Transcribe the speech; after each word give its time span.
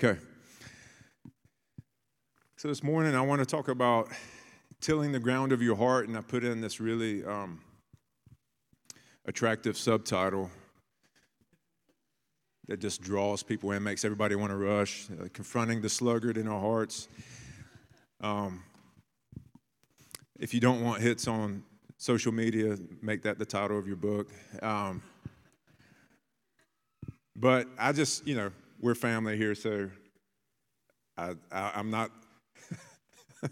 Okay. 0.00 0.16
So 2.56 2.68
this 2.68 2.84
morning 2.84 3.16
I 3.16 3.20
want 3.20 3.40
to 3.40 3.46
talk 3.46 3.66
about 3.66 4.08
tilling 4.80 5.10
the 5.10 5.18
ground 5.18 5.50
of 5.50 5.60
your 5.60 5.74
heart, 5.74 6.06
and 6.06 6.16
I 6.16 6.20
put 6.20 6.44
in 6.44 6.60
this 6.60 6.78
really 6.78 7.24
um, 7.24 7.60
attractive 9.24 9.76
subtitle 9.76 10.52
that 12.68 12.78
just 12.78 13.02
draws 13.02 13.42
people 13.42 13.72
in, 13.72 13.82
makes 13.82 14.04
everybody 14.04 14.36
want 14.36 14.52
to 14.52 14.56
rush, 14.56 15.08
uh, 15.10 15.26
confronting 15.32 15.80
the 15.82 15.88
sluggard 15.88 16.36
in 16.36 16.46
our 16.46 16.60
hearts. 16.60 17.08
Um, 18.20 18.62
if 20.38 20.54
you 20.54 20.60
don't 20.60 20.80
want 20.84 21.02
hits 21.02 21.26
on 21.26 21.64
social 21.96 22.30
media, 22.30 22.78
make 23.02 23.22
that 23.22 23.36
the 23.40 23.46
title 23.46 23.76
of 23.76 23.88
your 23.88 23.96
book. 23.96 24.30
Um, 24.62 25.02
but 27.34 27.66
I 27.76 27.90
just, 27.90 28.24
you 28.28 28.36
know, 28.36 28.52
we're 28.80 28.94
family 28.94 29.36
here, 29.36 29.54
so 29.54 29.90
I, 31.16 31.34
I, 31.50 31.72
I'm 31.74 31.90
not. 31.90 32.10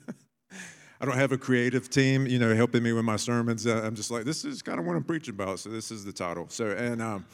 I 0.99 1.05
don't 1.05 1.17
have 1.17 1.33
a 1.33 1.39
creative 1.39 1.91
team, 1.91 2.27
you 2.27 2.39
know, 2.39 2.55
helping 2.55 2.83
me 2.83 2.93
with 2.93 3.05
my 3.05 3.17
sermons. 3.17 3.67
Uh, 3.67 3.83
I'm 3.85 3.95
just 3.95 4.11
like, 4.11 4.25
this 4.25 4.47
is 4.47 4.63
kind 4.63 4.79
of 4.79 4.87
what 4.87 4.97
I'm 4.97 5.05
preaching 5.05 5.35
about. 5.35 5.59
So 5.59 5.69
this 5.69 5.91
is 5.91 6.07
the 6.07 6.13
title. 6.13 6.47
So 6.49 6.71
and 6.71 7.03
um, 7.03 7.27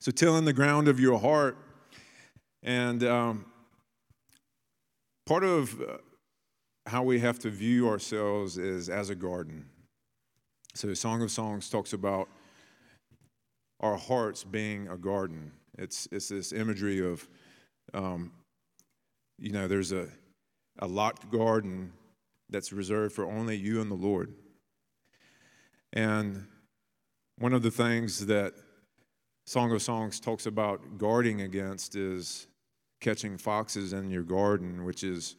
so 0.00 0.10
tilling 0.10 0.44
the 0.44 0.52
ground 0.52 0.88
of 0.88 0.98
your 0.98 1.18
heart, 1.18 1.56
and 2.62 3.04
um, 3.04 3.46
part 5.26 5.44
of 5.44 5.80
uh, 5.80 5.98
how 6.86 7.02
we 7.02 7.20
have 7.20 7.38
to 7.40 7.50
view 7.50 7.88
ourselves 7.88 8.58
is 8.58 8.88
as 8.88 9.10
a 9.10 9.14
garden. 9.14 9.66
So 10.74 10.92
Song 10.94 11.22
of 11.22 11.30
Songs 11.30 11.68
talks 11.70 11.92
about 11.92 12.28
our 13.80 13.96
hearts 13.96 14.44
being 14.44 14.88
a 14.88 14.96
garden. 14.96 15.52
It's, 15.78 16.08
it's 16.10 16.28
this 16.28 16.52
imagery 16.52 17.00
of, 17.00 17.28
um, 17.94 18.32
you 19.38 19.52
know, 19.52 19.68
there's 19.68 19.92
a, 19.92 20.08
a 20.80 20.86
locked 20.86 21.30
garden 21.30 21.92
that's 22.50 22.72
reserved 22.72 23.14
for 23.14 23.24
only 23.24 23.56
you 23.56 23.80
and 23.80 23.90
the 23.90 23.94
Lord. 23.94 24.34
And 25.92 26.46
one 27.38 27.52
of 27.52 27.62
the 27.62 27.70
things 27.70 28.26
that 28.26 28.54
Song 29.46 29.72
of 29.72 29.80
Songs 29.80 30.20
talks 30.20 30.46
about 30.46 30.98
guarding 30.98 31.42
against 31.42 31.96
is 31.96 32.48
catching 33.00 33.38
foxes 33.38 33.92
in 33.92 34.10
your 34.10 34.24
garden, 34.24 34.84
which 34.84 35.04
is 35.04 35.36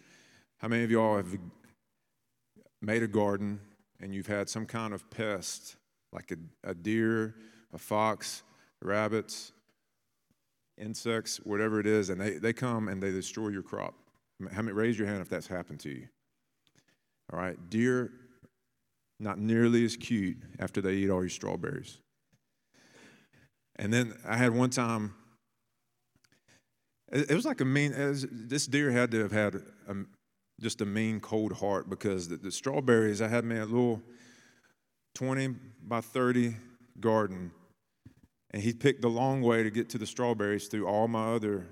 how 0.58 0.67
many 0.67 0.84
of 0.84 0.92
y'all 0.92 1.17
have 1.17 1.38
made 2.82 3.04
a 3.04 3.08
garden 3.08 3.60
and 4.00 4.14
you've 4.14 4.28
had 4.28 4.50
some 4.50 4.66
kind 4.66 4.94
of 4.94 5.10
pest, 5.10 5.76
like 6.12 6.32
a, 6.32 6.70
a 6.70 6.73
deer, 6.73 7.36
a 7.73 7.78
fox, 7.78 8.44
rabbits, 8.82 9.52
insects, 10.80 11.38
whatever 11.44 11.80
it 11.80 11.86
is, 11.86 12.10
and 12.10 12.20
they, 12.20 12.32
they 12.32 12.54
come 12.54 12.88
and 12.88 13.02
they 13.02 13.12
destroy 13.12 13.50
your 13.50 13.64
crop. 13.64 13.94
How 14.52 14.62
many, 14.62 14.74
raise 14.74 14.98
your 14.98 15.08
hand 15.08 15.22
if 15.22 15.30
that's 15.30 15.48
happened 15.48 15.80
to 15.82 15.90
you. 15.90 16.08
All 17.32 17.40
right, 17.40 17.58
deer, 17.70 18.12
not 19.20 19.38
nearly 19.38 19.86
as 19.86 19.96
cute 19.96 20.38
after 20.60 20.82
they 20.82 20.94
eat 20.94 21.10
all 21.10 21.22
your 21.22 21.30
strawberries. 21.30 22.00
And 23.76 23.94
then 23.94 24.14
I 24.26 24.38
had 24.38 24.52
one 24.52 24.70
time, 24.70 25.14
it, 27.12 27.32
was 27.32 27.46
like 27.46 27.62
a 27.62 27.66
mean, 27.66 27.98
was, 27.98 28.26
this 28.30 28.66
deer 28.66 28.92
had 28.92 29.12
to 29.12 29.20
have 29.20 29.32
had 29.32 29.56
a, 29.56 29.96
just 30.60 30.82
a 30.82 30.86
mean, 30.86 31.20
cold 31.20 31.54
heart 31.54 31.90
because 31.90 32.28
the, 32.28 32.38
the 32.38 32.52
strawberries, 32.52 33.22
I 33.22 33.28
had 33.28 33.46
me 33.46 33.58
a 33.58 33.66
little 33.66 34.02
20 35.16 35.56
by 35.88 36.02
30 36.02 36.56
garden 37.00 37.52
and 38.52 38.61
he 38.61 38.73
picked 38.73 39.02
the 39.02 39.09
long 39.09 39.42
way 39.42 39.64
to 39.64 39.69
get 39.69 39.89
to 39.89 39.97
the 39.97 40.05
strawberries 40.05 40.67
through 40.67 40.88
all 40.88 41.08
my 41.08 41.33
other 41.33 41.67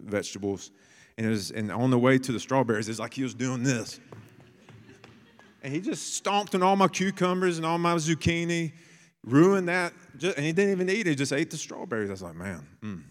vegetables. 0.00 0.70
And, 1.18 1.28
was, 1.28 1.50
and 1.50 1.70
on 1.70 1.90
the 1.90 1.98
way 1.98 2.18
to 2.18 2.32
the 2.32 2.40
strawberries, 2.40 2.88
it's 2.88 2.98
like 2.98 3.14
he 3.14 3.22
was 3.22 3.34
doing 3.34 3.62
this. 3.62 4.00
And 5.62 5.72
he 5.72 5.80
just 5.80 6.14
stomped 6.14 6.54
on 6.54 6.62
all 6.62 6.76
my 6.76 6.88
cucumbers 6.88 7.56
and 7.56 7.66
all 7.66 7.78
my 7.78 7.94
zucchini, 7.94 8.72
ruined 9.24 9.68
that. 9.68 9.92
Just, 10.16 10.36
and 10.36 10.46
he 10.46 10.52
didn't 10.52 10.72
even 10.72 10.90
eat 10.90 11.06
it, 11.06 11.10
he 11.10 11.14
just 11.14 11.32
ate 11.32 11.50
the 11.50 11.56
strawberries. 11.56 12.08
I 12.08 12.12
was 12.12 12.22
like, 12.22 12.34
man, 12.34 12.66
mm. 12.82 13.02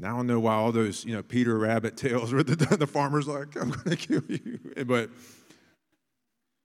Now 0.00 0.20
I 0.20 0.22
know 0.22 0.38
why 0.38 0.54
all 0.54 0.70
those, 0.70 1.04
you 1.04 1.12
know, 1.12 1.22
Peter 1.22 1.58
Rabbit 1.58 1.96
tales 1.96 2.32
where 2.32 2.44
the, 2.44 2.54
the 2.76 2.86
farmer's 2.86 3.26
like, 3.26 3.56
I'm 3.56 3.70
going 3.70 3.90
to 3.90 3.96
kill 3.96 4.22
you. 4.28 4.60
But 4.86 5.10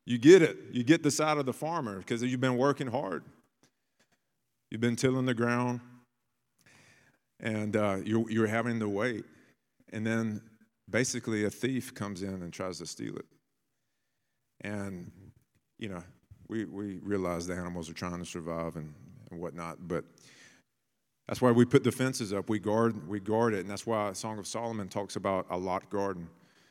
you 0.06 0.18
get 0.18 0.41
it. 0.41 0.57
You 0.72 0.84
get 0.84 1.02
the 1.02 1.09
side 1.09 1.38
of 1.38 1.46
the 1.46 1.53
farmer 1.53 1.97
because 1.97 2.22
you've 2.22 2.41
been 2.41 2.57
working 2.57 2.88
hard. 2.88 3.23
You've 4.73 4.81
been 4.81 4.95
tilling 4.95 5.28
the 5.28 5.35
ground, 5.35 5.81
and 7.39 7.75
uh, 7.75 7.97
you're, 8.03 8.28
you're 8.31 8.47
having 8.47 8.79
to 8.79 8.89
wait. 8.89 9.23
And 9.91 10.03
then 10.03 10.41
basically, 10.89 11.44
a 11.44 11.51
thief 11.51 11.94
comes 11.94 12.23
in 12.23 12.41
and 12.41 12.51
tries 12.51 12.79
to 12.79 12.88
steal 12.88 13.16
it. 13.16 13.25
And, 14.61 15.11
you 15.78 15.89
know, 15.89 16.01
we, 16.47 16.66
we 16.66 16.97
realize 17.03 17.45
the 17.45 17.53
animals 17.53 17.88
are 17.88 17.94
trying 17.94 18.17
to 18.17 18.25
survive 18.25 18.75
and, 18.75 18.95
and 19.29 19.39
whatnot, 19.39 19.88
but 19.88 20.06
that's 21.28 21.40
why 21.40 21.51
we 21.51 21.66
put 21.66 21.84
the 21.84 21.91
fences 21.91 22.34
up. 22.34 22.50
We 22.50 22.57
guard, 22.57 23.07
we 23.07 23.19
guard 23.19 23.53
it, 23.53 23.59
and 23.59 23.69
that's 23.69 23.85
why 23.85 24.11
Song 24.13 24.40
of 24.40 24.47
Solomon 24.47 24.88
talks 24.88 25.17
about 25.17 25.45
a 25.51 25.57
lot 25.57 25.88
garden, 25.91 26.28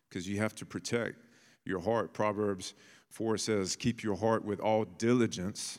because 0.08 0.28
you 0.28 0.38
have 0.38 0.56
to 0.56 0.66
protect 0.66 1.18
your 1.64 1.78
heart. 1.78 2.14
Proverbs 2.14 2.74
4 3.10 3.38
says, 3.38 3.76
Keep 3.76 4.02
your 4.02 4.16
heart 4.16 4.44
with 4.44 4.58
all 4.58 4.86
diligence, 4.86 5.78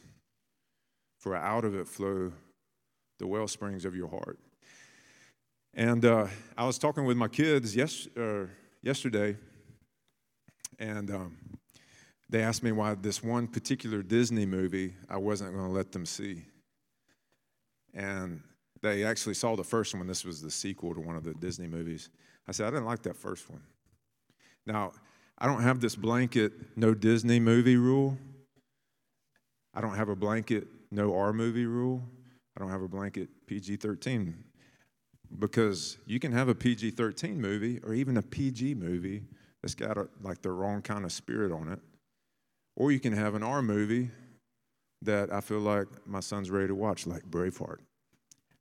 for 1.23 1.37
out 1.37 1.63
of 1.63 1.73
it 1.73 1.87
flow 1.87 2.33
the 3.17 3.25
well 3.25 3.47
springs 3.47 3.85
of 3.85 3.95
your 3.95 4.09
heart. 4.09 4.37
And 5.73 6.03
uh, 6.03 6.27
I 6.57 6.65
was 6.65 6.77
talking 6.77 7.05
with 7.05 7.15
my 7.15 7.29
kids 7.29 7.73
yes, 7.73 8.09
uh, 8.17 8.47
yesterday, 8.81 9.37
and 10.77 11.09
um, 11.09 11.37
they 12.29 12.41
asked 12.41 12.61
me 12.61 12.73
why 12.73 12.95
this 12.95 13.23
one 13.23 13.47
particular 13.47 14.03
Disney 14.03 14.45
movie 14.45 14.95
I 15.09 15.15
wasn't 15.15 15.53
going 15.53 15.65
to 15.65 15.71
let 15.71 15.93
them 15.93 16.05
see. 16.05 16.43
And 17.93 18.41
they 18.81 19.05
actually 19.05 19.35
saw 19.35 19.55
the 19.55 19.63
first 19.63 19.95
one. 19.95 20.05
This 20.05 20.25
was 20.25 20.41
the 20.41 20.51
sequel 20.51 20.93
to 20.93 20.99
one 20.99 21.15
of 21.15 21.23
the 21.23 21.33
Disney 21.35 21.67
movies. 21.67 22.09
I 22.49 22.51
said, 22.51 22.67
I 22.67 22.71
didn't 22.71 22.85
like 22.85 23.01
that 23.03 23.15
first 23.15 23.49
one. 23.49 23.61
Now, 24.65 24.91
I 25.37 25.47
don't 25.47 25.63
have 25.63 25.79
this 25.79 25.95
blanket 25.95 26.51
no 26.75 26.93
Disney 26.93 27.39
movie 27.39 27.77
rule. 27.77 28.17
I 29.73 29.79
don't 29.79 29.95
have 29.95 30.09
a 30.09 30.15
blanket 30.17 30.67
no 30.93 31.15
R 31.15 31.33
movie 31.33 31.65
rule. 31.65 32.03
I 32.55 32.59
don't 32.59 32.69
have 32.69 32.81
a 32.81 32.87
blanket 32.87 33.29
PG 33.47 33.77
13 33.77 34.43
because 35.39 35.97
you 36.05 36.19
can 36.19 36.31
have 36.31 36.47
a 36.47 36.55
PG 36.55 36.91
13 36.91 37.41
movie 37.41 37.79
or 37.83 37.93
even 37.93 38.17
a 38.17 38.21
PG 38.21 38.75
movie 38.75 39.23
that's 39.61 39.73
got 39.73 39.97
a, 39.97 40.07
like 40.21 40.41
the 40.41 40.51
wrong 40.51 40.81
kind 40.81 41.03
of 41.03 41.11
spirit 41.11 41.51
on 41.51 41.69
it. 41.69 41.79
Or 42.75 42.91
you 42.91 42.99
can 42.99 43.13
have 43.13 43.33
an 43.33 43.43
R 43.43 43.61
movie 43.61 44.11
that 45.01 45.33
I 45.33 45.41
feel 45.41 45.59
like 45.59 45.87
my 46.05 46.19
son's 46.19 46.49
ready 46.49 46.67
to 46.67 46.75
watch, 46.75 47.07
like 47.07 47.23
Braveheart. 47.23 47.79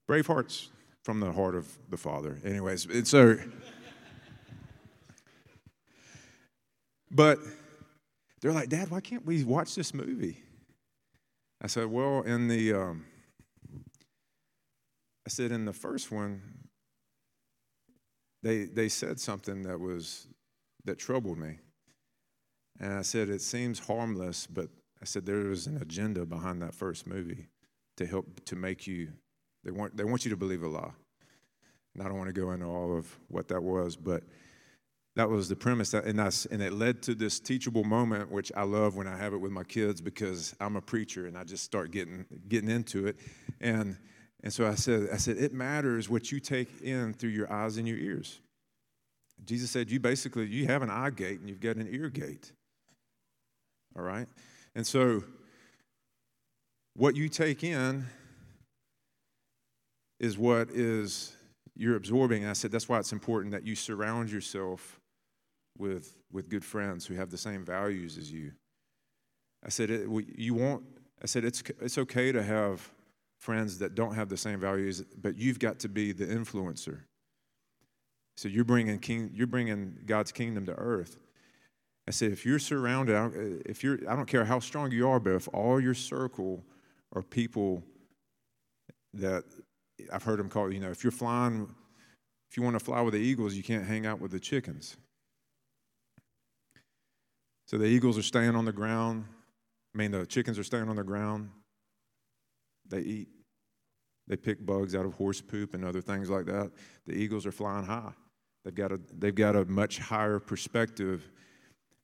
Braveheart's 0.08 0.70
from 1.02 1.20
the 1.20 1.32
heart 1.32 1.54
of 1.54 1.66
the 1.90 1.96
Father. 1.96 2.38
Anyways, 2.44 2.86
so, 3.08 3.36
but 7.10 7.38
they're 8.40 8.52
like, 8.52 8.68
Dad, 8.68 8.90
why 8.90 9.00
can't 9.00 9.24
we 9.24 9.44
watch 9.44 9.74
this 9.74 9.94
movie? 9.94 10.42
I 11.64 11.68
said, 11.68 11.86
well, 11.86 12.22
in 12.22 12.48
the, 12.48 12.72
um, 12.72 13.04
I 15.24 15.28
said, 15.28 15.52
in 15.52 15.64
the 15.64 15.72
first 15.72 16.10
one, 16.10 16.42
they, 18.42 18.64
they 18.64 18.88
said 18.88 19.20
something 19.20 19.62
that 19.62 19.78
was, 19.78 20.26
that 20.84 20.98
troubled 20.98 21.38
me. 21.38 21.60
And 22.80 22.92
I 22.92 23.02
said, 23.02 23.28
it 23.28 23.42
seems 23.42 23.78
harmless, 23.78 24.48
but 24.48 24.70
I 25.00 25.04
said, 25.04 25.24
there 25.24 25.36
was 25.36 25.68
an 25.68 25.80
agenda 25.80 26.26
behind 26.26 26.60
that 26.62 26.74
first 26.74 27.06
movie 27.06 27.46
to 27.96 28.06
help 28.06 28.44
to 28.46 28.56
make 28.56 28.88
you, 28.88 29.12
they 29.62 29.70
want, 29.70 29.96
they 29.96 30.02
want 30.02 30.24
you 30.24 30.32
to 30.32 30.36
believe 30.36 30.64
a 30.64 30.68
lie. 30.68 30.90
And 31.94 32.02
I 32.02 32.08
don't 32.08 32.18
want 32.18 32.34
to 32.34 32.40
go 32.40 32.50
into 32.50 32.66
all 32.66 32.96
of 32.98 33.06
what 33.28 33.46
that 33.48 33.62
was, 33.62 33.94
but 33.94 34.24
that 35.14 35.28
was 35.28 35.48
the 35.48 35.56
premise 35.56 35.92
and, 35.92 36.18
that's, 36.18 36.46
and 36.46 36.62
it 36.62 36.72
led 36.72 37.02
to 37.02 37.14
this 37.14 37.38
teachable 37.38 37.84
moment 37.84 38.30
which 38.30 38.50
i 38.56 38.62
love 38.62 38.96
when 38.96 39.06
i 39.06 39.16
have 39.16 39.34
it 39.34 39.38
with 39.38 39.52
my 39.52 39.64
kids 39.64 40.00
because 40.00 40.54
i'm 40.60 40.76
a 40.76 40.80
preacher 40.80 41.26
and 41.26 41.36
i 41.36 41.44
just 41.44 41.64
start 41.64 41.90
getting 41.90 42.24
getting 42.48 42.70
into 42.70 43.06
it. 43.06 43.16
And 43.60 43.96
and 44.42 44.52
so 44.52 44.66
i 44.66 44.74
said 44.74 45.08
i 45.12 45.16
said 45.16 45.36
it 45.36 45.52
matters 45.52 46.08
what 46.08 46.32
you 46.32 46.40
take 46.40 46.68
in 46.82 47.12
through 47.14 47.30
your 47.30 47.52
eyes 47.52 47.76
and 47.76 47.86
your 47.86 47.98
ears. 47.98 48.40
Jesus 49.44 49.70
said 49.70 49.90
you 49.90 50.00
basically 50.00 50.46
you 50.46 50.66
have 50.66 50.82
an 50.82 50.90
eye 50.90 51.10
gate 51.10 51.40
and 51.40 51.48
you've 51.48 51.60
got 51.60 51.76
an 51.76 51.88
ear 51.90 52.08
gate. 52.08 52.52
All 53.96 54.02
right? 54.02 54.28
And 54.74 54.86
so 54.86 55.24
what 56.94 57.16
you 57.16 57.28
take 57.28 57.64
in 57.64 58.06
is 60.20 60.38
what 60.38 60.70
is 60.70 61.36
you're 61.74 61.96
absorbing. 61.96 62.46
I 62.46 62.52
said 62.52 62.70
that's 62.70 62.88
why 62.88 62.98
it's 62.98 63.12
important 63.12 63.52
that 63.52 63.66
you 63.66 63.74
surround 63.74 64.30
yourself 64.30 65.00
with, 65.78 66.16
with 66.30 66.48
good 66.48 66.64
friends 66.64 67.06
who 67.06 67.14
have 67.14 67.30
the 67.30 67.38
same 67.38 67.64
values 67.64 68.18
as 68.18 68.30
you. 68.30 68.52
I 69.64 69.68
said, 69.68 69.90
you 69.90 70.54
want, 70.54 70.82
I 71.22 71.26
said, 71.26 71.44
it's, 71.44 71.62
it's 71.80 71.98
okay 71.98 72.32
to 72.32 72.42
have 72.42 72.90
friends 73.38 73.78
that 73.78 73.94
don't 73.94 74.14
have 74.14 74.28
the 74.28 74.36
same 74.36 74.60
values, 74.60 75.02
but 75.20 75.36
you've 75.36 75.58
got 75.58 75.78
to 75.80 75.88
be 75.88 76.12
the 76.12 76.26
influencer. 76.26 77.00
So 78.36 78.48
you're 78.48 78.64
bringing 78.64 78.98
king, 78.98 79.30
you're 79.34 79.46
bringing 79.46 79.98
God's 80.06 80.32
kingdom 80.32 80.66
to 80.66 80.74
earth. 80.74 81.18
I 82.08 82.10
said, 82.10 82.32
if 82.32 82.44
you're 82.44 82.58
surrounded, 82.58 83.62
if 83.66 83.84
you're, 83.84 83.98
I 84.08 84.16
don't 84.16 84.26
care 84.26 84.44
how 84.44 84.58
strong 84.58 84.90
you 84.90 85.08
are, 85.08 85.20
but 85.20 85.34
if 85.34 85.48
all 85.52 85.80
your 85.80 85.94
circle 85.94 86.64
are 87.14 87.22
people 87.22 87.84
that 89.14 89.44
I've 90.12 90.24
heard 90.24 90.38
them 90.38 90.48
call, 90.48 90.72
you 90.72 90.80
know, 90.80 90.90
if 90.90 91.04
you're 91.04 91.12
flying, 91.12 91.72
if 92.50 92.56
you 92.56 92.62
want 92.62 92.78
to 92.78 92.84
fly 92.84 93.00
with 93.02 93.14
the 93.14 93.20
eagles, 93.20 93.54
you 93.54 93.62
can't 93.62 93.84
hang 93.84 94.06
out 94.06 94.20
with 94.20 94.32
the 94.32 94.40
chickens. 94.40 94.96
So 97.72 97.78
the 97.78 97.86
eagles 97.86 98.18
are 98.18 98.22
staying 98.22 98.54
on 98.54 98.66
the 98.66 98.72
ground. 98.72 99.24
I 99.94 99.98
mean, 99.98 100.10
the 100.10 100.26
chickens 100.26 100.58
are 100.58 100.64
staying 100.64 100.90
on 100.90 100.96
the 100.96 101.02
ground. 101.02 101.48
They 102.86 103.00
eat. 103.00 103.28
They 104.28 104.36
pick 104.36 104.64
bugs 104.64 104.94
out 104.94 105.06
of 105.06 105.14
horse 105.14 105.40
poop 105.40 105.72
and 105.72 105.82
other 105.82 106.02
things 106.02 106.28
like 106.28 106.44
that. 106.46 106.70
The 107.06 107.14
eagles 107.14 107.46
are 107.46 107.52
flying 107.52 107.86
high. 107.86 108.12
They've 108.64 108.74
got 108.74 108.92
a, 108.92 109.00
they've 109.18 109.34
got 109.34 109.56
a 109.56 109.64
much 109.64 109.98
higher 109.98 110.38
perspective 110.38 111.30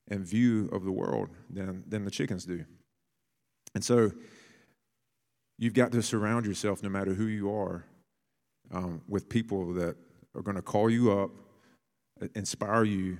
and 0.08 0.24
view 0.24 0.70
of 0.72 0.84
the 0.84 0.90
world 0.90 1.28
than, 1.50 1.84
than 1.86 2.04
the 2.04 2.10
chickens 2.10 2.46
do. 2.46 2.64
And 3.74 3.84
so 3.84 4.10
you've 5.58 5.74
got 5.74 5.92
to 5.92 6.02
surround 6.02 6.46
yourself, 6.46 6.82
no 6.82 6.88
matter 6.88 7.12
who 7.12 7.26
you 7.26 7.52
are, 7.54 7.84
um, 8.72 9.02
with 9.06 9.28
people 9.28 9.74
that 9.74 9.96
are 10.34 10.42
going 10.42 10.56
to 10.56 10.62
call 10.62 10.88
you 10.88 11.12
up, 11.12 11.30
inspire 12.34 12.84
you 12.84 13.18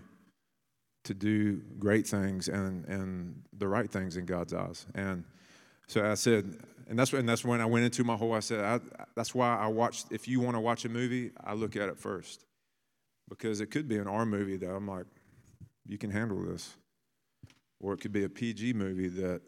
to 1.09 1.15
do 1.15 1.63
great 1.79 2.07
things 2.07 2.49
and, 2.49 2.85
and 2.85 3.43
the 3.57 3.67
right 3.67 3.91
things 3.91 4.19
in 4.19 4.27
God's 4.27 4.53
eyes. 4.53 4.85
And 4.95 5.25
so 5.87 6.05
I 6.05 6.15
said, 6.15 6.59
and 6.87 6.99
that's, 6.99 7.15
and 7.15 7.27
that's 7.27 7.47
when 7.47 7.63
I 7.63 7.65
went 7.65 7.87
into 7.87 8.05
my 8.05 8.15
whole, 8.15 8.35
I 8.35 8.41
said, 8.41 8.63
I, 8.63 8.79
that's 9.17 9.35
why 9.35 9.57
I 9.57 9.69
watched, 9.69 10.13
if 10.13 10.29
you 10.29 10.39
want 10.41 10.57
to 10.57 10.61
watch 10.61 10.85
a 10.85 10.91
movie, 10.91 11.31
I 11.43 11.55
look 11.55 11.77
at 11.77 11.89
it 11.89 11.99
first. 11.99 12.45
Because 13.27 13.63
it 13.63 13.71
could 13.71 13.89
be 13.89 13.97
an 13.97 14.07
R 14.07 14.27
movie 14.27 14.59
that 14.59 14.71
I'm 14.71 14.87
like, 14.87 15.07
you 15.87 15.97
can 15.97 16.11
handle 16.11 16.43
this. 16.43 16.77
Or 17.81 17.95
it 17.95 18.01
could 18.01 18.13
be 18.13 18.25
a 18.25 18.29
PG 18.29 18.75
movie 18.75 19.09
that, 19.09 19.41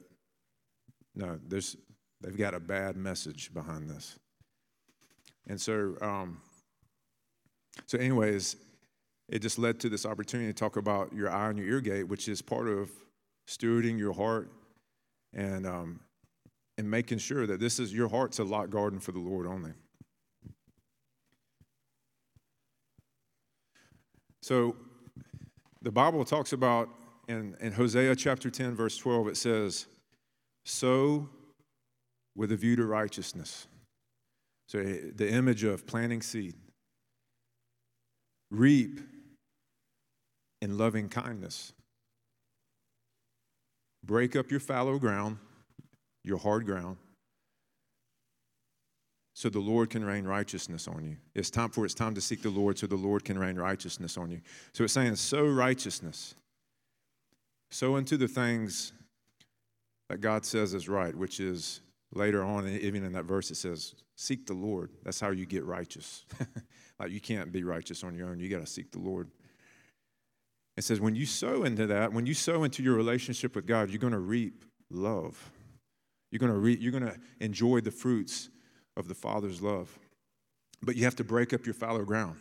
no, 1.14 1.38
there's, 1.46 1.76
they've 2.22 2.38
got 2.38 2.54
a 2.54 2.60
bad 2.60 2.96
message 2.96 3.52
behind 3.52 3.90
this. 3.90 4.18
And 5.46 5.60
so, 5.60 5.94
um, 6.00 6.40
so 7.84 7.98
anyways, 7.98 8.56
it 9.30 9.38
just 9.38 9.58
led 9.58 9.78
to 9.80 9.88
this 9.88 10.04
opportunity 10.04 10.52
to 10.52 10.58
talk 10.58 10.76
about 10.76 11.14
your 11.14 11.30
eye 11.30 11.48
and 11.48 11.58
your 11.58 11.68
ear 11.68 11.80
gate, 11.80 12.02
which 12.08 12.28
is 12.28 12.42
part 12.42 12.68
of 12.68 12.90
stewarding 13.48 13.96
your 13.98 14.12
heart 14.12 14.50
and 15.32 15.66
um, 15.66 16.00
and 16.76 16.90
making 16.90 17.18
sure 17.18 17.46
that 17.46 17.60
this 17.60 17.78
is 17.78 17.94
your 17.94 18.08
heart's 18.08 18.38
a 18.40 18.44
locked 18.44 18.70
garden 18.70 18.98
for 18.98 19.12
the 19.12 19.18
Lord 19.18 19.46
only. 19.46 19.72
So 24.42 24.74
the 25.82 25.92
Bible 25.92 26.24
talks 26.24 26.52
about 26.52 26.88
in, 27.28 27.54
in 27.60 27.72
Hosea 27.72 28.16
chapter 28.16 28.50
10, 28.50 28.74
verse 28.74 28.96
12, 28.96 29.28
it 29.28 29.36
says, 29.36 29.86
Sow 30.64 31.28
with 32.34 32.50
a 32.50 32.56
view 32.56 32.76
to 32.76 32.86
righteousness. 32.86 33.68
So 34.66 34.82
the 34.82 35.30
image 35.30 35.64
of 35.64 35.86
planting 35.86 36.22
seed. 36.22 36.54
Reap 38.50 39.00
in 40.60 40.78
loving 40.78 41.08
kindness. 41.08 41.72
Break 44.04 44.36
up 44.36 44.50
your 44.50 44.60
fallow 44.60 44.98
ground, 44.98 45.38
your 46.24 46.38
hard 46.38 46.64
ground, 46.64 46.96
so 49.34 49.48
the 49.48 49.58
Lord 49.58 49.90
can 49.90 50.04
rain 50.04 50.24
righteousness 50.24 50.88
on 50.88 51.04
you. 51.04 51.16
It's 51.34 51.50
time 51.50 51.70
for 51.70 51.84
it's 51.84 51.94
time 51.94 52.14
to 52.14 52.20
seek 52.20 52.42
the 52.42 52.50
Lord 52.50 52.78
so 52.78 52.86
the 52.86 52.96
Lord 52.96 53.24
can 53.24 53.38
rain 53.38 53.56
righteousness 53.56 54.18
on 54.18 54.30
you. 54.30 54.40
So 54.72 54.84
it's 54.84 54.92
saying 54.92 55.16
sow 55.16 55.46
righteousness. 55.46 56.34
Sow 57.70 57.96
into 57.96 58.16
the 58.16 58.28
things 58.28 58.92
that 60.08 60.20
God 60.20 60.44
says 60.44 60.74
is 60.74 60.88
right, 60.88 61.14
which 61.14 61.40
is 61.40 61.80
later 62.12 62.42
on, 62.42 62.68
even 62.68 63.04
in 63.04 63.12
that 63.12 63.24
verse, 63.24 63.50
it 63.50 63.56
says, 63.56 63.94
seek 64.16 64.46
the 64.46 64.54
Lord. 64.54 64.90
That's 65.04 65.20
how 65.20 65.30
you 65.30 65.46
get 65.46 65.64
righteous. 65.64 66.24
like 66.98 67.10
you 67.10 67.20
can't 67.20 67.52
be 67.52 67.62
righteous 67.62 68.02
on 68.02 68.14
your 68.14 68.28
own. 68.28 68.40
You 68.40 68.48
got 68.48 68.60
to 68.60 68.66
seek 68.66 68.90
the 68.90 68.98
Lord. 68.98 69.28
It 70.80 70.84
says, 70.84 70.98
when 70.98 71.14
you 71.14 71.26
sow 71.26 71.64
into 71.64 71.86
that, 71.88 72.10
when 72.10 72.24
you 72.24 72.32
sow 72.32 72.64
into 72.64 72.82
your 72.82 72.94
relationship 72.94 73.54
with 73.54 73.66
God, 73.66 73.90
you're 73.90 73.98
going 73.98 74.14
to 74.14 74.18
reap 74.18 74.64
love. 74.90 75.50
You're 76.30 76.38
going 76.38 76.50
to, 76.50 76.58
re- 76.58 76.78
you're 76.80 76.90
going 76.90 77.04
to 77.04 77.18
enjoy 77.38 77.82
the 77.82 77.90
fruits 77.90 78.48
of 78.96 79.06
the 79.06 79.14
Father's 79.14 79.60
love. 79.60 79.98
But 80.80 80.96
you 80.96 81.04
have 81.04 81.16
to 81.16 81.22
break 81.22 81.52
up 81.52 81.66
your 81.66 81.74
fallow 81.74 82.02
ground. 82.02 82.36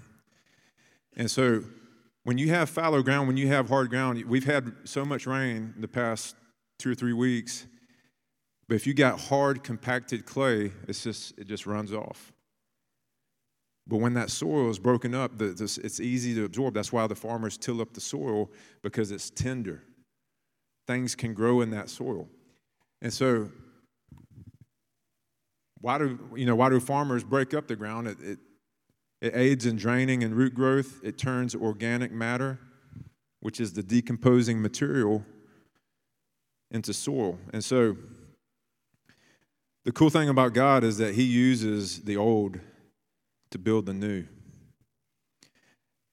And 1.17 1.29
so 1.29 1.65
when 2.23 2.37
you 2.37 2.47
have 2.47 2.69
fallow 2.69 3.01
ground, 3.01 3.27
when 3.27 3.35
you 3.35 3.49
have 3.49 3.67
hard 3.67 3.89
ground, 3.89 4.23
we've 4.23 4.45
had 4.45 4.71
so 4.85 5.03
much 5.03 5.27
rain 5.27 5.73
in 5.75 5.81
the 5.81 5.89
past 5.89 6.33
two 6.77 6.91
or 6.91 6.95
three 6.95 7.11
weeks. 7.11 7.65
But 8.69 8.75
if 8.75 8.87
you 8.87 8.93
got 8.93 9.19
hard, 9.19 9.65
compacted 9.65 10.25
clay, 10.25 10.71
it's 10.87 11.03
just, 11.03 11.37
it 11.37 11.45
just 11.45 11.65
runs 11.65 11.91
off. 11.91 12.31
But 13.89 13.97
when 13.97 14.13
that 14.13 14.29
soil 14.29 14.69
is 14.69 14.77
broken 14.77 15.15
up, 15.15 15.41
it's 15.41 15.99
easy 15.99 16.35
to 16.35 16.45
absorb. 16.45 16.75
That's 16.75 16.93
why 16.93 17.07
the 17.07 17.15
farmers 17.15 17.57
till 17.57 17.81
up 17.81 17.91
the 17.93 17.99
soil 17.99 18.51
because 18.83 19.09
it's 19.09 19.31
tender. 19.31 19.81
Things 20.85 21.15
can 21.15 21.33
grow 21.33 21.61
in 21.61 21.71
that 21.71 21.89
soil. 21.89 22.29
And 23.01 23.11
so, 23.11 23.49
why 25.81 25.97
do, 25.97 26.19
you 26.35 26.45
know, 26.45 26.55
why 26.55 26.69
do 26.69 26.79
farmers 26.79 27.23
break 27.23 27.55
up 27.55 27.67
the 27.67 27.75
ground? 27.75 28.07
It, 28.07 28.17
it, 28.21 28.39
it 29.21 29.35
aids 29.35 29.65
in 29.65 29.75
draining 29.75 30.23
and 30.23 30.35
root 30.35 30.53
growth. 30.53 30.99
It 31.03 31.17
turns 31.17 31.55
organic 31.55 32.11
matter, 32.11 32.59
which 33.39 33.59
is 33.59 33.73
the 33.73 33.81
decomposing 33.81 34.61
material, 34.61 35.25
into 36.69 36.93
soil. 36.93 37.39
And 37.53 37.63
so, 37.63 37.97
the 39.83 39.91
cool 39.91 40.11
thing 40.11 40.29
about 40.29 40.53
God 40.53 40.83
is 40.83 40.99
that 40.99 41.15
He 41.15 41.23
uses 41.23 42.01
the 42.01 42.17
old 42.17 42.59
to 43.51 43.57
build 43.57 43.85
the 43.85 43.93
new. 43.93 44.25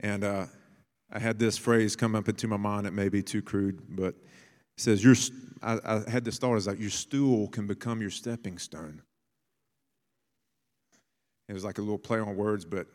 And 0.00 0.24
uh, 0.24 0.46
I 1.10 1.18
had 1.18 1.38
this 1.38 1.56
phrase 1.56 1.96
come 1.96 2.14
up 2.14 2.28
into 2.28 2.48
my 2.48 2.56
mind. 2.56 2.86
It 2.86 2.92
may 2.92 3.08
be 3.08 3.22
too 3.22 3.42
crude, 3.42 3.80
but 3.88 4.14
it 4.14 4.16
says, 4.76 5.02
your, 5.02 5.14
I, 5.62 5.78
I 5.84 6.10
had 6.10 6.24
this 6.24 6.38
thought 6.38 6.56
is 6.56 6.66
like 6.66 6.80
your 6.80 6.90
stool 6.90 7.48
can 7.48 7.66
become 7.66 8.00
your 8.00 8.10
stepping 8.10 8.58
stone. 8.58 9.02
It 11.48 11.52
was 11.52 11.64
like 11.64 11.78
a 11.78 11.82
little 11.82 11.98
play 11.98 12.18
on 12.18 12.36
words, 12.36 12.64
but 12.64 12.86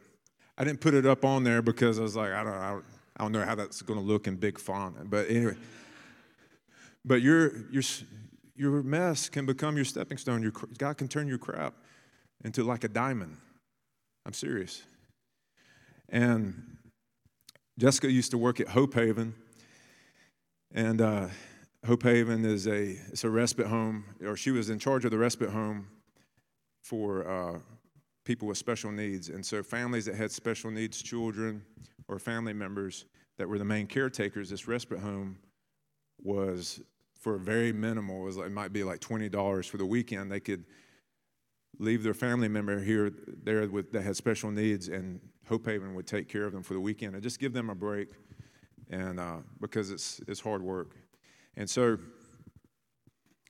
I 0.58 0.64
didn't 0.64 0.82
put 0.82 0.94
it 0.94 1.06
up 1.06 1.24
on 1.24 1.44
there 1.44 1.62
because 1.62 2.00
I 2.00 2.02
was 2.02 2.16
like, 2.16 2.32
I 2.32 2.44
don't, 2.44 2.54
I 2.54 2.80
I 3.18 3.24
don't 3.24 3.34
know 3.34 3.46
how 3.46 3.56
that's 3.56 3.82
going 3.82 4.00
to 4.00 4.06
look 4.06 4.26
in 4.28 4.36
big 4.36 4.58
font. 4.58 5.10
But 5.10 5.30
anyway, 5.30 5.56
but 7.04 7.22
your, 7.22 7.70
your, 7.70 7.84
your 8.56 8.84
mess 8.84 9.30
can 9.30 9.46
become 9.46 9.76
your 9.76 9.86
stepping 9.86 10.18
stone. 10.18 10.42
Your, 10.42 10.54
God 10.78 10.98
can 10.98 11.08
turn 11.08 11.28
your 11.28 11.38
crap 11.38 11.74
into 12.44 12.64
like 12.64 12.84
a 12.84 12.88
diamond. 12.88 13.38
I'm 14.26 14.34
serious. 14.34 14.84
And 16.10 16.78
Jessica 17.80 18.12
used 18.12 18.32
to 18.32 18.38
work 18.38 18.60
at 18.60 18.68
Hope 18.68 18.94
Haven, 18.94 19.34
and 20.74 21.02
uh, 21.02 21.28
Hope 21.86 22.04
Haven 22.04 22.46
is 22.46 22.68
a 22.68 22.98
it's 23.12 23.24
a 23.24 23.30
respite 23.30 23.68
home, 23.68 24.06
or 24.24 24.36
she 24.36 24.52
was 24.52 24.70
in 24.70 24.78
charge 24.78 25.06
of 25.06 25.12
the 25.12 25.18
respite 25.18 25.50
home 25.50 25.88
for 26.84 27.28
uh, 27.28 27.60
people 28.26 28.48
with 28.48 28.58
special 28.58 28.92
needs, 28.92 29.30
and 29.30 29.44
so 29.46 29.64
families 29.64 30.06
that 30.06 30.16
had 30.16 30.32
special 30.32 30.70
needs 30.70 31.02
children 31.02 31.64
or 32.08 32.20
family 32.20 32.54
members 32.54 33.06
that 33.38 33.48
were 33.48 33.58
the 33.58 33.66
main 33.66 33.88
caretakers. 33.88 34.50
This 34.50 34.68
respite 34.68 35.00
home 35.00 35.38
was 36.22 36.82
for 37.20 37.38
very 37.38 37.72
minimal. 37.72 38.22
It, 38.22 38.26
was, 38.26 38.38
it 38.38 38.52
might 38.52 38.74
be 38.74 38.84
like 38.84 39.00
twenty 39.00 39.30
dollars 39.30 39.66
for 39.66 39.78
the 39.78 39.86
weekend. 39.86 40.32
They 40.32 40.40
could 40.40 40.66
leave 41.82 42.04
their 42.04 42.14
family 42.14 42.48
member 42.48 42.80
here 42.80 43.12
there 43.44 43.68
with, 43.68 43.92
that 43.92 44.04
has 44.04 44.16
special 44.16 44.52
needs, 44.52 44.88
and 44.88 45.20
Hope 45.48 45.66
Haven 45.66 45.96
would 45.96 46.08
take 46.08 46.30
care 46.30 46.46
of 46.46 46.54
them 46.54 46.64
for 46.64 46.74
the 46.74 46.80
weekend. 46.80 47.16
And 47.16 47.24
just 47.24 47.40
give 47.40 47.54
them 47.54 47.70
a 47.70 47.76
break, 47.76 48.10
and 48.90 49.20
uh, 49.20 49.38
because 49.60 49.92
it's 49.92 50.22
it's 50.28 50.40
hard 50.40 50.62
work, 50.62 50.96
and 51.58 51.70
so 51.70 51.98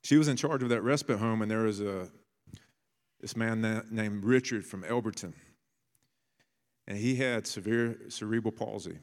she 0.04 0.18
was 0.18 0.28
in 0.28 0.38
charge 0.38 0.64
of 0.64 0.70
that 0.70 0.82
respite 0.82 1.20
home, 1.20 1.42
and 1.42 1.52
there 1.52 1.64
was 1.64 1.82
a 1.82 2.10
this 3.20 3.36
man 3.36 3.62
na- 3.62 3.84
named 3.92 4.24
Richard 4.24 4.66
from 4.66 4.84
Elberton, 4.84 5.34
and 6.88 6.98
he 6.98 7.16
had 7.16 7.46
severe 7.46 7.98
cerebral 8.10 8.54
palsy, 8.54 8.98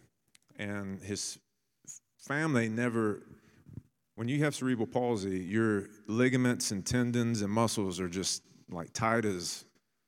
and 0.59 1.01
his 1.03 1.39
family 2.17 2.69
never 2.69 3.23
when 4.19 4.27
you 4.27 4.43
have 4.43 4.53
cerebral 4.53 4.89
palsy, 4.89 5.39
your 5.39 5.91
ligaments 6.09 6.73
and 6.73 6.85
tendons 6.85 7.41
and 7.41 7.53
muscles 7.53 8.01
are 8.01 8.09
just 8.09 8.43
like 8.71 8.93
tight 8.93 9.25
as 9.25 9.65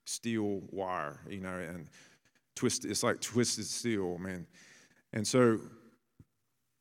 steel 0.06 0.62
wire, 0.70 1.20
you 1.28 1.40
know, 1.40 1.58
and 1.58 1.88
twist. 2.56 2.84
It's 2.84 3.02
like 3.02 3.20
twisted 3.20 3.66
steel, 3.66 4.18
man. 4.18 4.46
And 5.12 5.26
so, 5.26 5.58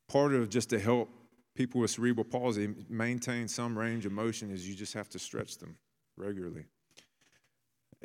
part 0.08 0.34
of 0.34 0.48
just 0.48 0.70
to 0.70 0.78
help 0.78 1.10
people 1.54 1.80
with 1.80 1.90
cerebral 1.90 2.24
palsy 2.24 2.74
maintain 2.88 3.48
some 3.48 3.78
range 3.78 4.06
of 4.06 4.12
motion 4.12 4.50
is 4.50 4.68
you 4.68 4.74
just 4.74 4.94
have 4.94 5.08
to 5.10 5.18
stretch 5.18 5.58
them 5.58 5.76
regularly. 6.16 6.64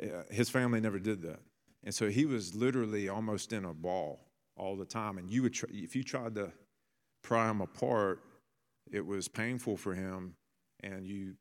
uh, 0.02 0.22
his 0.30 0.48
family 0.48 0.80
never 0.80 0.98
did 0.98 1.22
that. 1.22 1.40
And 1.84 1.94
so 1.94 2.08
he 2.08 2.26
was 2.26 2.54
literally 2.54 3.08
almost 3.08 3.52
in 3.52 3.64
a 3.64 3.72
ball 3.72 4.20
all 4.56 4.76
the 4.76 4.84
time. 4.84 5.18
And 5.18 5.30
you 5.30 5.42
would, 5.42 5.54
try, 5.54 5.68
if 5.72 5.94
you 5.94 6.02
tried 6.02 6.34
to 6.34 6.52
pry 7.22 7.48
him 7.48 7.60
apart, 7.60 8.20
it 8.90 9.04
was 9.04 9.28
painful 9.28 9.76
for 9.76 9.94
him, 9.94 10.34
and 10.82 11.06
you, 11.06 11.34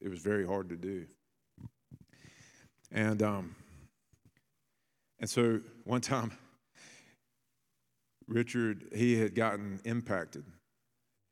it 0.00 0.08
was 0.08 0.20
very 0.20 0.46
hard 0.46 0.68
to 0.68 0.76
do. 0.76 1.06
And 2.90 3.22
um, 3.22 3.54
and 5.20 5.28
so 5.28 5.60
one 5.84 6.00
time, 6.00 6.32
Richard 8.26 8.88
he 8.94 9.18
had 9.18 9.34
gotten 9.34 9.80
impacted. 9.84 10.44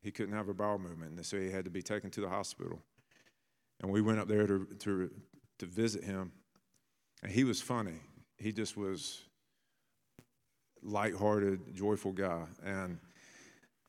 He 0.03 0.11
couldn't 0.11 0.35
have 0.35 0.49
a 0.49 0.55
bowel 0.55 0.79
movement, 0.79 1.17
and 1.17 1.27
so 1.27 1.39
he 1.39 1.51
had 1.51 1.65
to 1.65 1.71
be 1.71 1.83
taken 1.83 2.11
to 2.11 2.21
the 2.21 2.29
hospital. 2.29 2.81
And 3.81 3.91
we 3.91 4.01
went 4.01 4.19
up 4.19 4.29
there 4.29 4.47
to 4.47 4.67
to 4.81 5.11
to 5.59 5.67
visit 5.67 6.05
him, 6.05 6.33
and 7.23 7.33
he 7.33 7.45
was 7.45 7.61
funny. 7.61 8.01
He 8.39 8.53
just 8.53 8.77
was 8.77 9.23
lighthearted, 10.83 11.75
joyful 11.75 12.13
guy. 12.13 12.45
And 12.65 12.99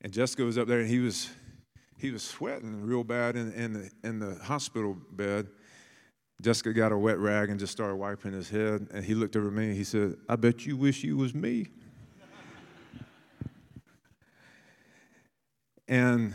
and 0.02 0.14
Jessica 0.14 0.44
was 0.44 0.58
up 0.58 0.68
there, 0.68 0.80
and 0.80 0.90
he 0.90 1.00
was 1.00 1.30
he 1.98 2.12
was 2.12 2.24
sweating 2.24 2.82
real 2.82 3.04
bad 3.04 3.36
in, 3.36 3.52
in 3.54 3.74
the 3.74 3.92
in 4.04 4.20
the 4.20 4.36
hospital 4.36 4.98
bed. 5.12 5.48
Jessica 6.42 6.72
got 6.72 6.92
a 6.92 6.98
wet 6.98 7.18
rag 7.18 7.50
and 7.50 7.60
just 7.60 7.72
started 7.72 7.96
wiping 7.96 8.32
his 8.32 8.50
head, 8.50 8.88
and 8.94 9.04
he 9.04 9.16
looked 9.16 9.36
over 9.36 9.48
at 9.48 9.54
me 9.54 9.66
and 9.66 9.76
he 9.76 9.84
said, 9.84 10.16
"I 10.30 10.36
bet 10.36 10.66
you 10.66 10.78
wish 10.78 11.04
you 11.04 11.18
was 11.18 11.34
me." 11.34 11.68
and 15.88 16.34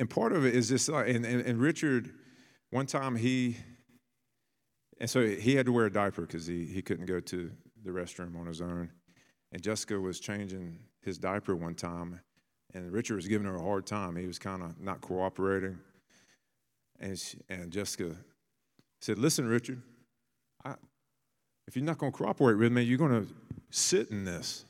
and 0.00 0.10
part 0.10 0.32
of 0.32 0.44
it 0.44 0.54
is 0.54 0.68
just 0.68 0.88
like 0.88 1.08
and, 1.08 1.24
and, 1.24 1.42
and 1.42 1.60
Richard, 1.60 2.12
one 2.70 2.86
time 2.86 3.14
he 3.14 3.56
and 4.98 5.08
so 5.08 5.26
he 5.26 5.54
had 5.54 5.66
to 5.66 5.72
wear 5.72 5.86
a 5.86 5.92
diaper 5.92 6.22
because 6.22 6.46
he, 6.46 6.64
he 6.64 6.82
couldn't 6.82 7.06
go 7.06 7.20
to 7.20 7.50
the 7.84 7.90
restroom 7.90 8.38
on 8.38 8.46
his 8.46 8.60
own. 8.60 8.90
And 9.52 9.62
Jessica 9.62 9.98
was 9.98 10.18
changing 10.18 10.78
his 11.02 11.18
diaper 11.18 11.54
one 11.54 11.74
time, 11.74 12.20
and 12.72 12.90
Richard 12.92 13.16
was 13.16 13.28
giving 13.28 13.46
her 13.46 13.56
a 13.56 13.62
hard 13.62 13.86
time. 13.86 14.16
He 14.16 14.26
was 14.26 14.38
kind 14.38 14.62
of 14.62 14.80
not 14.80 15.00
cooperating. 15.00 15.78
And, 17.04 17.18
she, 17.18 17.36
and 17.50 17.70
Jessica 17.70 18.16
said, 19.02 19.18
Listen, 19.18 19.46
Richard, 19.46 19.82
I, 20.64 20.74
if 21.68 21.76
you're 21.76 21.84
not 21.84 21.98
going 21.98 22.10
to 22.10 22.16
cooperate 22.16 22.54
with 22.54 22.72
me, 22.72 22.82
you're 22.82 22.98
going 22.98 23.26
to 23.26 23.32
sit 23.70 24.10
in 24.10 24.24
this. 24.24 24.64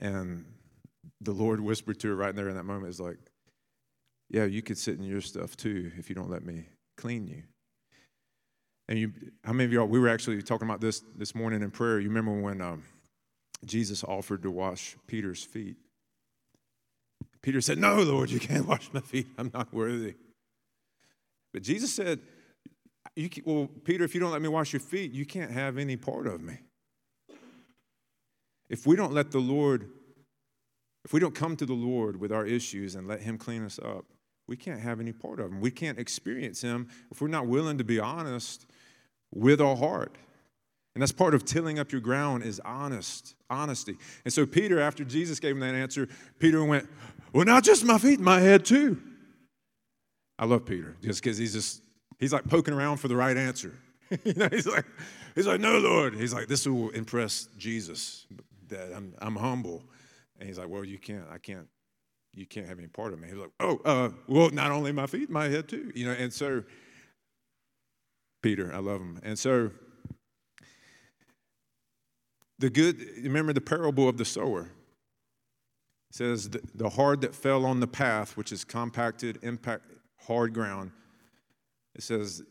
And 0.00 0.44
the 1.20 1.30
Lord 1.30 1.60
whispered 1.60 2.00
to 2.00 2.08
her 2.08 2.16
right 2.16 2.34
there 2.34 2.48
in 2.48 2.56
that 2.56 2.64
moment, 2.64 2.88
is 2.88 3.00
like, 3.00 3.18
Yeah, 4.30 4.46
you 4.46 4.60
could 4.60 4.76
sit 4.76 4.98
in 4.98 5.04
your 5.04 5.20
stuff 5.20 5.56
too 5.56 5.92
if 5.96 6.08
you 6.08 6.16
don't 6.16 6.28
let 6.28 6.44
me 6.44 6.64
clean 6.96 7.28
you. 7.28 7.44
And 8.88 8.98
you, 8.98 9.12
how 9.44 9.52
many 9.52 9.66
of 9.66 9.72
y'all, 9.72 9.86
we 9.86 10.00
were 10.00 10.08
actually 10.08 10.42
talking 10.42 10.66
about 10.66 10.80
this 10.80 11.04
this 11.16 11.36
morning 11.36 11.62
in 11.62 11.70
prayer. 11.70 12.00
You 12.00 12.08
remember 12.08 12.32
when 12.32 12.60
um, 12.60 12.82
Jesus 13.64 14.02
offered 14.02 14.42
to 14.42 14.50
wash 14.50 14.96
Peter's 15.06 15.44
feet? 15.44 15.76
Peter 17.42 17.60
said, 17.60 17.78
No, 17.78 18.02
Lord, 18.02 18.30
you 18.30 18.40
can't 18.40 18.66
wash 18.66 18.90
my 18.92 19.00
feet. 19.00 19.28
I'm 19.38 19.52
not 19.54 19.72
worthy. 19.72 20.14
But 21.52 21.62
Jesus 21.62 21.94
said, 21.94 22.20
you 23.16 23.28
Well, 23.44 23.68
Peter, 23.84 24.04
if 24.04 24.14
you 24.14 24.20
don't 24.20 24.32
let 24.32 24.42
me 24.42 24.48
wash 24.48 24.72
your 24.72 24.80
feet, 24.80 25.12
you 25.12 25.26
can't 25.26 25.50
have 25.50 25.78
any 25.78 25.96
part 25.96 26.26
of 26.26 26.40
me. 26.40 26.58
If 28.68 28.86
we 28.86 28.96
don't 28.96 29.12
let 29.12 29.30
the 29.30 29.38
Lord, 29.38 29.90
if 31.04 31.12
we 31.12 31.20
don't 31.20 31.34
come 31.34 31.56
to 31.56 31.66
the 31.66 31.74
Lord 31.74 32.20
with 32.20 32.32
our 32.32 32.46
issues 32.46 32.94
and 32.94 33.08
let 33.08 33.20
Him 33.20 33.38
clean 33.38 33.64
us 33.64 33.78
up, 33.78 34.04
we 34.46 34.56
can't 34.56 34.80
have 34.80 35.00
any 35.00 35.12
part 35.12 35.40
of 35.40 35.50
Him. 35.50 35.60
We 35.60 35.70
can't 35.70 35.98
experience 35.98 36.60
Him 36.60 36.88
if 37.10 37.20
we're 37.20 37.28
not 37.28 37.46
willing 37.46 37.78
to 37.78 37.84
be 37.84 37.98
honest 37.98 38.66
with 39.34 39.60
our 39.60 39.76
heart. 39.76 40.16
And 40.94 41.02
that's 41.02 41.12
part 41.12 41.34
of 41.34 41.44
tilling 41.44 41.78
up 41.78 41.92
your 41.92 42.00
ground 42.00 42.42
is 42.42 42.60
honest, 42.64 43.34
honesty. 43.48 43.96
And 44.24 44.32
so 44.32 44.46
Peter, 44.46 44.80
after 44.80 45.04
Jesus 45.04 45.38
gave 45.38 45.52
him 45.52 45.60
that 45.60 45.74
answer, 45.74 46.08
Peter 46.38 46.64
went, 46.64 46.88
Well, 47.32 47.44
not 47.44 47.62
just 47.62 47.84
my 47.84 47.98
feet, 47.98 48.20
my 48.20 48.40
head 48.40 48.64
too. 48.64 49.00
I 50.38 50.44
love 50.44 50.64
Peter 50.64 50.96
just 51.02 51.22
because 51.22 51.38
he's 51.38 51.52
just 51.52 51.82
he's 52.18 52.32
like 52.32 52.44
poking 52.44 52.74
around 52.74 52.98
for 52.98 53.08
the 53.08 53.16
right 53.16 53.36
answer. 53.36 53.74
you 54.24 54.34
know, 54.34 54.48
he's 54.50 54.66
like, 54.66 54.86
he's 55.34 55.46
like, 55.46 55.60
no, 55.60 55.78
Lord. 55.78 56.14
He's 56.14 56.32
like, 56.32 56.48
this 56.48 56.66
will 56.66 56.90
impress 56.90 57.48
Jesus 57.58 58.26
that 58.68 58.92
I'm 58.94 59.14
I'm 59.18 59.36
humble. 59.36 59.82
And 60.38 60.48
he's 60.48 60.58
like, 60.58 60.68
Well, 60.68 60.84
you 60.84 60.98
can't, 60.98 61.24
I 61.32 61.38
can't, 61.38 61.66
you 62.34 62.46
can't 62.46 62.66
have 62.68 62.78
any 62.78 62.88
part 62.88 63.12
of 63.12 63.18
me. 63.18 63.28
He's 63.28 63.36
like, 63.36 63.50
Oh, 63.60 63.80
uh, 63.84 64.10
well, 64.28 64.50
not 64.50 64.70
only 64.70 64.92
my 64.92 65.06
feet, 65.06 65.30
my 65.30 65.48
head 65.48 65.68
too. 65.68 65.90
You 65.94 66.06
know, 66.06 66.12
and 66.12 66.32
so 66.32 66.62
Peter. 68.42 68.72
I 68.72 68.78
love 68.78 69.00
him. 69.00 69.20
And 69.22 69.38
so, 69.38 69.70
the 72.58 72.70
good, 72.70 73.00
remember 73.22 73.52
the 73.52 73.60
parable 73.60 74.08
of 74.08 74.16
the 74.16 74.24
sower. 74.24 74.70
It 76.10 76.16
says, 76.16 76.48
the 76.48 76.88
hard 76.88 77.20
that 77.20 77.34
fell 77.34 77.66
on 77.66 77.80
the 77.80 77.86
path, 77.86 78.36
which 78.36 78.50
is 78.50 78.64
compacted, 78.64 79.38
impact, 79.42 79.84
hard 80.26 80.52
ground. 80.54 80.90
It 81.94 82.02
says, 82.02 82.42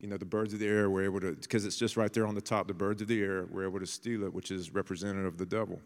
you 0.00 0.08
know, 0.08 0.16
the 0.16 0.24
birds 0.24 0.52
of 0.52 0.58
the 0.58 0.66
air 0.66 0.90
were 0.90 1.04
able 1.04 1.20
to, 1.20 1.32
because 1.32 1.64
it's 1.64 1.76
just 1.76 1.96
right 1.96 2.12
there 2.12 2.26
on 2.26 2.34
the 2.34 2.40
top, 2.40 2.66
the 2.66 2.74
birds 2.74 3.00
of 3.02 3.08
the 3.08 3.22
air 3.22 3.46
were 3.50 3.64
able 3.64 3.78
to 3.78 3.86
steal 3.86 4.24
it, 4.24 4.34
which 4.34 4.50
is 4.50 4.74
representative 4.74 5.26
of 5.26 5.38
the 5.38 5.46
devil. 5.46 5.80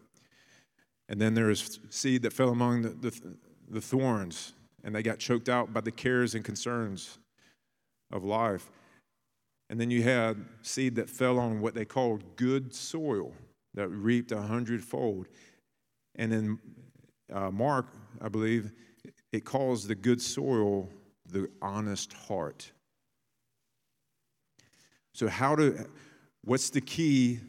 And 1.09 1.21
then 1.21 1.33
there 1.33 1.49
is 1.49 1.79
seed 1.89 2.23
that 2.23 2.33
fell 2.33 2.49
among 2.49 2.81
the, 2.81 2.89
the, 2.89 3.37
the 3.69 3.81
thorns, 3.81 4.53
and 4.83 4.93
they 4.93 5.03
got 5.03 5.19
choked 5.19 5.49
out 5.49 5.73
by 5.73 5.81
the 5.81 5.91
cares 5.91 6.35
and 6.35 6.43
concerns 6.43 7.19
of 8.11 8.23
life. 8.23 8.69
And 9.69 9.79
then 9.79 9.91
you 9.91 10.03
had 10.03 10.43
seed 10.61 10.95
that 10.95 11.09
fell 11.09 11.39
on 11.39 11.61
what 11.61 11.75
they 11.75 11.85
called 11.85 12.23
good 12.37 12.73
soil 12.73 13.33
that 13.73 13.89
reaped 13.89 14.31
a 14.31 14.41
hundredfold. 14.41 15.27
And 16.15 16.31
then 16.31 16.59
uh, 17.31 17.51
Mark, 17.51 17.87
I 18.21 18.29
believe, 18.29 18.71
it 19.31 19.45
calls 19.45 19.85
the 19.85 19.95
good 19.95 20.21
soil 20.21 20.89
the 21.31 21.49
honest 21.61 22.13
heart. 22.13 22.71
So, 25.13 25.27
how 25.27 25.55
to, 25.55 25.87
what's 26.43 26.69
the 26.69 26.81
key 26.81 27.39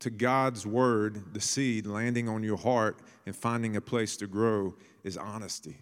to 0.00 0.10
God's 0.10 0.66
word, 0.66 1.34
the 1.34 1.40
seed 1.40 1.86
landing 1.86 2.28
on 2.28 2.42
your 2.42 2.56
heart 2.56 2.98
and 3.24 3.34
finding 3.34 3.76
a 3.76 3.80
place 3.80 4.16
to 4.18 4.26
grow 4.26 4.74
is 5.04 5.16
honesty. 5.16 5.78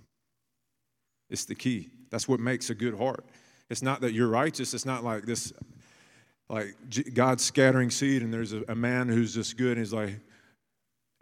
It's 1.31 1.45
the 1.45 1.55
key. 1.55 1.91
That's 2.11 2.29
what 2.29 2.41
makes 2.41 2.71
a 2.71 2.75
good 2.75 2.97
heart. 2.97 3.25
It's 3.71 3.83
not 3.83 4.01
that 4.03 4.13
you're 4.13 4.29
righteous. 4.29 4.75
It's 4.75 4.87
not 4.87 5.05
like 5.05 5.25
this 5.25 5.53
like 6.51 6.75
God's 7.15 7.43
scattering 7.43 7.91
seed, 7.91 8.23
and 8.23 8.33
there's 8.33 8.53
a, 8.53 8.63
a 8.69 8.75
man 8.75 9.09
who's 9.09 9.35
just 9.35 9.57
good, 9.57 9.73
and 9.73 9.79
he's 9.79 9.95
like, 9.95 10.21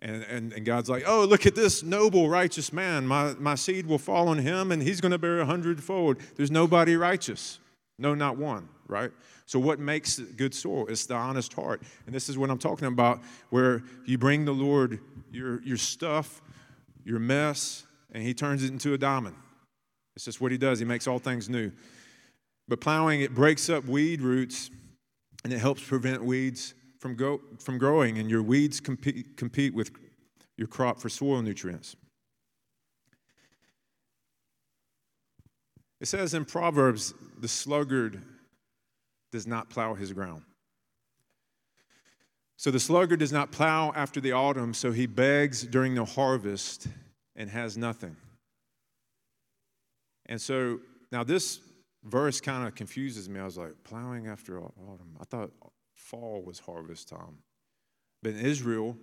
and, 0.02 0.25
and, 0.25 0.52
and 0.52 0.64
God's 0.64 0.90
like, 0.90 1.04
oh, 1.06 1.25
look 1.25 1.47
at 1.47 1.54
this 1.54 1.85
noble, 1.85 2.28
righteous 2.28 2.73
man. 2.73 3.06
My, 3.06 3.35
my 3.38 3.54
seed 3.54 3.87
will 3.87 3.99
fall 3.99 4.28
on 4.28 4.38
him, 4.38 4.73
and 4.73 4.82
he's 4.82 5.00
going 5.00 5.12
to 5.12 5.18
bear 5.18 5.38
a 5.38 5.47
hundredfold. 5.47 6.18
There's 6.35 6.50
nobody 6.50 6.97
righteous. 6.97 7.61
No, 7.99 8.12
not 8.12 8.37
one, 8.37 8.68
right? 8.88 9.12
So, 9.47 9.61
what 9.61 9.78
makes 9.78 10.18
good 10.18 10.54
soil? 10.54 10.87
It's 10.88 11.06
the 11.06 11.14
honest 11.14 11.52
heart. 11.52 11.82
And 12.06 12.14
this 12.14 12.28
is 12.28 12.37
what 12.37 12.50
I'm 12.50 12.59
talking 12.59 12.88
about, 12.88 13.21
where 13.50 13.85
you 14.04 14.18
bring 14.18 14.44
the 14.44 14.52
Lord 14.52 14.99
your, 15.30 15.62
your 15.62 15.76
stuff, 15.76 16.42
your 17.04 17.21
mess, 17.21 17.87
and 18.11 18.25
he 18.25 18.35
turns 18.35 18.64
it 18.64 18.73
into 18.73 18.94
a 18.94 18.99
diamond. 18.99 19.37
It's 20.16 20.25
just 20.25 20.40
what 20.40 20.50
he 20.50 20.59
does. 20.59 20.80
He 20.80 20.85
makes 20.85 21.06
all 21.06 21.21
things 21.21 21.49
new. 21.49 21.71
But 22.66 22.80
plowing, 22.80 23.21
it 23.21 23.35
breaks 23.35 23.71
up 23.71 23.85
weed 23.85 24.21
roots 24.21 24.68
and 25.44 25.52
it 25.52 25.59
helps 25.59 25.82
prevent 25.82 26.25
weeds 26.25 26.75
from, 27.02 27.16
go, 27.16 27.40
from 27.59 27.78
growing, 27.78 28.18
and 28.18 28.30
your 28.30 28.44
weeds 28.44 28.78
compete, 28.78 29.37
compete 29.37 29.75
with 29.75 29.90
your 30.56 30.68
crop 30.68 31.00
for 31.00 31.09
soil 31.09 31.42
nutrients. 31.42 31.97
It 36.00 36.06
says 36.06 36.32
in 36.32 36.44
Proverbs, 36.44 37.12
the 37.40 37.49
sluggard 37.49 38.23
does 39.32 39.49
not 39.49 39.68
plow 39.68 39.94
his 39.94 40.12
ground. 40.12 40.44
So 42.56 42.71
the 42.71 42.78
sluggard 42.78 43.18
does 43.18 43.32
not 43.32 43.50
plow 43.50 43.92
after 43.97 44.21
the 44.21 44.30
autumn, 44.30 44.73
so 44.73 44.92
he 44.92 45.06
begs 45.06 45.64
during 45.64 45.97
the 45.97 46.04
harvest 46.04 46.87
and 47.35 47.50
has 47.50 47.76
nothing. 47.76 48.14
And 50.26 50.40
so 50.40 50.78
now 51.11 51.25
this 51.25 51.59
verse 52.04 52.40
kind 52.40 52.64
of 52.64 52.76
confuses 52.76 53.28
me. 53.28 53.40
I 53.40 53.44
was 53.44 53.59
like, 53.59 53.75
plowing 53.82 54.28
after 54.28 54.61
autumn. 54.61 55.16
I 55.21 55.25
thought 55.25 55.50
fall 56.02 56.42
was 56.44 56.59
harvest 56.59 57.09
time. 57.09 57.38
But 58.23 58.32
in 58.32 58.40
Israel, 58.40 58.97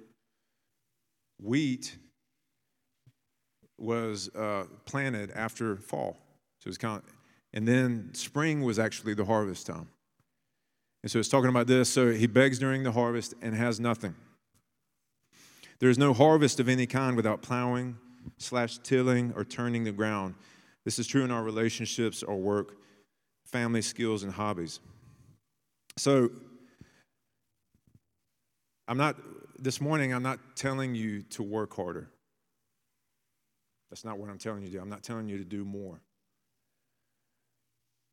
wheat 1.41 1.97
was 3.77 4.29
uh, 4.35 4.65
planted 4.85 5.31
after 5.31 5.77
fall. 5.77 6.17
So 6.59 6.67
it 6.67 6.69
was 6.69 6.77
kind 6.77 7.01
of, 7.01 7.03
and 7.53 7.67
then 7.67 8.09
spring 8.13 8.61
was 8.61 8.77
actually 8.77 9.13
the 9.13 9.25
harvest 9.25 9.65
time. 9.65 9.87
And 11.01 11.11
so 11.11 11.19
it's 11.19 11.29
talking 11.29 11.49
about 11.49 11.67
this. 11.67 11.89
So 11.89 12.11
he 12.11 12.27
begs 12.27 12.59
during 12.59 12.83
the 12.83 12.91
harvest 12.91 13.33
and 13.41 13.55
has 13.55 13.79
nothing. 13.79 14.15
There 15.79 15.89
is 15.89 15.97
no 15.97 16.13
harvest 16.13 16.59
of 16.59 16.67
any 16.67 16.85
kind 16.85 17.15
without 17.15 17.41
plowing, 17.41 17.97
slash 18.37 18.79
tilling, 18.79 19.33
or 19.35 19.45
turning 19.45 19.85
the 19.85 19.93
ground. 19.93 20.35
This 20.83 20.99
is 20.99 21.07
true 21.07 21.23
in 21.23 21.31
our 21.31 21.43
relationships, 21.43 22.21
our 22.21 22.35
work, 22.35 22.75
family 23.45 23.81
skills, 23.81 24.23
and 24.23 24.33
hobbies. 24.33 24.81
So, 25.97 26.29
I'm 28.89 28.98
not, 28.98 29.17
this 29.60 29.79
morning, 29.79 30.12
I'm 30.15 30.24
not 30.24 30.39
telling 30.55 30.96
you 30.96 31.22
to 31.22 31.43
work 31.43 31.75
harder. 31.75 32.10
That's 33.91 34.03
not 34.03 34.17
what 34.17 34.31
I'm 34.31 34.39
telling 34.39 34.63
you 34.63 34.69
to 34.69 34.74
do. 34.74 34.81
I'm 34.81 34.89
not 34.89 35.03
telling 35.03 35.29
you 35.29 35.38
to 35.38 35.46
do 35.46 35.63
more. 35.63 36.01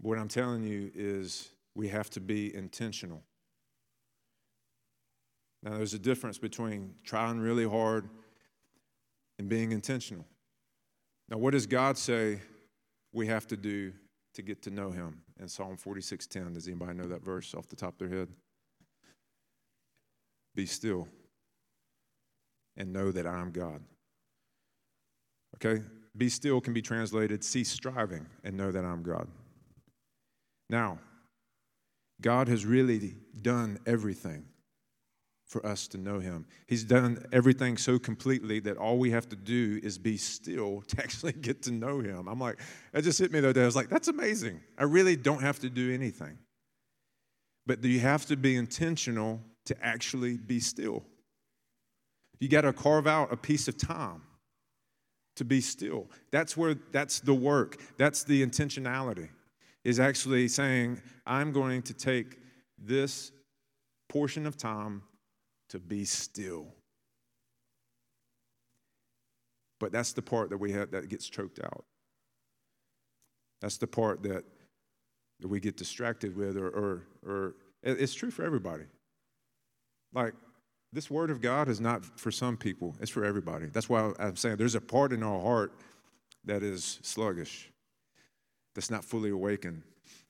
What 0.02 0.18
I'm 0.18 0.28
telling 0.28 0.64
you 0.64 0.90
is 0.94 1.48
we 1.74 1.88
have 1.88 2.10
to 2.10 2.20
be 2.20 2.54
intentional. 2.54 3.22
Now, 5.62 5.78
there's 5.78 5.94
a 5.94 5.98
difference 5.98 6.36
between 6.36 6.94
trying 7.04 7.40
really 7.40 7.66
hard 7.66 8.10
and 9.38 9.48
being 9.48 9.72
intentional. 9.72 10.26
Now, 11.30 11.38
what 11.38 11.52
does 11.52 11.66
God 11.66 11.96
say 11.96 12.40
we 13.12 13.26
have 13.28 13.46
to 13.46 13.56
do 13.56 13.94
to 14.34 14.42
get 14.42 14.60
to 14.64 14.70
know 14.70 14.90
Him 14.90 15.22
in 15.40 15.48
Psalm 15.48 15.78
46:10? 15.78 16.52
Does 16.52 16.68
anybody 16.68 16.92
know 16.92 17.08
that 17.08 17.24
verse 17.24 17.54
off 17.54 17.66
the 17.66 17.76
top 17.76 17.94
of 17.94 18.10
their 18.10 18.18
head? 18.18 18.28
Be 20.56 20.66
still 20.66 21.06
and 22.76 22.92
know 22.92 23.12
that 23.12 23.26
I 23.26 23.40
am 23.40 23.52
God. 23.52 23.80
Okay? 25.56 25.82
Be 26.16 26.28
still 26.28 26.60
can 26.60 26.72
be 26.72 26.82
translated 26.82 27.44
cease 27.44 27.70
striving 27.70 28.26
and 28.42 28.56
know 28.56 28.72
that 28.72 28.84
I'm 28.84 29.02
God. 29.02 29.28
Now, 30.68 30.98
God 32.20 32.48
has 32.48 32.64
really 32.64 33.14
done 33.42 33.78
everything 33.86 34.46
for 35.46 35.64
us 35.64 35.86
to 35.88 35.98
know 35.98 36.18
him. 36.18 36.46
He's 36.66 36.82
done 36.82 37.24
everything 37.32 37.76
so 37.76 37.98
completely 37.98 38.58
that 38.60 38.78
all 38.78 38.98
we 38.98 39.10
have 39.10 39.28
to 39.28 39.36
do 39.36 39.78
is 39.82 39.98
be 39.98 40.16
still 40.16 40.80
to 40.88 40.98
actually 40.98 41.32
get 41.32 41.62
to 41.62 41.70
know 41.70 42.00
him. 42.00 42.28
I'm 42.28 42.40
like, 42.40 42.58
that 42.92 43.04
just 43.04 43.18
hit 43.18 43.30
me 43.30 43.40
the 43.40 43.50
other 43.50 43.60
day. 43.60 43.62
I 43.62 43.66
was 43.66 43.76
like, 43.76 43.90
that's 43.90 44.08
amazing. 44.08 44.60
I 44.78 44.84
really 44.84 45.16
don't 45.16 45.42
have 45.42 45.60
to 45.60 45.70
do 45.70 45.92
anything. 45.92 46.38
But 47.66 47.84
you 47.84 48.00
have 48.00 48.26
to 48.26 48.36
be 48.36 48.56
intentional 48.56 49.40
to 49.66 49.76
actually 49.84 50.36
be 50.36 50.60
still. 50.60 51.04
You 52.40 52.48
got 52.48 52.62
to 52.62 52.72
carve 52.72 53.06
out 53.06 53.32
a 53.32 53.36
piece 53.36 53.68
of 53.68 53.78
time 53.78 54.22
to 55.36 55.44
be 55.44 55.60
still. 55.60 56.10
That's 56.30 56.56
where 56.56 56.74
that's 56.92 57.20
the 57.20 57.34
work. 57.34 57.80
That's 57.96 58.24
the 58.24 58.44
intentionality. 58.44 59.28
Is 59.84 60.00
actually 60.00 60.48
saying, 60.48 61.00
I'm 61.26 61.52
going 61.52 61.82
to 61.82 61.94
take 61.94 62.38
this 62.76 63.30
portion 64.08 64.46
of 64.46 64.56
time 64.56 65.02
to 65.68 65.78
be 65.78 66.04
still. 66.04 66.66
But 69.78 69.92
that's 69.92 70.12
the 70.12 70.22
part 70.22 70.50
that 70.50 70.58
we 70.58 70.72
have 70.72 70.90
that 70.90 71.08
gets 71.08 71.28
choked 71.28 71.60
out. 71.62 71.84
That's 73.60 73.76
the 73.76 73.86
part 73.86 74.22
that, 74.24 74.44
that 75.40 75.48
we 75.48 75.60
get 75.60 75.76
distracted 75.76 76.36
with, 76.36 76.56
or, 76.56 76.68
or, 76.68 77.06
or 77.24 77.54
it's 77.82 78.14
true 78.14 78.30
for 78.30 78.44
everybody. 78.44 78.84
Like, 80.16 80.32
this 80.94 81.10
word 81.10 81.30
of 81.30 81.42
God 81.42 81.68
is 81.68 81.78
not 81.78 82.04
for 82.18 82.30
some 82.30 82.56
people, 82.56 82.96
it's 83.00 83.10
for 83.10 83.22
everybody. 83.22 83.66
That's 83.66 83.88
why 83.88 84.12
I'm 84.18 84.34
saying 84.34 84.56
there's 84.56 84.74
a 84.74 84.80
part 84.80 85.12
in 85.12 85.22
our 85.22 85.40
heart 85.40 85.72
that 86.46 86.62
is 86.62 86.98
sluggish, 87.02 87.70
that's 88.74 88.90
not 88.90 89.04
fully 89.04 89.30
awakened. 89.30 89.82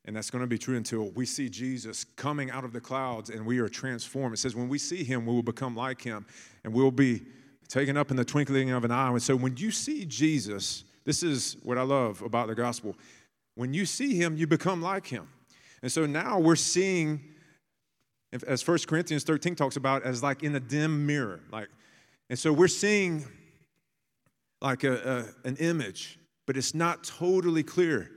And 0.05 0.15
that's 0.15 0.31
going 0.31 0.43
to 0.43 0.47
be 0.47 0.59
true 0.59 0.77
until 0.77 1.11
we 1.11 1.27
see 1.27 1.49
Jesus 1.49 2.05
coming 2.05 2.51
out 2.51 2.65
of 2.65 2.73
the 2.73 2.81
clouds 2.81 3.31
and 3.31 3.45
we 3.45 3.59
are 3.59 3.69
transformed. 3.69 4.35
It 4.35 4.39
says, 4.39 4.55
when 4.55 4.69
we 4.69 4.79
see 4.79 5.03
him, 5.03 5.27
we 5.27 5.35
will 5.35 5.43
become 5.43 5.75
like 5.75 6.01
him 6.01 6.27
and 6.63 6.73
we'll 6.73 6.93
be 6.93 7.23
taken 7.69 7.97
up 7.97 8.13
in 8.13 8.17
the 8.17 8.25
twinkling 8.25 8.71
of 8.71 8.85
an 8.85 8.93
eye. 8.93 9.09
And 9.09 9.21
so 9.21 9.35
when 9.35 9.57
you 9.57 9.73
see 9.73 10.05
Jesus, 10.05 10.85
this 11.05 11.25
is 11.25 11.57
what 11.65 11.77
I 11.77 11.83
love 11.83 12.23
about 12.23 12.47
the 12.47 12.55
gospel. 12.55 12.97
When 13.57 13.75
you 13.75 13.85
see 13.85 14.15
him, 14.15 14.37
you 14.37 14.47
become 14.47 14.81
like 14.81 15.09
him. 15.09 15.29
And 15.83 15.91
so 15.91 16.07
now 16.07 16.39
we're 16.39 16.55
seeing, 16.55 17.21
as 18.47 18.67
1 18.67 18.79
Corinthians 18.87 19.25
13 19.25 19.55
talks 19.55 19.77
about, 19.77 20.03
as 20.03 20.23
like 20.23 20.43
in 20.43 20.55
a 20.55 20.61
dim 20.61 21.07
mirror. 21.07 21.41
Like, 21.51 21.69
and 22.29 22.39
so 22.39 22.53
we're 22.53 22.69
seeing 22.69 23.25
like 24.61 24.85
a, 24.85 25.27
a 25.45 25.49
an 25.49 25.57
image, 25.57 26.19
but 26.47 26.57
it's 26.57 26.75
not 26.75 27.05
totally 27.05 27.63
clear. 27.63 28.11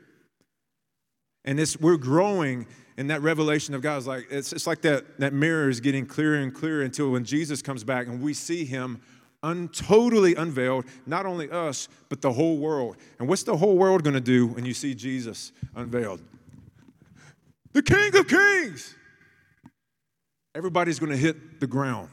And 1.46 1.60
it's, 1.60 1.80
we're 1.80 1.98
growing 1.98 2.68
in 2.98 3.08
that 3.08 3.22
revelation 3.22 3.74
of 3.74 3.82
God. 3.82 3.98
It's 3.98 4.08
like, 4.08 4.28
it's, 4.30 4.52
it's 4.52 4.68
like 4.68 4.82
that, 4.82 5.20
that 5.20 5.34
mirror 5.34 5.70
is 5.70 5.80
getting 5.80 6.06
clearer 6.06 6.36
and 6.36 6.54
clearer 6.54 6.84
until 6.84 7.12
when 7.12 7.24
Jesus 7.24 7.62
comes 7.62 7.84
back 7.84 8.08
and 8.08 8.22
we 8.22 8.34
see 8.34 8.66
him 8.66 9.02
un, 9.42 9.70
totally 9.70 10.36
unveiled, 10.36 10.86
not 11.06 11.26
only 11.26 11.50
us, 11.50 11.88
but 12.10 12.22
the 12.22 12.32
whole 12.32 12.58
world. 12.58 12.98
And 13.20 13.28
what's 13.28 13.44
the 13.44 13.56
whole 13.56 13.78
world 13.78 14.04
going 14.04 14.16
to 14.16 14.22
do 14.22 14.48
when 14.48 14.66
you 14.66 14.74
see 14.74 14.94
Jesus 14.94 15.52
unveiled? 15.76 16.22
The 17.72 17.82
King 17.82 18.16
of 18.18 18.28
Kings! 18.28 18.96
Everybody's 20.56 21.00
going 21.00 21.12
to 21.12 21.18
hit 21.18 21.60
the 21.60 21.68
ground 21.68 22.10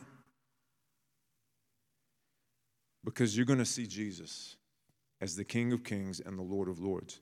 because 3.04 3.36
you're 3.36 3.46
going 3.46 3.58
to 3.58 3.64
see 3.64 3.86
Jesus 3.86 4.56
as 5.20 5.36
the 5.36 5.44
King 5.44 5.72
of 5.72 5.84
Kings 5.84 6.20
and 6.20 6.38
the 6.38 6.42
Lord 6.42 6.68
of 6.68 6.78
Lords. 6.78 7.20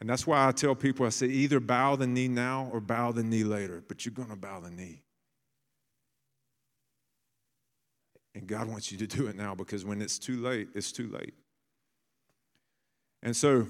And 0.00 0.08
that's 0.08 0.26
why 0.26 0.46
I 0.46 0.52
tell 0.52 0.74
people 0.74 1.06
I 1.06 1.10
say 1.10 1.26
either 1.26 1.60
bow 1.60 1.96
the 1.96 2.06
knee 2.06 2.28
now 2.28 2.68
or 2.72 2.80
bow 2.80 3.12
the 3.12 3.22
knee 3.22 3.44
later, 3.44 3.82
but 3.86 4.04
you're 4.04 4.14
going 4.14 4.30
to 4.30 4.36
bow 4.36 4.60
the 4.60 4.70
knee. 4.70 5.02
And 8.34 8.46
God 8.46 8.68
wants 8.68 8.90
you 8.90 8.98
to 8.98 9.06
do 9.06 9.26
it 9.26 9.36
now 9.36 9.54
because 9.54 9.84
when 9.84 10.02
it's 10.02 10.18
too 10.18 10.40
late, 10.40 10.68
it's 10.74 10.90
too 10.90 11.08
late. 11.08 11.34
And 13.22 13.36
so 13.36 13.66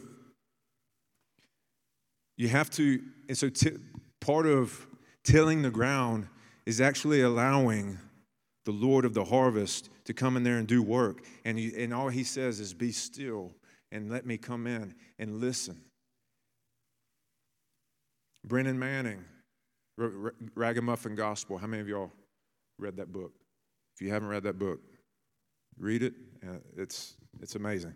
you 2.36 2.48
have 2.48 2.70
to, 2.70 3.00
and 3.28 3.36
so 3.36 3.48
t- 3.48 3.76
part 4.20 4.46
of 4.46 4.86
tilling 5.22 5.62
the 5.62 5.70
ground 5.70 6.28
is 6.66 6.80
actually 6.80 7.20
allowing 7.20 7.98
the 8.64 8.72
Lord 8.72 9.04
of 9.04 9.14
the 9.14 9.24
harvest 9.24 9.90
to 10.04 10.14
come 10.14 10.36
in 10.36 10.42
there 10.42 10.56
and 10.56 10.66
do 10.66 10.82
work. 10.82 11.24
And, 11.44 11.58
and 11.58 11.92
all 11.92 12.08
he 12.08 12.24
says 12.24 12.60
is, 12.60 12.72
Be 12.72 12.92
still 12.92 13.52
and 13.92 14.10
let 14.10 14.26
me 14.26 14.36
come 14.36 14.66
in 14.66 14.94
and 15.18 15.40
listen. 15.40 15.80
Brennan 18.46 18.78
Manning, 18.78 19.24
Ragamuffin 20.54 21.14
Gospel. 21.14 21.56
How 21.56 21.66
many 21.66 21.80
of 21.80 21.88
y'all 21.88 22.10
read 22.78 22.96
that 22.96 23.12
book? 23.12 23.32
If 23.94 24.02
you 24.02 24.12
haven't 24.12 24.28
read 24.28 24.42
that 24.42 24.58
book, 24.58 24.80
read 25.78 26.02
it. 26.02 26.14
Uh, 26.42 26.58
it's, 26.76 27.14
it's 27.40 27.54
amazing. 27.54 27.94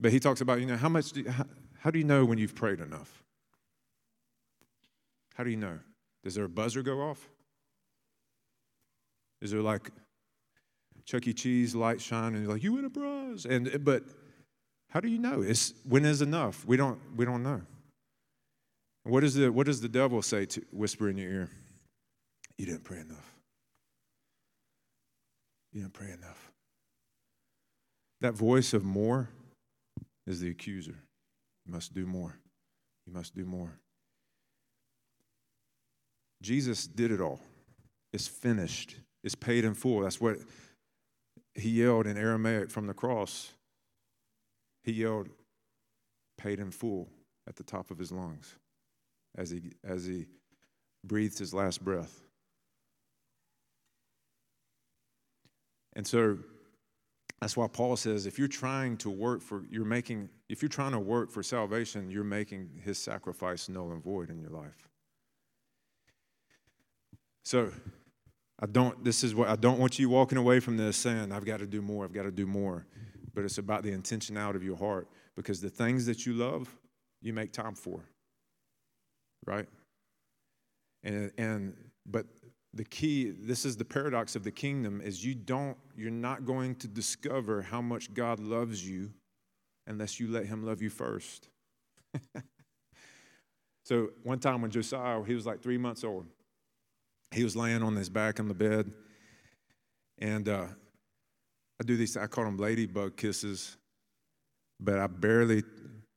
But 0.00 0.12
he 0.12 0.20
talks 0.20 0.40
about, 0.40 0.60
you 0.60 0.66
know, 0.66 0.76
how 0.76 0.88
much 0.88 1.12
do 1.12 1.20
you, 1.20 1.30
how, 1.30 1.44
how 1.78 1.90
do 1.90 1.98
you 1.98 2.04
know 2.04 2.24
when 2.24 2.38
you've 2.38 2.54
prayed 2.54 2.80
enough? 2.80 3.22
How 5.34 5.44
do 5.44 5.50
you 5.50 5.56
know? 5.56 5.78
Does 6.22 6.34
there 6.34 6.44
a 6.44 6.48
buzzer 6.48 6.82
go 6.82 7.00
off? 7.00 7.28
Is 9.40 9.50
there 9.50 9.62
like 9.62 9.90
Chuck 11.06 11.26
E. 11.26 11.32
Cheese 11.32 11.74
light 11.74 12.00
shine 12.00 12.34
and 12.34 12.44
you're 12.44 12.52
like, 12.52 12.62
you 12.62 12.74
win 12.74 12.84
a 12.84 12.90
prize? 12.90 13.46
And 13.46 13.82
but 13.84 14.04
how 14.90 15.00
do 15.00 15.08
you 15.08 15.18
know? 15.18 15.42
It's 15.42 15.72
when 15.84 16.04
is 16.04 16.20
enough? 16.20 16.64
We 16.66 16.76
don't 16.76 16.98
we 17.16 17.24
don't 17.24 17.42
know. 17.42 17.62
What, 19.04 19.24
is 19.24 19.34
the, 19.34 19.50
what 19.50 19.66
does 19.66 19.80
the 19.80 19.88
devil 19.88 20.20
say 20.22 20.46
to 20.46 20.62
whisper 20.72 21.08
in 21.08 21.16
your 21.16 21.30
ear? 21.30 21.50
You 22.58 22.66
didn't 22.66 22.84
pray 22.84 23.00
enough. 23.00 23.34
You 25.72 25.80
didn't 25.82 25.94
pray 25.94 26.10
enough. 26.10 26.52
That 28.20 28.34
voice 28.34 28.74
of 28.74 28.84
more 28.84 29.30
is 30.26 30.40
the 30.40 30.50
accuser. 30.50 30.96
You 31.64 31.72
must 31.72 31.94
do 31.94 32.04
more. 32.04 32.38
You 33.06 33.14
must 33.14 33.34
do 33.34 33.46
more. 33.46 33.78
Jesus 36.42 36.86
did 36.86 37.10
it 37.10 37.20
all. 37.20 37.40
It's 38.12 38.26
finished. 38.26 38.96
It's 39.22 39.34
paid 39.34 39.64
in 39.64 39.74
full. 39.74 40.00
That's 40.00 40.20
what 40.20 40.38
he 41.54 41.68
yelled 41.68 42.06
in 42.06 42.16
Aramaic 42.16 42.70
from 42.70 42.86
the 42.86 42.94
cross. 42.94 43.52
He 44.82 44.92
yelled, 44.92 45.28
paid 46.38 46.58
in 46.58 46.70
full 46.70 47.08
at 47.46 47.56
the 47.56 47.62
top 47.62 47.90
of 47.90 47.98
his 47.98 48.10
lungs 48.10 48.56
as 49.36 49.50
he, 49.50 49.72
as 49.84 50.06
he 50.06 50.26
breathed 51.04 51.38
his 51.38 51.52
last 51.52 51.84
breath. 51.84 52.22
And 55.94 56.06
so 56.06 56.38
that's 57.40 57.56
why 57.56 57.66
Paul 57.68 57.96
says 57.96 58.26
if 58.26 58.38
you're 58.38 58.48
trying 58.48 58.96
to 58.98 59.10
work 59.10 59.42
for, 59.42 59.64
you're 59.70 59.84
making, 59.84 60.28
if 60.48 60.62
you're 60.62 60.68
trying 60.68 60.92
to 60.92 60.98
work 60.98 61.30
for 61.30 61.42
salvation, 61.42 62.10
you're 62.10 62.24
making 62.24 62.80
his 62.84 62.98
sacrifice 62.98 63.68
null 63.68 63.92
and 63.92 64.02
void 64.02 64.30
in 64.30 64.40
your 64.40 64.50
life. 64.50 64.89
So 67.44 67.72
I 68.60 68.66
don't, 68.66 69.02
this 69.04 69.24
is 69.24 69.34
what, 69.34 69.48
I 69.48 69.56
don't 69.56 69.78
want 69.78 69.98
you 69.98 70.08
walking 70.08 70.38
away 70.38 70.60
from 70.60 70.76
this 70.76 70.96
saying, 70.96 71.32
I've 71.32 71.44
got 71.44 71.60
to 71.60 71.66
do 71.66 71.82
more, 71.82 72.04
I've 72.04 72.12
got 72.12 72.24
to 72.24 72.30
do 72.30 72.46
more. 72.46 72.86
But 73.34 73.44
it's 73.44 73.58
about 73.58 73.82
the 73.82 73.92
intentionality 73.92 74.56
of 74.56 74.64
your 74.64 74.76
heart 74.76 75.08
because 75.36 75.60
the 75.60 75.70
things 75.70 76.06
that 76.06 76.26
you 76.26 76.34
love, 76.34 76.76
you 77.22 77.32
make 77.32 77.52
time 77.52 77.74
for 77.74 78.04
right? 79.46 79.66
And, 81.02 81.32
and 81.38 81.74
but 82.06 82.26
the 82.74 82.84
key 82.84 83.30
this 83.30 83.64
is 83.64 83.76
the 83.76 83.84
paradox 83.84 84.36
of 84.36 84.44
the 84.44 84.50
kingdom 84.50 85.00
is 85.00 85.24
you 85.24 85.34
don't 85.34 85.76
you're 85.96 86.10
not 86.10 86.44
going 86.44 86.74
to 86.76 86.86
discover 86.86 87.62
how 87.62 87.80
much 87.80 88.14
god 88.14 88.38
loves 88.38 88.86
you 88.86 89.10
unless 89.88 90.20
you 90.20 90.28
let 90.28 90.46
him 90.46 90.64
love 90.64 90.80
you 90.80 90.90
first 90.90 91.48
So 93.90 94.10
one 94.22 94.38
time 94.38 94.62
when 94.62 94.70
Josiah, 94.70 95.20
he 95.24 95.34
was 95.34 95.46
like 95.46 95.60
three 95.60 95.76
months 95.76 96.04
old, 96.04 96.26
he 97.32 97.44
was 97.44 97.56
laying 97.56 97.82
on 97.82 97.94
his 97.96 98.08
back 98.08 98.40
on 98.40 98.48
the 98.48 98.54
bed, 98.54 98.90
and 100.18 100.48
uh, 100.48 100.66
I 101.80 101.84
do 101.84 101.96
these. 101.96 102.16
I 102.16 102.26
call 102.26 102.44
them 102.44 102.56
ladybug 102.56 103.16
kisses, 103.16 103.76
but 104.80 104.98
I 104.98 105.06
barely 105.06 105.62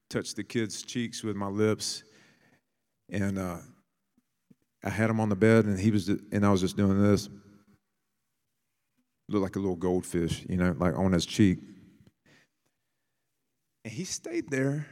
touched 0.10 0.36
the 0.36 0.44
kid's 0.44 0.82
cheeks 0.82 1.24
with 1.24 1.36
my 1.36 1.48
lips, 1.48 2.04
and 3.10 3.38
uh, 3.38 3.58
I 4.84 4.90
had 4.90 5.10
him 5.10 5.20
on 5.20 5.30
the 5.30 5.36
bed, 5.36 5.66
and 5.66 5.80
he 5.80 5.92
was, 5.92 6.10
and 6.10 6.46
I 6.46 6.50
was 6.50 6.62
just 6.62 6.76
doing 6.76 7.02
this. 7.02 7.30
Looked 9.30 9.44
like 9.44 9.56
a 9.56 9.60
little 9.60 9.78
goldfish, 9.78 10.46
you 10.50 10.58
know, 10.58 10.76
like 10.78 10.98
on 10.98 11.14
his 11.14 11.26
cheek. 11.26 11.60
And 13.86 13.94
he 13.94 14.04
stayed 14.04 14.50
there 14.50 14.86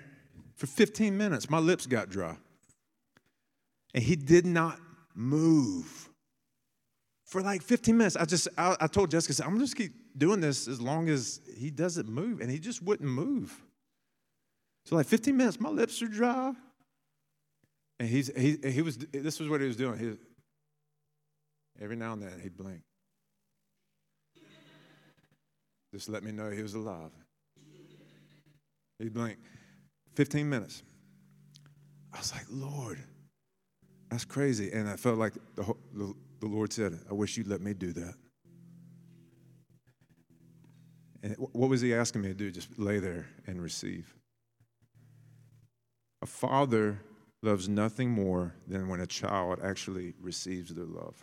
for 0.55 0.67
15 0.67 1.17
minutes. 1.17 1.49
My 1.49 1.59
lips 1.59 1.85
got 1.85 2.09
dry. 2.09 2.37
And 3.93 4.03
he 4.03 4.15
did 4.15 4.45
not 4.45 4.79
move 5.13 6.10
for 7.31 7.41
like 7.41 7.61
15 7.61 7.97
minutes. 7.97 8.17
I 8.17 8.25
just, 8.25 8.49
I, 8.57 8.75
I 8.81 8.87
told 8.87 9.09
Jessica, 9.09 9.41
I'm 9.41 9.51
going 9.51 9.61
just 9.61 9.77
keep 9.77 9.93
doing 10.17 10.41
this 10.41 10.67
as 10.67 10.81
long 10.81 11.07
as 11.07 11.39
he 11.57 11.71
doesn't 11.71 12.09
move. 12.09 12.41
And 12.41 12.51
he 12.51 12.59
just 12.59 12.83
wouldn't 12.83 13.09
move. 13.09 13.63
So 14.85 14.97
like 14.97 15.07
15 15.07 15.37
minutes, 15.37 15.57
my 15.57 15.69
lips 15.69 16.01
are 16.01 16.09
dry. 16.09 16.51
And 18.01 18.09
he's, 18.09 18.29
he, 18.35 18.57
he 18.69 18.81
was, 18.81 18.97
this 18.97 19.39
was 19.39 19.47
what 19.47 19.61
he 19.61 19.67
was 19.67 19.77
doing. 19.77 19.97
He, 19.97 20.11
every 21.81 21.95
now 21.95 22.11
and 22.11 22.21
then 22.21 22.37
he'd 22.43 22.57
blink. 22.57 22.81
Just 25.93 26.09
let 26.09 26.23
me 26.23 26.33
know 26.33 26.49
he 26.49 26.61
was 26.61 26.73
alive. 26.73 27.11
He'd 28.99 29.13
blink. 29.13 29.37
15 30.15 30.49
minutes. 30.49 30.83
I 32.13 32.17
was 32.17 32.33
like, 32.33 32.45
Lord, 32.49 32.99
that's 34.09 34.25
crazy. 34.25 34.73
And 34.73 34.89
I 34.89 34.97
felt 34.97 35.17
like 35.17 35.33
the, 35.55 35.63
whole, 35.63 35.77
the, 35.93 36.13
the 36.41 36.47
Lord 36.47 36.73
said, 36.73 36.99
I 37.09 37.13
wish 37.13 37.37
you'd 37.37 37.47
let 37.47 37.61
me 37.61 37.73
do 37.73 37.93
that. 37.93 38.15
And 41.23 41.35
what 41.37 41.69
was 41.69 41.81
he 41.81 41.93
asking 41.93 42.23
me 42.23 42.29
to 42.29 42.33
do? 42.33 42.51
Just 42.51 42.77
lay 42.79 42.99
there 42.99 43.27
and 43.45 43.61
receive. 43.61 44.13
A 46.23 46.25
father 46.25 46.99
loves 47.43 47.69
nothing 47.69 48.09
more 48.09 48.55
than 48.67 48.87
when 48.87 48.99
a 48.99 49.07
child 49.07 49.59
actually 49.63 50.15
receives 50.19 50.73
their 50.73 50.85
love. 50.85 51.15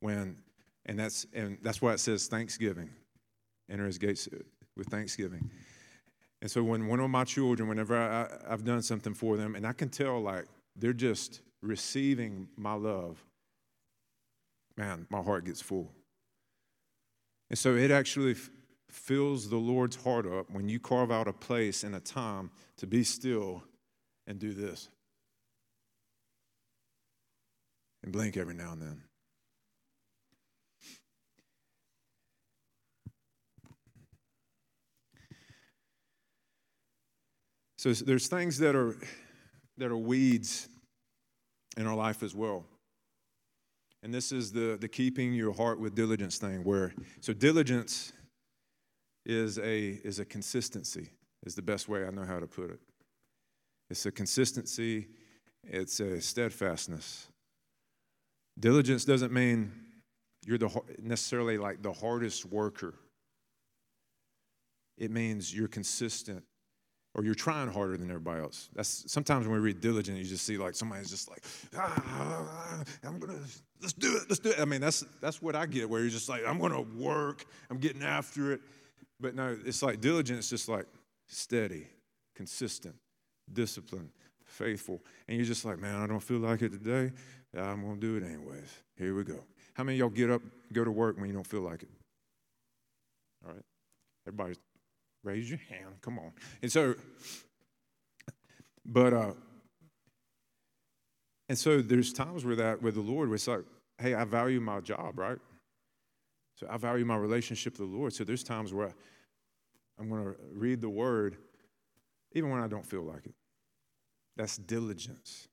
When, 0.00 0.36
and 0.84 0.98
that's, 0.98 1.26
and 1.32 1.56
that's 1.62 1.80
why 1.80 1.94
it 1.94 2.00
says 2.00 2.26
thanksgiving. 2.26 2.90
Enter 3.70 3.86
his 3.86 3.96
gates 3.96 4.28
with 4.76 4.88
thanksgiving. 4.88 5.50
And 6.42 6.50
so 6.50 6.62
when 6.62 6.86
one 6.88 7.00
of 7.00 7.08
my 7.08 7.24
children, 7.24 7.66
whenever 7.66 7.96
I, 7.96 8.50
have 8.50 8.64
done 8.64 8.82
something 8.82 9.14
for 9.14 9.38
them, 9.38 9.54
and 9.54 9.66
I 9.66 9.72
can 9.72 9.88
tell 9.88 10.20
like 10.20 10.44
they're 10.76 10.92
just 10.92 11.40
receiving 11.64 12.48
my 12.56 12.74
love, 12.74 13.24
man, 14.76 15.06
my 15.10 15.22
heart 15.22 15.44
gets 15.44 15.60
full. 15.60 15.90
And 17.50 17.58
so 17.58 17.74
it 17.74 17.90
actually 17.90 18.36
fills 18.90 19.48
the 19.48 19.56
Lord's 19.56 19.96
heart 19.96 20.26
up 20.26 20.50
when 20.50 20.68
you 20.68 20.78
carve 20.78 21.10
out 21.10 21.28
a 21.28 21.32
place 21.32 21.84
and 21.84 21.94
a 21.94 22.00
time 22.00 22.50
to 22.76 22.86
be 22.86 23.02
still 23.02 23.62
and 24.26 24.38
do 24.38 24.52
this. 24.52 24.88
And 28.02 28.12
blink 28.12 28.36
every 28.36 28.54
now 28.54 28.72
and 28.72 28.82
then. 28.82 29.02
So 37.78 37.92
there's 37.92 38.28
things 38.28 38.58
that 38.58 38.74
are 38.74 38.96
that 39.76 39.90
are 39.90 39.96
weeds 39.96 40.68
in 41.76 41.86
our 41.86 41.94
life 41.94 42.22
as 42.22 42.34
well. 42.34 42.64
And 44.02 44.12
this 44.12 44.32
is 44.32 44.52
the, 44.52 44.76
the 44.80 44.88
keeping 44.88 45.32
your 45.32 45.52
heart 45.52 45.80
with 45.80 45.94
diligence 45.94 46.38
thing, 46.38 46.62
where 46.62 46.92
so 47.20 47.32
diligence 47.32 48.12
is 49.24 49.58
a 49.58 50.00
is 50.04 50.18
a 50.18 50.24
consistency, 50.24 51.10
is 51.46 51.54
the 51.54 51.62
best 51.62 51.88
way 51.88 52.04
I 52.04 52.10
know 52.10 52.24
how 52.24 52.38
to 52.38 52.46
put 52.46 52.70
it. 52.70 52.80
It's 53.88 54.04
a 54.04 54.12
consistency, 54.12 55.08
it's 55.62 56.00
a 56.00 56.20
steadfastness. 56.20 57.28
Diligence 58.58 59.04
doesn't 59.04 59.32
mean 59.32 59.72
you're 60.46 60.58
the 60.58 60.70
necessarily 61.02 61.56
like 61.56 61.82
the 61.82 61.92
hardest 61.92 62.44
worker. 62.46 62.94
It 64.98 65.10
means 65.10 65.54
you're 65.54 65.66
consistent 65.68 66.44
or 67.14 67.24
you're 67.24 67.34
trying 67.34 67.68
harder 67.68 67.96
than 67.96 68.10
everybody 68.10 68.42
else. 68.42 68.68
That's 68.74 69.10
sometimes 69.10 69.46
when 69.46 69.54
we 69.54 69.60
read 69.60 69.80
diligent, 69.80 70.18
you 70.18 70.24
just 70.24 70.44
see 70.44 70.58
like 70.58 70.74
somebody's 70.74 71.10
just 71.10 71.30
like, 71.30 71.42
ah, 71.76 72.82
I'm 73.04 73.18
gonna 73.18 73.38
let's 73.80 73.92
do 73.92 74.16
it, 74.16 74.22
let's 74.28 74.40
do 74.40 74.50
it. 74.50 74.60
I 74.60 74.64
mean, 74.64 74.80
that's 74.80 75.04
that's 75.20 75.40
what 75.40 75.54
I 75.54 75.66
get, 75.66 75.88
where 75.88 76.00
you're 76.00 76.10
just 76.10 76.28
like, 76.28 76.42
I'm 76.46 76.58
gonna 76.58 76.82
work, 76.82 77.44
I'm 77.70 77.78
getting 77.78 78.02
after 78.02 78.52
it. 78.52 78.60
But 79.20 79.34
no, 79.34 79.56
it's 79.64 79.82
like 79.82 80.00
diligent, 80.00 80.38
it's 80.38 80.50
just 80.50 80.68
like 80.68 80.86
steady, 81.28 81.86
consistent, 82.34 82.96
disciplined, 83.52 84.10
faithful. 84.44 85.00
And 85.28 85.36
you're 85.36 85.46
just 85.46 85.64
like, 85.64 85.78
man, 85.78 86.02
I 86.02 86.06
don't 86.06 86.22
feel 86.22 86.38
like 86.38 86.62
it 86.62 86.72
today. 86.72 87.12
I'm 87.56 87.82
gonna 87.82 88.00
do 88.00 88.16
it 88.16 88.24
anyways. 88.24 88.72
Here 88.96 89.14
we 89.14 89.22
go. 89.22 89.44
How 89.74 89.84
many 89.84 89.98
y'all 89.98 90.08
get 90.08 90.30
up, 90.30 90.42
go 90.72 90.84
to 90.84 90.90
work 90.90 91.16
when 91.16 91.26
you 91.26 91.32
don't 91.32 91.46
feel 91.46 91.60
like 91.60 91.84
it? 91.84 91.90
All 93.46 93.52
right. 93.52 93.62
Everybody's 94.26 94.58
Raise 95.24 95.48
your 95.50 95.58
hand. 95.70 95.94
Come 96.02 96.18
on. 96.18 96.32
And 96.62 96.70
so, 96.70 96.94
but, 98.84 99.12
uh, 99.12 99.32
and 101.48 101.58
so 101.58 101.82
there's 101.82 102.12
times 102.12 102.44
where 102.44 102.56
that, 102.56 102.82
where 102.82 102.92
the 102.92 103.00
Lord, 103.00 103.30
was 103.30 103.48
like, 103.48 103.64
hey, 103.98 104.14
I 104.14 104.24
value 104.24 104.60
my 104.60 104.80
job, 104.80 105.18
right? 105.18 105.38
So 106.56 106.66
I 106.70 106.76
value 106.76 107.04
my 107.04 107.16
relationship 107.16 107.78
with 107.78 107.90
the 107.90 107.96
Lord. 107.96 108.12
So 108.12 108.22
there's 108.22 108.44
times 108.44 108.72
where 108.72 108.94
I'm 109.98 110.08
going 110.08 110.24
to 110.24 110.34
read 110.52 110.80
the 110.80 110.88
word 110.88 111.36
even 112.32 112.50
when 112.50 112.60
I 112.60 112.68
don't 112.68 112.86
feel 112.86 113.02
like 113.02 113.26
it. 113.26 113.34
That's 114.36 114.56
diligence. 114.56 115.48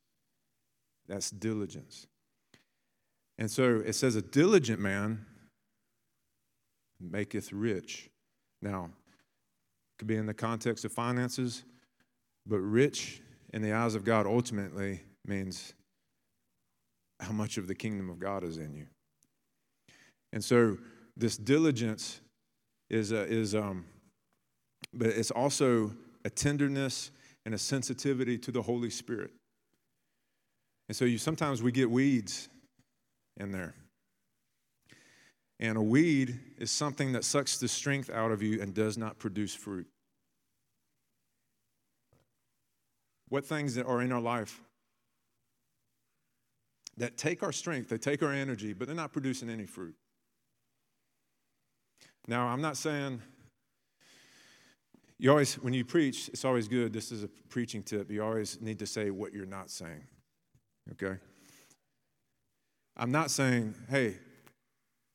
That's 1.07 1.29
diligence. 1.29 2.07
And 3.37 3.49
so 3.49 3.81
it 3.85 3.93
says, 3.93 4.15
a 4.15 4.21
diligent 4.21 4.79
man 4.79 5.25
maketh 6.99 7.51
rich. 7.53 8.09
Now, 8.61 8.89
could 10.01 10.07
be 10.07 10.15
in 10.15 10.25
the 10.25 10.33
context 10.33 10.83
of 10.83 10.91
finances, 10.91 11.63
but 12.47 12.57
rich 12.57 13.21
in 13.53 13.61
the 13.61 13.71
eyes 13.71 13.93
of 13.93 14.03
God 14.03 14.25
ultimately 14.25 14.99
means 15.27 15.75
how 17.19 17.31
much 17.31 17.59
of 17.59 17.67
the 17.67 17.75
kingdom 17.75 18.09
of 18.09 18.17
God 18.17 18.43
is 18.43 18.57
in 18.57 18.73
you. 18.73 18.87
And 20.33 20.43
so 20.43 20.79
this 21.15 21.37
diligence 21.37 22.19
is, 22.89 23.11
a, 23.11 23.31
is 23.31 23.53
um, 23.53 23.85
but 24.91 25.09
it's 25.09 25.29
also 25.29 25.93
a 26.25 26.31
tenderness 26.31 27.11
and 27.45 27.53
a 27.53 27.59
sensitivity 27.59 28.39
to 28.39 28.51
the 28.51 28.63
Holy 28.63 28.89
Spirit. 28.89 29.29
And 30.89 30.95
so 30.95 31.05
you 31.05 31.19
sometimes 31.19 31.61
we 31.61 31.71
get 31.71 31.91
weeds 31.91 32.49
in 33.39 33.51
there. 33.51 33.75
And 35.61 35.77
a 35.77 35.81
weed 35.81 36.39
is 36.57 36.71
something 36.71 37.11
that 37.13 37.23
sucks 37.23 37.57
the 37.57 37.67
strength 37.67 38.09
out 38.09 38.31
of 38.31 38.41
you 38.41 38.59
and 38.61 38.73
does 38.73 38.97
not 38.97 39.19
produce 39.19 39.53
fruit. 39.53 39.87
What 43.29 43.45
things 43.45 43.77
are 43.77 44.01
in 44.01 44.11
our 44.11 44.19
life 44.19 44.59
that 46.97 47.15
take 47.15 47.43
our 47.43 47.51
strength, 47.51 47.89
they 47.89 47.97
take 47.97 48.23
our 48.23 48.33
energy, 48.33 48.73
but 48.73 48.87
they're 48.87 48.95
not 48.95 49.13
producing 49.13 49.49
any 49.49 49.65
fruit. 49.65 49.95
Now, 52.27 52.47
I'm 52.47 52.61
not 52.61 52.75
saying 52.75 53.21
you 55.21 55.29
always, 55.29 55.53
when 55.53 55.73
you 55.75 55.85
preach, 55.85 56.29
it's 56.29 56.43
always 56.43 56.67
good. 56.67 56.91
This 56.91 57.11
is 57.11 57.23
a 57.23 57.27
preaching 57.49 57.83
tip. 57.83 58.09
You 58.09 58.23
always 58.23 58.59
need 58.59 58.79
to 58.79 58.87
say 58.87 59.11
what 59.11 59.33
you're 59.33 59.45
not 59.45 59.69
saying. 59.69 60.01
Okay? 60.93 61.19
I'm 62.97 63.11
not 63.11 63.29
saying, 63.29 63.75
hey, 63.87 64.17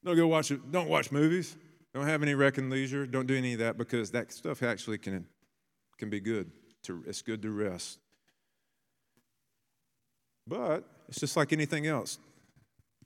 don't 0.04 0.16
go 0.16 0.26
watch 0.26 0.50
it. 0.50 0.70
Don't 0.70 0.88
watch 0.88 1.10
movies. 1.10 1.56
Don't 1.94 2.06
have 2.06 2.22
any 2.22 2.34
reckoned 2.34 2.70
leisure. 2.70 3.06
Don't 3.06 3.26
do 3.26 3.36
any 3.36 3.54
of 3.54 3.58
that 3.60 3.78
because 3.78 4.10
that 4.10 4.32
stuff 4.32 4.62
actually 4.62 4.98
can, 4.98 5.26
can 5.98 6.10
be 6.10 6.20
good. 6.20 6.50
To, 6.84 7.02
it's 7.06 7.22
good 7.22 7.42
to 7.42 7.50
rest. 7.50 7.98
But 10.46 10.84
it's 11.08 11.18
just 11.18 11.36
like 11.36 11.52
anything 11.52 11.86
else 11.86 12.18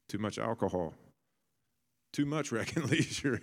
too 0.08 0.18
much 0.18 0.38
alcohol, 0.38 0.92
too 2.12 2.26
much 2.26 2.50
reckoned 2.52 2.90
leisure, 2.90 3.40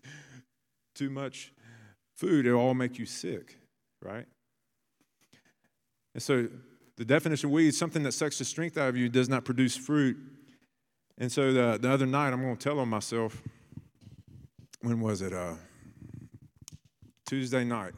too 0.94 1.10
much 1.10 1.52
food, 2.16 2.46
it'll 2.46 2.60
all 2.60 2.74
make 2.74 2.98
you 2.98 3.04
sick, 3.04 3.58
right? 4.00 4.26
And 6.14 6.22
so 6.22 6.48
the 6.96 7.04
definition 7.04 7.48
of 7.48 7.52
weed, 7.52 7.74
something 7.74 8.02
that 8.04 8.12
sucks 8.12 8.38
the 8.38 8.44
strength 8.44 8.78
out 8.78 8.88
of 8.88 8.96
you, 8.96 9.08
does 9.08 9.28
not 9.28 9.44
produce 9.44 9.76
fruit. 9.76 10.16
And 11.18 11.30
so 11.30 11.52
the, 11.52 11.78
the 11.80 11.90
other 11.90 12.06
night, 12.06 12.32
I'm 12.32 12.42
going 12.42 12.56
to 12.56 12.62
tell 12.62 12.78
on 12.78 12.88
myself, 12.88 13.42
when 14.80 15.00
was 15.00 15.22
it? 15.22 15.32
Uh, 15.32 15.54
Tuesday 17.26 17.64
night. 17.64 17.94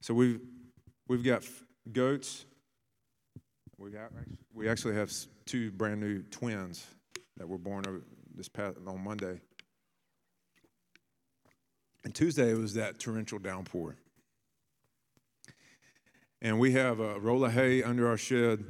So 0.00 0.14
we've 0.14 0.40
we've 1.06 1.22
got 1.22 1.44
goats. 1.92 2.46
We, 3.78 3.90
we 4.52 4.68
actually 4.68 4.94
have 4.94 5.12
two 5.46 5.70
brand 5.70 6.00
new 6.00 6.22
twins 6.22 6.86
that 7.36 7.48
were 7.48 7.58
born 7.58 8.02
this 8.34 8.48
past 8.48 8.76
on 8.86 9.04
Monday. 9.04 9.40
And 12.04 12.14
Tuesday 12.14 12.54
was 12.54 12.74
that 12.74 12.98
torrential 12.98 13.38
downpour. 13.38 13.96
And 16.42 16.58
we 16.58 16.72
have 16.72 17.00
a 17.00 17.20
roll 17.20 17.44
of 17.44 17.52
hay 17.52 17.82
under 17.82 18.08
our 18.08 18.16
shed, 18.16 18.64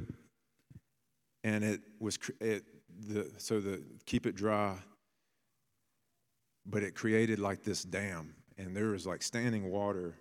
and 1.43 1.63
it 1.63 1.81
was 1.99 2.19
it 2.41 2.65
the 3.07 3.31
so 3.37 3.59
the 3.59 3.81
keep 4.05 4.25
it 4.25 4.35
dry. 4.35 4.77
But 6.65 6.83
it 6.83 6.93
created 6.93 7.39
like 7.39 7.63
this 7.63 7.83
dam, 7.83 8.35
and 8.57 8.75
there 8.75 8.89
was 8.89 9.07
like 9.07 9.23
standing 9.23 9.71
water, 9.71 10.15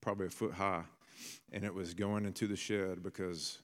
probably 0.00 0.26
a 0.26 0.30
foot 0.30 0.54
high, 0.54 0.84
and 1.52 1.64
it 1.64 1.74
was 1.74 1.92
going 1.92 2.24
into 2.24 2.46
the 2.46 2.56
shed 2.56 3.02
because 3.02 3.58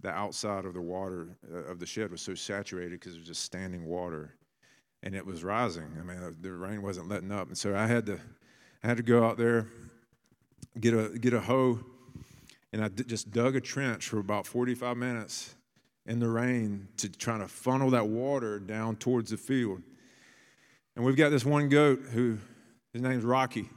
the 0.00 0.10
outside 0.10 0.64
of 0.64 0.74
the 0.74 0.80
water 0.80 1.36
uh, 1.52 1.70
of 1.70 1.80
the 1.80 1.86
shed 1.86 2.10
was 2.10 2.20
so 2.20 2.34
saturated 2.34 3.00
because 3.00 3.14
it 3.14 3.18
was 3.18 3.26
just 3.26 3.42
standing 3.42 3.86
water 3.86 4.34
and 5.02 5.14
it 5.14 5.24
was 5.24 5.42
rising. 5.42 5.96
I 5.98 6.02
mean, 6.02 6.36
the 6.40 6.52
rain 6.52 6.82
wasn't 6.82 7.08
letting 7.08 7.32
up, 7.32 7.48
and 7.48 7.58
so 7.58 7.76
I 7.76 7.86
had 7.86 8.06
to, 8.06 8.20
I 8.82 8.88
had 8.88 8.96
to 8.96 9.02
go 9.02 9.24
out 9.24 9.36
there, 9.38 9.68
get 10.78 10.94
a 10.94 11.18
get 11.18 11.34
a 11.34 11.40
hoe, 11.40 11.80
and 12.72 12.84
I 12.84 12.88
just 12.88 13.30
dug 13.30 13.56
a 13.56 13.60
trench 13.60 14.08
for 14.08 14.18
about 14.18 14.46
45 14.46 14.96
minutes 14.96 15.54
in 16.06 16.20
the 16.20 16.28
rain 16.28 16.88
to 16.98 17.08
try 17.08 17.38
to 17.38 17.48
funnel 17.48 17.90
that 17.90 18.06
water 18.06 18.58
down 18.58 18.96
towards 18.96 19.30
the 19.30 19.36
field. 19.36 19.82
And 20.94 21.04
we've 21.04 21.16
got 21.16 21.30
this 21.30 21.44
one 21.44 21.68
goat 21.68 22.00
who 22.12 22.38
his 22.92 23.02
name's 23.02 23.24
Rocky. 23.24 23.68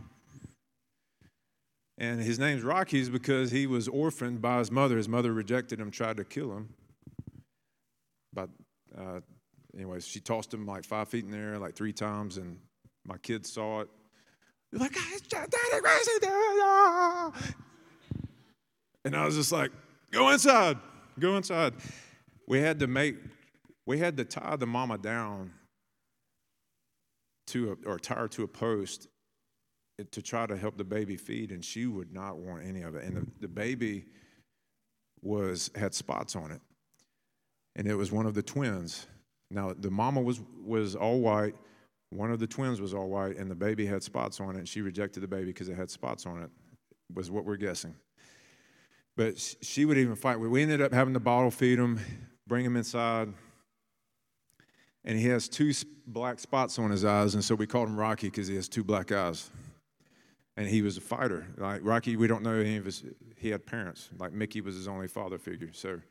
And 1.98 2.22
his 2.22 2.40
name's 2.40 2.64
Rocky 2.64 3.00
is 3.00 3.10
because 3.10 3.52
he 3.52 3.68
was 3.68 3.90
orphaned 3.90 4.42
by 4.42 4.60
his 4.60 4.72
mother. 4.72 4.96
His 4.96 5.10
mother 5.10 5.34
rejected 5.34 5.80
him, 5.80 5.92
tried 5.92 6.18
to 6.18 6.24
kill 6.24 6.56
him. 6.56 6.70
But 8.32 8.50
uh, 8.98 9.20
anyways, 9.76 10.08
she 10.08 10.22
tossed 10.22 10.54
him 10.54 10.66
like 10.66 10.86
five 10.86 11.10
feet 11.10 11.26
in 11.26 11.32
the 11.32 11.38
air, 11.38 11.60
like 11.60 11.76
three 11.76 11.92
times, 11.92 12.38
and 12.38 12.58
my 13.06 13.18
kids 13.18 13.52
saw 13.52 13.82
it. 13.82 13.90
They're 14.72 14.80
like, 14.80 14.94
Daddy 15.30 15.82
crazy. 15.82 16.12
And 19.04 19.16
I 19.16 19.26
was 19.26 19.36
just 19.36 19.52
like, 19.52 19.72
go 20.12 20.30
inside, 20.30 20.78
go 21.20 21.36
inside. 21.36 21.74
We 22.50 22.60
had 22.60 22.80
to 22.80 22.88
make, 22.88 23.16
we 23.86 24.00
had 24.00 24.18
to 24.18 24.26
tie 24.26 24.58
the 24.58 24.68
mama 24.68 24.98
down 24.98 25.54
to 27.48 27.78
a, 27.86 27.90
or 27.90 28.00
tie 28.00 28.16
her 28.16 28.28
to 28.30 28.44
a 28.44 28.48
post 28.48 29.08
to 30.12 30.22
try 30.22 30.46
to 30.48 30.58
help 30.58 30.76
the 30.76 30.84
baby 30.84 31.16
feed, 31.16 31.52
and 31.52 31.64
she 31.64 31.86
would 31.86 32.12
not 32.12 32.38
want 32.38 32.66
any 32.66 32.82
of 32.82 32.96
it. 32.96 33.06
And 33.06 33.18
the, 33.18 33.28
the 33.42 33.48
baby 33.48 34.06
was 35.22 35.70
had 35.76 35.94
spots 35.94 36.36
on 36.36 36.52
it, 36.52 36.62
and 37.76 37.88
it 37.88 37.96
was 37.96 38.12
one 38.12 38.26
of 38.26 38.34
the 38.34 38.44
twins. 38.44 39.06
Now 39.52 39.74
the 39.78 39.92
mama 39.92 40.22
was 40.22 40.42
was 40.66 40.96
all 40.96 41.20
white, 41.20 41.56
one 42.10 42.32
of 42.32 42.40
the 42.40 42.48
twins 42.48 42.82
was 42.82 42.94
all 42.94 43.10
white, 43.10 43.38
and 43.38 43.52
the 43.52 43.56
baby 43.56 43.86
had 43.86 44.02
spots 44.02 44.40
on 44.40 44.56
it. 44.56 44.60
And 44.60 44.68
she 44.68 44.82
rejected 44.82 45.22
the 45.22 45.28
baby 45.28 45.46
because 45.46 45.70
it 45.70 45.76
had 45.76 45.92
spots 45.92 46.26
on 46.26 46.42
it. 46.42 46.50
Was 47.14 47.30
what 47.30 47.46
we're 47.46 47.58
guessing. 47.58 47.96
But 49.18 49.38
she 49.62 49.86
would 49.86 49.98
even 49.98 50.16
fight. 50.16 50.40
We 50.40 50.62
ended 50.62 50.82
up 50.82 50.94
having 50.94 51.14
to 51.14 51.20
bottle 51.20 51.52
feed 51.52 51.78
him, 51.78 52.00
bring 52.50 52.66
him 52.66 52.76
inside. 52.76 53.32
And 55.06 55.18
he 55.18 55.28
has 55.28 55.48
two 55.48 55.72
black 56.06 56.40
spots 56.40 56.78
on 56.78 56.92
his 56.92 57.06
eyes, 57.06 57.36
and 57.36 57.44
so 57.44 57.56
we 57.56 57.66
called 57.66 57.88
him 57.88 57.98
Rocky 57.98 58.28
because 58.28 58.48
he 58.48 58.56
has 58.56 58.68
two 58.68 58.84
black 58.84 59.14
eyes. 59.14 59.50
And 60.58 60.68
he 60.68 60.82
was 60.82 60.98
a 60.98 61.02
fighter. 61.02 61.48
Like 61.58 61.80
Rocky, 61.84 62.18
we 62.18 62.28
don't 62.28 62.44
know 62.44 62.56
any 62.56 62.76
of 62.76 62.84
his. 62.84 63.06
He 63.38 63.50
had 63.50 63.66
parents. 63.66 64.10
Like 64.20 64.34
Mickey 64.34 64.60
was 64.60 64.76
his 64.76 64.90
only 64.90 65.08
father 65.08 65.38
figure. 65.38 65.70
So 65.72 66.02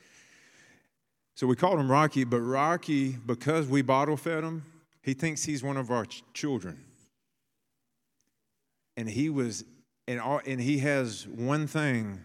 so 1.35 1.47
we 1.47 1.55
called 1.55 1.79
him 1.79 1.89
Rocky, 1.89 2.25
but 2.25 2.41
Rocky, 2.41 3.11
because 3.11 3.69
we 3.69 3.81
bottle 3.81 4.17
fed 4.17 4.43
him, 4.43 4.65
he 5.03 5.15
thinks 5.15 5.45
he's 5.45 5.63
one 5.63 5.77
of 5.77 5.89
our 5.89 6.05
ch- 6.05 6.25
children. 6.35 6.85
And 8.97 9.09
he 9.09 9.31
was, 9.31 9.65
and, 10.09 10.19
all, 10.19 10.41
and 10.45 10.61
he 10.61 10.79
has 10.79 11.29
one 11.29 11.69
thing, 11.69 12.25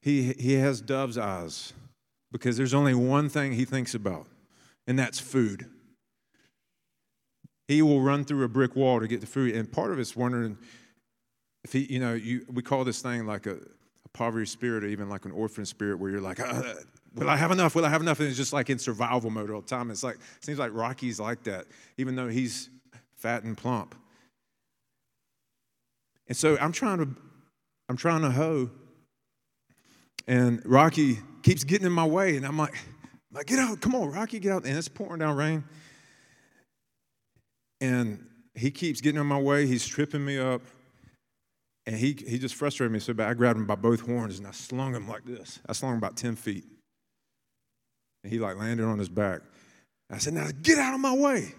he, 0.00 0.32
he 0.34 0.52
has 0.52 0.80
dove's 0.80 1.18
eyes 1.18 1.72
because 2.36 2.56
there's 2.56 2.74
only 2.74 2.94
one 2.94 3.28
thing 3.28 3.52
he 3.52 3.64
thinks 3.64 3.94
about, 3.94 4.26
and 4.86 4.98
that's 4.98 5.18
food. 5.18 5.66
He 7.66 7.82
will 7.82 8.02
run 8.02 8.24
through 8.24 8.44
a 8.44 8.48
brick 8.48 8.76
wall 8.76 9.00
to 9.00 9.08
get 9.08 9.20
the 9.20 9.26
food. 9.26 9.54
And 9.54 9.70
part 9.70 9.90
of 9.90 9.98
it's 9.98 10.14
wondering 10.14 10.58
if 11.64 11.72
he, 11.72 11.92
you 11.92 11.98
know, 11.98 12.14
you, 12.14 12.44
we 12.52 12.62
call 12.62 12.84
this 12.84 13.02
thing 13.02 13.26
like 13.26 13.46
a, 13.46 13.54
a 13.54 14.08
poverty 14.12 14.46
spirit 14.46 14.84
or 14.84 14.88
even 14.88 15.08
like 15.08 15.24
an 15.24 15.32
orphan 15.32 15.64
spirit 15.64 15.98
where 15.98 16.10
you're 16.10 16.20
like, 16.20 16.38
uh, 16.38 16.74
Will 17.16 17.30
I 17.30 17.36
have 17.36 17.50
enough? 17.50 17.74
Will 17.74 17.86
I 17.86 17.88
have 17.88 18.02
enough? 18.02 18.20
And 18.20 18.28
it's 18.28 18.36
just 18.36 18.52
like 18.52 18.68
in 18.68 18.78
survival 18.78 19.30
mode 19.30 19.50
all 19.50 19.62
the 19.62 19.66
time. 19.66 19.90
It's 19.90 20.02
like, 20.02 20.16
it 20.16 20.44
seems 20.44 20.58
like 20.58 20.72
Rocky's 20.74 21.18
like 21.18 21.44
that, 21.44 21.64
even 21.96 22.14
though 22.14 22.28
he's 22.28 22.68
fat 23.16 23.42
and 23.42 23.56
plump. 23.56 23.94
And 26.28 26.36
so 26.36 26.58
I'm 26.60 26.72
trying 26.72 26.98
to, 26.98 27.08
I'm 27.88 27.96
trying 27.96 28.20
to 28.20 28.30
hoe. 28.30 28.70
And 30.26 30.62
Rocky 30.64 31.18
keeps 31.42 31.64
getting 31.64 31.86
in 31.86 31.92
my 31.92 32.06
way. 32.06 32.36
And 32.36 32.46
I'm 32.46 32.58
like, 32.58 32.74
like, 33.32 33.46
get 33.46 33.58
out, 33.58 33.80
come 33.80 33.94
on, 33.94 34.10
Rocky, 34.10 34.38
get 34.38 34.52
out. 34.52 34.64
And 34.64 34.76
it's 34.76 34.88
pouring 34.88 35.20
down 35.20 35.36
rain. 35.36 35.64
And 37.80 38.26
he 38.54 38.70
keeps 38.70 39.00
getting 39.00 39.20
in 39.20 39.26
my 39.26 39.40
way. 39.40 39.66
He's 39.66 39.86
tripping 39.86 40.24
me 40.24 40.38
up. 40.38 40.62
And 41.86 41.94
he, 41.94 42.16
he 42.26 42.38
just 42.38 42.56
frustrated 42.56 42.92
me 42.92 42.98
so 42.98 43.14
bad. 43.14 43.28
I 43.28 43.34
grabbed 43.34 43.58
him 43.58 43.66
by 43.66 43.76
both 43.76 44.00
horns 44.00 44.38
and 44.38 44.46
I 44.46 44.50
slung 44.50 44.94
him 44.94 45.06
like 45.06 45.24
this. 45.24 45.60
I 45.68 45.72
slung 45.72 45.92
him 45.92 45.98
about 45.98 46.16
10 46.16 46.34
feet. 46.34 46.64
And 48.24 48.32
he 48.32 48.40
like 48.40 48.56
landed 48.56 48.84
on 48.84 48.98
his 48.98 49.08
back. 49.08 49.42
I 50.10 50.18
said, 50.18 50.34
Now 50.34 50.48
get 50.62 50.78
out 50.78 50.94
of 50.94 51.00
my 51.00 51.14
way. 51.14 51.52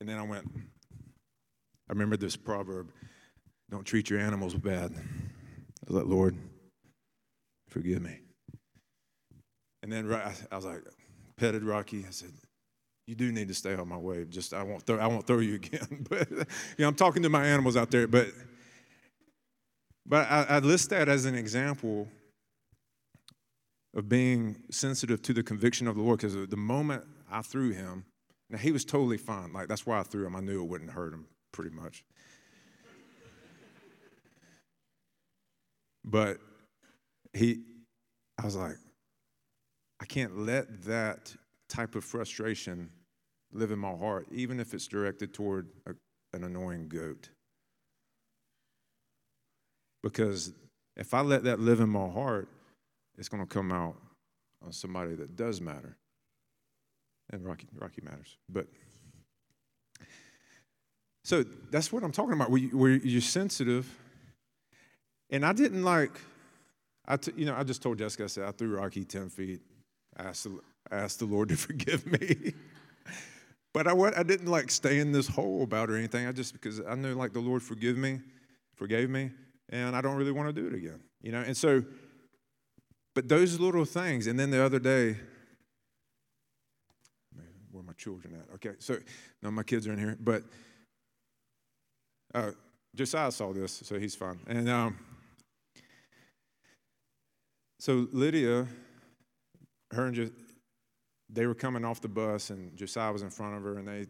And 0.00 0.08
then 0.08 0.18
I 0.18 0.22
went, 0.22 0.50
I 1.88 1.92
remember 1.92 2.16
this 2.16 2.34
proverb 2.34 2.90
don't 3.70 3.84
treat 3.84 4.10
your 4.10 4.18
animals 4.18 4.54
bad. 4.54 4.92
Was 5.92 6.02
like, 6.02 6.10
Lord, 6.10 6.36
forgive 7.68 8.00
me. 8.00 8.18
And 9.82 9.92
then 9.92 10.10
I 10.50 10.56
was 10.56 10.64
like, 10.64 10.80
petted 11.36 11.64
Rocky. 11.64 12.06
I 12.08 12.10
said, 12.10 12.30
you 13.06 13.14
do 13.14 13.30
need 13.30 13.48
to 13.48 13.54
stay 13.54 13.74
on 13.74 13.88
my 13.88 13.98
way. 13.98 14.24
Just 14.24 14.54
I 14.54 14.62
won't 14.62 14.82
throw, 14.84 14.98
I 14.98 15.06
won't 15.06 15.26
throw 15.26 15.40
you 15.40 15.54
again. 15.62 16.06
but 16.08 16.30
you 16.30 16.46
know, 16.78 16.88
I'm 16.88 16.94
talking 16.94 17.22
to 17.24 17.28
my 17.28 17.44
animals 17.44 17.76
out 17.76 17.90
there. 17.90 18.06
But 18.06 18.28
but 20.06 20.30
I, 20.30 20.46
I 20.48 20.58
list 20.60 20.90
that 20.90 21.08
as 21.08 21.26
an 21.26 21.34
example 21.34 22.08
of 23.94 24.08
being 24.08 24.56
sensitive 24.70 25.20
to 25.22 25.34
the 25.34 25.42
conviction 25.42 25.86
of 25.86 25.96
the 25.96 26.02
Lord 26.02 26.18
because 26.20 26.34
the 26.48 26.56
moment 26.56 27.04
I 27.30 27.42
threw 27.42 27.72
him, 27.72 28.06
now 28.48 28.56
he 28.56 28.72
was 28.72 28.86
totally 28.86 29.18
fine. 29.18 29.52
Like 29.52 29.68
that's 29.68 29.84
why 29.84 30.00
I 30.00 30.04
threw 30.04 30.26
him. 30.26 30.34
I 30.36 30.40
knew 30.40 30.62
it 30.62 30.68
wouldn't 30.68 30.92
hurt 30.92 31.12
him 31.12 31.26
pretty 31.52 31.70
much. 31.70 32.02
But 36.04 36.38
he, 37.32 37.60
I 38.38 38.44
was 38.44 38.56
like, 38.56 38.76
I 40.00 40.04
can't 40.04 40.38
let 40.38 40.82
that 40.84 41.34
type 41.68 41.94
of 41.94 42.04
frustration 42.04 42.90
live 43.52 43.70
in 43.70 43.78
my 43.78 43.94
heart, 43.94 44.26
even 44.32 44.58
if 44.58 44.74
it's 44.74 44.88
directed 44.88 45.32
toward 45.32 45.68
a, 45.86 45.94
an 46.32 46.44
annoying 46.44 46.88
goat. 46.88 47.28
Because 50.02 50.52
if 50.96 51.14
I 51.14 51.20
let 51.20 51.44
that 51.44 51.60
live 51.60 51.80
in 51.80 51.88
my 51.88 52.08
heart, 52.08 52.48
it's 53.16 53.28
going 53.28 53.42
to 53.42 53.48
come 53.48 53.70
out 53.70 53.96
on 54.64 54.72
somebody 54.72 55.14
that 55.14 55.36
does 55.36 55.60
matter. 55.60 55.96
And 57.30 57.46
Rocky, 57.46 57.68
Rocky 57.74 58.02
matters. 58.02 58.36
But 58.48 58.66
so 61.24 61.44
that's 61.70 61.92
what 61.92 62.02
I'm 62.02 62.12
talking 62.12 62.32
about. 62.32 62.50
Where, 62.50 62.60
you, 62.60 62.76
where 62.76 62.90
you're 62.90 63.20
sensitive. 63.20 63.88
And 65.32 65.44
I 65.44 65.52
didn't 65.52 65.82
like, 65.82 66.12
I 67.08 67.16
t- 67.16 67.32
you 67.36 67.46
know, 67.46 67.56
I 67.56 67.64
just 67.64 67.82
told 67.82 67.98
Jessica, 67.98 68.24
I 68.24 68.26
said, 68.28 68.44
I 68.44 68.52
threw 68.52 68.76
Rocky 68.76 69.04
10 69.04 69.30
feet. 69.30 69.60
Asked 70.16 70.44
the, 70.44 70.60
asked 70.90 71.18
the 71.18 71.24
Lord 71.24 71.48
to 71.48 71.56
forgive 71.68 72.06
me. 72.06 72.54
but 73.72 73.88
I, 73.88 73.92
I 73.92 74.22
didn't 74.22 74.48
like 74.48 74.70
stay 74.70 75.00
in 75.00 75.10
this 75.10 75.26
hole 75.26 75.64
about 75.64 75.88
it 75.88 75.94
or 75.94 75.96
anything. 75.96 76.28
I 76.28 76.32
just, 76.32 76.52
because 76.52 76.80
I 76.80 76.94
knew 76.94 77.14
like 77.14 77.32
the 77.32 77.40
Lord 77.40 77.62
forgive 77.62 77.96
me, 77.96 78.20
forgave 78.76 79.10
me, 79.10 79.32
and 79.70 79.96
I 79.96 80.00
don't 80.00 80.14
really 80.14 80.30
want 80.30 80.54
to 80.54 80.60
do 80.60 80.68
it 80.68 80.74
again. 80.74 81.00
You 81.22 81.32
know, 81.32 81.40
and 81.40 81.56
so 81.56 81.82
but 83.14 83.28
those 83.28 83.60
little 83.60 83.84
things, 83.84 84.26
and 84.26 84.38
then 84.38 84.50
the 84.50 84.64
other 84.64 84.78
day, 84.78 85.16
where 87.70 87.82
my 87.82 87.92
children 87.92 88.34
at? 88.34 88.54
Okay, 88.54 88.76
so 88.78 88.96
no, 89.42 89.50
my 89.50 89.62
kids 89.62 89.86
are 89.86 89.92
in 89.92 89.98
here, 89.98 90.16
but 90.18 90.42
uh, 92.34 92.52
Josiah 92.94 93.30
saw 93.30 93.52
this, 93.52 93.82
so 93.84 93.98
he's 93.98 94.14
fine. 94.14 94.40
And 94.46 94.68
um, 94.68 94.98
so 97.82 98.06
Lydia, 98.12 98.68
her 99.90 100.06
and 100.06 100.14
jo- 100.14 100.30
they 101.28 101.48
were 101.48 101.54
coming 101.56 101.84
off 101.84 102.00
the 102.00 102.06
bus, 102.06 102.50
and 102.50 102.76
Josiah 102.76 103.12
was 103.12 103.22
in 103.22 103.30
front 103.30 103.56
of 103.56 103.64
her, 103.64 103.78
and 103.78 103.88
they, 103.88 104.06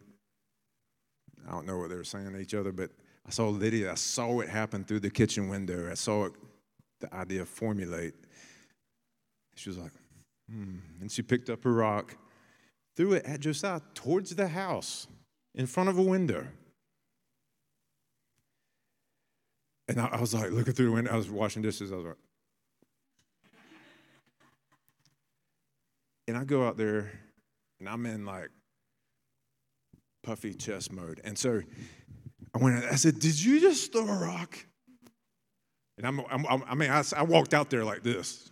I 1.47 1.51
don't 1.51 1.65
know 1.65 1.79
what 1.79 1.89
they 1.89 1.95
were 1.95 2.03
saying 2.03 2.31
to 2.33 2.37
each 2.37 2.53
other, 2.53 2.71
but 2.71 2.91
I 3.25 3.31
saw 3.31 3.49
Lydia. 3.49 3.91
I 3.91 3.95
saw 3.95 4.41
it 4.41 4.49
happen 4.49 4.83
through 4.83 4.99
the 4.99 5.09
kitchen 5.09 5.49
window. 5.49 5.89
I 5.89 5.95
saw 5.95 6.25
it, 6.25 6.33
the 7.01 7.11
idea 7.15 7.45
formulate. 7.45 8.13
She 9.55 9.69
was 9.71 9.79
like, 9.79 9.93
hmm. 10.47 10.75
And 11.01 11.11
she 11.11 11.23
picked 11.23 11.49
up 11.49 11.63
her 11.63 11.73
rock, 11.73 12.15
threw 12.95 13.13
it 13.13 13.25
at 13.25 13.39
Josiah 13.39 13.81
towards 13.95 14.35
the 14.35 14.49
house 14.49 15.07
in 15.55 15.65
front 15.65 15.89
of 15.89 15.97
a 15.97 16.03
window. 16.03 16.45
And 19.87 19.99
I, 19.99 20.09
I 20.09 20.21
was 20.21 20.35
like, 20.35 20.51
looking 20.51 20.73
through 20.73 20.89
the 20.89 20.91
window. 20.91 21.11
I 21.11 21.17
was 21.17 21.27
washing 21.27 21.63
dishes. 21.63 21.91
I 21.91 21.95
was 21.95 22.05
like, 22.05 22.17
and 26.27 26.37
I 26.37 26.43
go 26.43 26.67
out 26.67 26.77
there 26.77 27.11
and 27.79 27.89
I'm 27.89 28.05
in 28.05 28.25
like 28.25 28.49
puffy 30.23 30.53
chest 30.53 30.91
mode. 30.91 31.21
And 31.23 31.37
so 31.37 31.61
I 32.53 32.57
went, 32.57 32.83
I 32.85 32.95
said, 32.95 33.19
Did 33.19 33.41
you 33.41 33.59
just 33.59 33.91
throw 33.91 34.07
a 34.07 34.19
rock? 34.19 34.57
And 35.97 36.07
I'm, 36.07 36.21
I'm 36.31 36.63
i 36.67 36.73
mean, 36.73 36.89
I, 36.89 37.03
I 37.15 37.23
walked 37.23 37.53
out 37.53 37.69
there 37.69 37.83
like 37.83 38.01
this. 38.01 38.49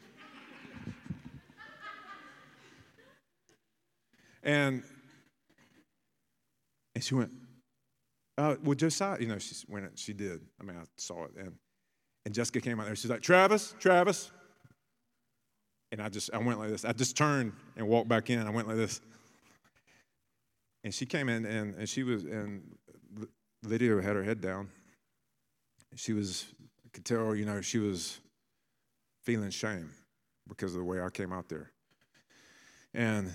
and, 4.43 4.83
and 6.93 7.03
she 7.03 7.15
went, 7.15 7.31
uh, 8.37 8.55
well, 8.63 8.75
Josiah, 8.75 9.17
you 9.19 9.27
know, 9.27 9.39
she 9.39 9.55
went, 9.67 9.97
she 9.97 10.13
did. 10.13 10.41
I 10.59 10.63
mean, 10.63 10.77
I 10.77 10.83
saw 10.97 11.25
it. 11.25 11.31
And, 11.37 11.53
and 12.25 12.33
Jessica 12.33 12.61
came 12.61 12.79
out 12.79 12.85
there. 12.85 12.95
She's 12.95 13.09
like, 13.09 13.21
Travis, 13.21 13.73
Travis. 13.79 14.31
And 15.91 16.01
I 16.01 16.09
just, 16.09 16.29
I 16.33 16.37
went 16.37 16.59
like 16.59 16.69
this. 16.69 16.85
I 16.85 16.93
just 16.93 17.17
turned 17.17 17.53
and 17.75 17.87
walked 17.87 18.07
back 18.07 18.29
in. 18.29 18.39
I 18.45 18.49
went 18.49 18.67
like 18.67 18.77
this. 18.77 19.01
And 20.83 20.93
she 20.93 21.05
came 21.05 21.29
in 21.29 21.45
and, 21.45 21.75
and 21.75 21.87
she 21.87 22.03
was, 22.03 22.23
and 22.23 22.63
Lydia 23.63 24.01
had 24.01 24.15
her 24.15 24.23
head 24.23 24.41
down. 24.41 24.69
She 25.95 26.13
was, 26.13 26.45
I 26.85 26.89
could 26.93 27.05
tell, 27.05 27.35
you 27.35 27.45
know, 27.45 27.61
she 27.61 27.77
was 27.77 28.19
feeling 29.23 29.49
shame 29.49 29.91
because 30.47 30.73
of 30.73 30.79
the 30.79 30.85
way 30.85 31.01
I 31.01 31.09
came 31.09 31.33
out 31.33 31.49
there. 31.49 31.71
And 32.93 33.31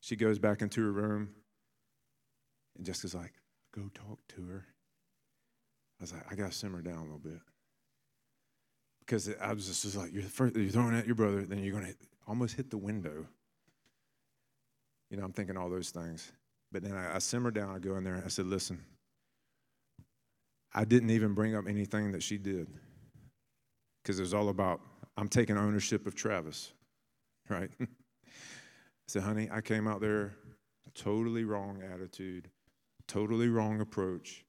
she 0.00 0.16
goes 0.16 0.38
back 0.38 0.62
into 0.62 0.82
her 0.82 0.92
room, 0.92 1.30
and 2.76 2.84
Jessica's 2.84 3.14
like, 3.14 3.32
go 3.74 3.90
talk 3.94 4.18
to 4.36 4.46
her. 4.46 4.66
I 6.00 6.02
was 6.02 6.12
like, 6.12 6.22
I 6.30 6.34
got 6.34 6.52
to 6.52 6.56
simmer 6.56 6.82
down 6.82 6.98
a 6.98 7.02
little 7.02 7.18
bit. 7.18 7.40
Because 9.04 9.30
I 9.40 9.52
was 9.52 9.66
just, 9.66 9.82
just 9.82 9.96
like, 9.96 10.12
you're, 10.12 10.22
first, 10.22 10.56
you're 10.56 10.70
throwing 10.70 10.96
at 10.96 11.06
your 11.06 11.14
brother, 11.14 11.42
then 11.42 11.62
you're 11.62 11.78
going 11.78 11.86
to 11.86 11.96
almost 12.26 12.56
hit 12.56 12.70
the 12.70 12.78
window. 12.78 13.26
You 15.10 15.18
know, 15.18 15.24
I'm 15.24 15.32
thinking 15.32 15.56
all 15.56 15.68
those 15.68 15.90
things. 15.90 16.32
But 16.72 16.82
then 16.82 16.94
I, 16.94 17.16
I 17.16 17.18
simmered 17.18 17.54
down. 17.54 17.74
I 17.74 17.78
go 17.78 17.96
in 17.96 18.04
there. 18.04 18.22
I 18.24 18.28
said, 18.28 18.46
listen, 18.46 18.82
I 20.72 20.84
didn't 20.84 21.10
even 21.10 21.34
bring 21.34 21.54
up 21.54 21.66
anything 21.68 22.12
that 22.12 22.22
she 22.22 22.36
did 22.38 22.68
because 24.02 24.18
it 24.18 24.22
was 24.22 24.34
all 24.34 24.48
about 24.48 24.80
I'm 25.16 25.28
taking 25.28 25.56
ownership 25.56 26.06
of 26.06 26.14
Travis, 26.14 26.72
right? 27.48 27.70
I 27.80 27.86
said, 29.06 29.22
honey, 29.22 29.48
I 29.52 29.60
came 29.60 29.86
out 29.86 30.00
there 30.00 30.34
totally 30.94 31.44
wrong 31.44 31.82
attitude, 31.92 32.48
totally 33.06 33.48
wrong 33.48 33.80
approach. 33.80 34.44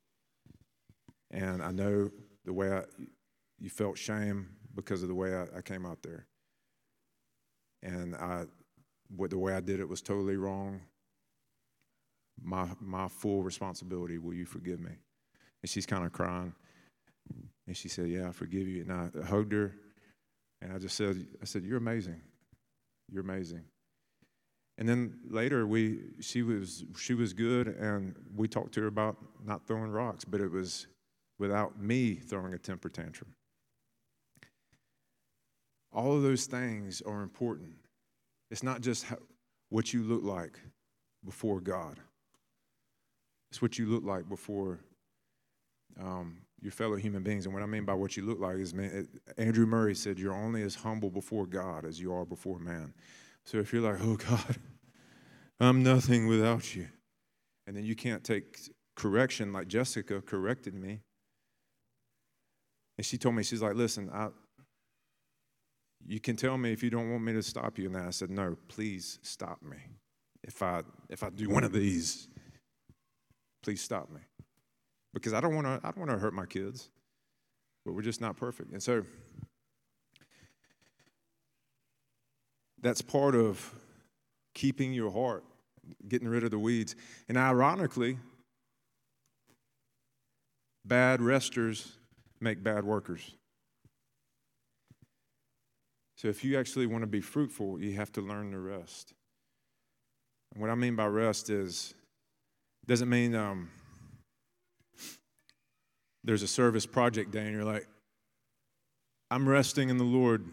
And 1.32 1.62
I 1.62 1.72
know 1.72 2.10
the 2.46 2.54
way 2.54 2.72
I, 2.72 2.84
you 3.60 3.70
felt 3.70 3.98
shame 3.98 4.50
because 4.76 5.02
of 5.02 5.10
the 5.10 5.16
way 5.16 5.36
I, 5.36 5.44
I 5.58 5.62
came 5.62 5.86
out 5.86 6.02
there. 6.04 6.28
And 7.84 8.16
I, 8.16 8.46
what, 9.16 9.30
the 9.30 9.38
way 9.38 9.54
I 9.54 9.62
did 9.62 9.80
it 9.80 9.88
was 9.88 10.02
totally 10.02 10.38
wrong. 10.38 10.82
My, 12.42 12.68
my 12.82 13.08
full 13.08 13.44
responsibility. 13.44 14.18
Will 14.18 14.34
you 14.34 14.46
forgive 14.46 14.80
me? 14.80 14.92
And 15.62 15.70
she's 15.70 15.86
kind 15.86 16.06
of 16.06 16.12
crying. 16.12 16.54
And 17.68 17.76
she 17.76 17.88
said, 17.88 18.10
Yeah, 18.10 18.28
I 18.28 18.32
forgive 18.32 18.68
you. 18.68 18.82
And 18.82 18.92
I 18.92 19.26
hugged 19.26 19.54
her. 19.54 19.74
And 20.62 20.74
I 20.74 20.78
just 20.78 20.96
said, 20.96 21.26
I 21.42 21.46
said, 21.46 21.64
You're 21.64 21.78
amazing. 21.78 22.22
You're 23.10 23.24
amazing. 23.24 23.64
And 24.78 24.90
then 24.90 25.20
later 25.30 25.66
we 25.66 26.00
she 26.20 26.42
was 26.42 26.84
she 26.98 27.14
was 27.14 27.34
good 27.34 27.68
and 27.68 28.16
we 28.36 28.48
talked 28.48 28.74
to 28.74 28.82
her 28.82 28.88
about 28.88 29.16
not 29.46 29.66
throwing 29.66 29.90
rocks, 29.90 30.26
but 30.26 30.42
it 30.42 30.52
was 30.52 30.88
without 31.40 31.82
me 31.82 32.16
throwing 32.16 32.54
a 32.54 32.58
temper 32.58 32.90
tantrum. 32.90 33.34
All 35.96 36.14
of 36.14 36.22
those 36.24 36.46
things 36.46 37.02
are 37.02 37.24
important. 37.24 37.72
It's 38.52 38.64
not 38.64 38.82
just 38.82 39.06
how, 39.06 39.18
what 39.70 39.94
you 39.94 40.04
look 40.04 40.24
like 40.24 40.60
before 41.24 41.62
God. 41.62 41.98
It's 43.50 43.62
what 43.62 43.80
you 43.80 43.86
look 43.86 44.04
like 44.04 44.28
before 44.28 44.80
um, 46.00 46.38
your 46.62 46.74
fellow 46.74 46.98
human 46.98 47.24
beings. 47.24 47.46
And 47.46 47.54
what 47.54 47.64
I 47.64 47.66
mean 47.66 47.86
by 47.86 47.94
what 47.94 48.18
you 48.18 48.24
look 48.24 48.42
like 48.42 48.58
is, 48.58 48.74
man, 48.74 49.08
Andrew 49.38 49.66
Murray 49.66 49.96
said, 49.96 50.20
You're 50.20 50.36
only 50.36 50.64
as 50.64 50.76
humble 50.76 51.10
before 51.10 51.46
God 51.46 51.86
as 51.86 52.00
you 52.00 52.14
are 52.14 52.26
before 52.26 52.60
man. 52.60 52.94
So 53.46 53.58
if 53.60 53.72
you're 53.72 53.82
like, 53.82 54.02
Oh, 54.02 54.18
God, 54.18 54.58
I'm 55.62 55.82
nothing 55.82 56.28
without 56.28 56.76
you, 56.76 56.88
and 57.68 57.78
then 57.78 57.86
you 57.86 57.96
can't 57.96 58.24
take 58.24 58.60
correction 58.98 59.54
like 59.54 59.70
Jessica 59.70 60.22
corrected 60.22 60.74
me. 60.74 61.00
And 62.98 63.06
she 63.06 63.18
told 63.18 63.36
me, 63.36 63.44
She's 63.44 63.62
like, 63.62 63.76
Listen, 63.76 64.10
you 66.08 66.20
can 66.20 66.36
tell 66.36 66.58
me 66.58 66.72
if 66.72 66.84
you 66.84 66.90
don't 66.90 67.10
want 67.10 67.24
me 67.24 67.34
to 67.34 67.44
stop 67.44 67.78
you. 67.78 67.88
And 67.88 67.98
I 67.98 68.12
said, 68.12 68.30
No, 68.30 68.56
please 68.68 69.20
stop 69.24 69.62
me. 69.62 69.78
If 70.44 70.62
I 70.62 70.84
if 71.10 71.24
I 71.24 71.30
do 71.30 71.50
one 71.50 71.64
of 71.64 71.72
these, 71.72 72.28
please 73.64 73.82
stop 73.82 74.12
me. 74.12 74.22
Because 75.14 75.34
I 75.34 75.42
don't 75.42 75.56
want 75.56 75.66
to 75.66 75.80
I 75.88 75.92
don't 75.92 76.00
want 76.00 76.12
to 76.12 76.18
hurt 76.18 76.34
my 76.34 76.46
kids. 76.46 76.90
But 77.86 77.94
we're 77.94 78.02
just 78.02 78.22
not 78.22 78.38
perfect. 78.38 78.72
And 78.72 78.82
so 78.82 79.04
that's 82.82 83.02
part 83.02 83.36
of 83.36 83.74
keeping 84.54 84.94
your 84.94 85.12
heart, 85.12 85.44
getting 86.08 86.28
rid 86.28 86.44
of 86.44 86.52
the 86.52 86.60
weeds. 86.60 86.96
And 87.28 87.38
ironically, 87.38 88.18
bad 90.84 91.22
resters 91.22 91.94
make 92.40 92.64
bad 92.64 92.84
workers. 92.84 93.36
So 96.18 96.30
if 96.30 96.44
you 96.44 96.58
actually 96.58 96.86
want 96.86 97.04
to 97.04 97.08
be 97.08 97.22
fruitful, 97.22 97.82
you 97.82 97.94
have 97.96 98.12
to 98.14 98.22
learn 98.22 98.52
to 98.52 98.60
rest. 98.60 99.14
And 100.54 100.62
what 100.62 100.70
I 100.70 100.76
mean 100.76 100.96
by 100.96 101.08
rest 101.08 101.50
is 101.50 101.94
doesn't 102.88 103.10
mean 103.10 103.36
um, 103.36 103.70
there's 106.24 106.44
a 106.44 106.48
service 106.48 106.86
project 106.86 107.32
day 107.32 107.42
and 107.42 107.52
you're 107.52 107.66
like, 107.66 107.88
I'm 109.30 109.48
resting 109.50 109.90
in 109.90 109.98
the 109.98 110.04
Lord. 110.04 110.46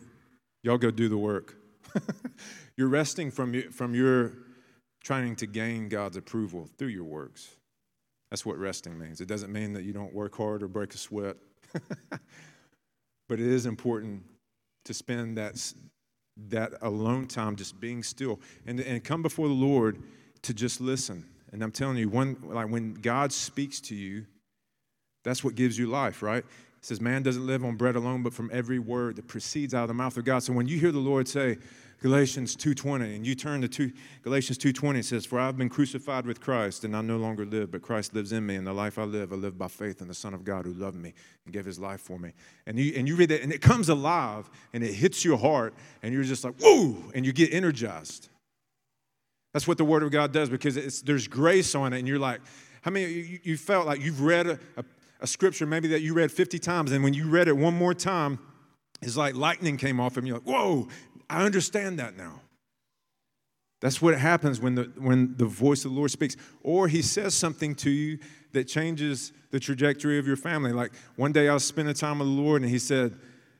Y'all 0.63 0.79
go 0.79 0.91
do 0.91 1.09
the 1.09 1.19
work. 1.19 1.57
you're 2.77 2.89
resting 2.89 3.31
from, 3.31 3.71
from 3.71 3.95
your 3.95 4.33
trying 5.05 5.37
to 5.37 5.47
gain 5.47 5.89
God's 5.89 6.17
approval 6.17 6.69
through 6.79 6.89
your 6.89 7.05
works. 7.05 7.57
That's 8.31 8.47
what 8.47 8.57
resting 8.57 8.99
means. 8.99 9.21
It 9.21 9.29
doesn't 9.29 9.53
mean 9.53 9.75
that 9.75 9.85
you 9.85 9.93
don't 9.93 10.15
work 10.15 10.37
hard 10.37 10.63
or 10.63 10.69
break 10.69 10.95
a 10.95 10.99
sweat. 10.99 11.37
but 12.11 12.21
it 13.39 13.41
is 13.41 13.67
important 13.67 14.25
to 14.85 14.95
spend 14.95 15.39
that, 15.39 15.73
that 16.49 16.73
alone 16.83 17.27
time 17.27 17.57
just 17.57 17.81
being 17.81 18.03
still 18.03 18.41
and, 18.67 18.81
and 18.81 19.03
come 19.05 19.23
before 19.23 19.49
the 19.49 19.55
Lord 19.55 20.03
to 20.43 20.55
just 20.55 20.81
listen. 20.81 21.27
And 21.53 21.63
I'm 21.63 21.73
telling 21.73 21.97
you, 21.99 22.09
when, 22.09 22.37
like 22.43 22.69
when 22.71 22.95
God 22.95 23.33
speaks 23.33 23.81
to 23.83 23.95
you, 23.95 24.27
that's 25.25 25.45
what 25.45 25.55
gives 25.55 25.79
you 25.79 25.87
life, 25.87 26.23
right? 26.23 26.45
It 26.83 26.87
says, 26.87 27.01
Man 27.01 27.23
doesn't 27.23 27.47
live 27.47 27.65
on 27.65 27.77
bread 27.77 27.95
alone, 27.95 28.25
but 28.25 28.35
from 28.35 28.51
every 28.53 28.81
word 28.81 29.15
that 29.15 29.29
proceeds 29.29 29.73
out 29.73 29.83
of 29.83 29.89
the 29.89 29.95
mouth 29.95 30.17
of 30.17 30.25
God. 30.25 30.43
So 30.43 30.53
when 30.53 30.67
you 30.67 30.81
hear 30.81 30.91
the 30.91 30.99
Lord 30.99 31.29
say, 31.29 31.59
Galatians 32.01 32.57
2:20 32.57 33.15
and 33.15 33.25
you 33.25 33.37
turn 33.37 33.61
to 33.61 33.69
two, 33.69 33.93
Galatians 34.23 34.59
2:20 34.59 34.99
it 34.99 35.05
says 35.05 35.25
for 35.25 35.39
I've 35.39 35.57
been 35.57 35.69
crucified 35.69 36.27
with 36.27 36.41
Christ 36.41 36.83
and 36.83 36.97
I 36.97 37.01
no 37.01 37.17
longer 37.17 37.47
live 37.47 37.71
but 37.71 37.81
Christ 37.81 38.13
lives 38.13 38.33
in 38.33 38.45
me 38.45 38.57
and 38.57 38.67
the 38.67 38.73
life 38.73 38.99
I 38.99 39.05
live 39.05 39.33
I 39.33 39.37
live 39.37 39.57
by 39.57 39.69
faith 39.69 40.01
in 40.01 40.09
the 40.09 40.15
son 40.15 40.35
of 40.35 40.45
God 40.45 40.65
who 40.65 40.73
loved 40.73 40.97
me 40.97 41.15
and 41.45 41.55
gave 41.55 41.65
his 41.65 41.79
life 41.79 42.01
for 42.01 42.19
me. 42.19 42.33
And 42.67 42.77
you 42.77 42.95
and 42.97 43.07
you 43.07 43.15
read 43.15 43.29
that 43.29 43.43
and 43.43 43.53
it 43.53 43.63
comes 43.63 43.89
alive 43.89 44.51
and 44.73 44.83
it 44.83 44.93
hits 44.93 45.25
your 45.25 45.39
heart 45.39 45.75
and 46.03 46.13
you're 46.13 46.25
just 46.25 46.43
like 46.43 46.55
whoa 46.61 46.97
and 47.15 47.25
you 47.25 47.33
get 47.33 47.55
energized. 47.55 48.29
That's 49.53 49.69
what 49.69 49.79
the 49.79 49.85
word 49.85 50.03
of 50.03 50.11
God 50.11 50.33
does 50.33 50.49
because 50.49 50.77
it's 50.77 51.03
there's 51.03 51.29
grace 51.29 51.77
on 51.77 51.93
it 51.93 52.01
and 52.01 52.09
you're 52.09 52.19
like 52.19 52.41
how 52.81 52.91
many 52.91 53.13
you, 53.13 53.39
you 53.45 53.57
felt 53.57 53.87
like 53.87 54.01
you've 54.01 54.23
read 54.23 54.49
a, 54.49 54.59
a, 54.77 54.83
a 55.23 55.27
scripture 55.27 55.65
maybe 55.65 55.89
that 55.89 56.03
you 56.03 56.13
read 56.13 56.31
50 56.31 56.59
times 56.59 56.93
and 56.93 57.03
when 57.03 57.15
you 57.15 57.31
read 57.31 57.49
it 57.49 57.57
one 57.57 57.75
more 57.75 57.95
time 57.95 58.39
it's 59.03 59.17
like 59.17 59.35
lightning 59.35 59.77
came 59.77 60.01
off 60.01 60.17
and 60.17 60.27
you're 60.27 60.39
like, 60.39 60.47
whoa, 60.47 60.89
I 61.29 61.45
understand 61.45 61.99
that 61.99 62.17
now. 62.17 62.41
That's 63.81 64.01
what 64.01 64.17
happens 64.17 64.61
when 64.61 64.77
the, 64.77 64.93
when 64.97 65.37
the 65.37 65.45
voice 65.45 65.85
of 65.85 65.91
the 65.91 65.97
Lord 65.97 66.13
speaks. 66.13 66.37
Or 66.63 66.87
he 66.87 67.03
says 67.03 67.35
something 67.35 67.75
to 67.77 67.91
you 67.91 68.19
that 68.53 68.69
changes 68.69 69.33
the 69.51 69.59
trajectory 69.59 70.21
of 70.21 70.27
your 70.27 70.37
family. 70.37 70.73
Like 70.73 70.93
one 71.17 71.33
day 71.33 71.49
I 71.49 71.55
was 71.55 71.65
spending 71.65 71.95
time 71.95 72.21
with 72.21 72.29
the 72.29 72.35
Lord 72.35 72.63
and 72.63 72.71
he 72.71 72.79
said, 72.79 73.19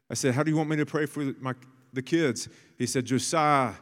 I 0.09 0.15
said, 0.15 0.35
How 0.35 0.45
do 0.45 0.51
you 0.51 0.57
want 0.57 0.69
me 0.69 0.77
to 0.77 0.87
pray 0.87 1.07
for 1.07 1.35
my, 1.41 1.55
the 1.93 2.03
kids? 2.03 2.49
He 2.79 2.87
said, 2.87 3.05
Josiah 3.05 3.73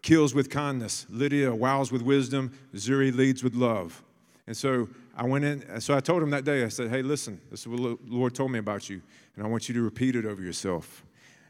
kills 0.00 0.32
with 0.32 0.48
kindness, 0.48 1.06
Lydia 1.10 1.52
wows 1.52 1.90
with 1.90 2.02
wisdom, 2.02 2.56
Zuri 2.74 3.14
leads 3.14 3.42
with 3.42 3.54
love. 3.54 4.02
And 4.46 4.56
so 4.56 4.88
I 5.16 5.24
went 5.24 5.44
in, 5.44 5.62
uh, 5.70 5.78
so 5.80 5.96
I 5.96 6.00
told 6.00 6.22
him 6.22 6.30
that 6.30 6.44
day, 6.44 6.64
I 6.64 6.68
said, 6.68 6.90
Hey, 6.90 7.02
listen, 7.02 7.40
this 7.50 7.60
is 7.60 7.68
what 7.68 7.80
the 7.80 7.98
Lord 8.06 8.34
told 8.34 8.50
me 8.50 8.58
about 8.58 8.90
you, 8.90 9.00
and 9.36 9.44
I 9.44 9.48
want 9.48 9.68
you 9.68 9.74
to 9.74 9.82
repeat 9.82 10.16
it 10.16 10.24
over 10.24 10.42
yourself. 10.42 11.04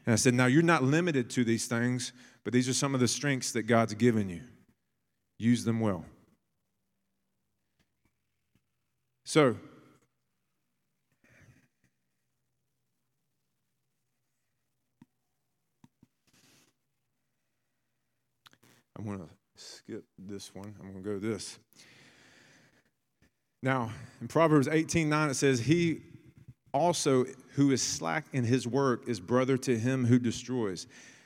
And 0.05 0.13
I 0.13 0.15
said, 0.17 0.33
Now 0.33 0.45
you're 0.45 0.61
not 0.61 0.83
limited 0.83 1.29
to 1.31 1.43
these 1.43 1.65
things, 1.65 2.13
but 2.43 2.53
these 2.53 2.69
are 2.69 2.73
some 2.73 2.93
of 2.93 2.99
the 2.99 3.07
strengths 3.07 3.51
that 3.53 3.63
God's 3.63 3.95
given 3.95 4.29
you. 4.29 4.41
Use 5.39 5.63
them 5.63 5.79
well. 5.79 6.05
So, 9.25 9.55
I'm 18.97 19.05
going 19.05 19.17
to 19.17 19.29
skip 19.55 20.03
this 20.17 20.53
one. 20.53 20.75
I'm 20.79 20.91
going 20.91 21.03
to 21.03 21.09
go 21.09 21.19
this. 21.19 21.57
Now, 23.65 23.89
in 24.21 24.27
Proverbs 24.27 24.67
18 24.67 25.09
9, 25.09 25.29
it 25.31 25.33
says, 25.33 25.59
He 25.59 26.01
also 26.71 27.25
who 27.53 27.71
is 27.71 27.81
slack 27.81 28.25
in 28.31 28.43
his 28.43 28.67
work 28.67 29.09
is 29.09 29.19
brother 29.19 29.57
to 29.57 29.75
him 29.75 30.05
who 30.05 30.19
destroys. 30.19 30.85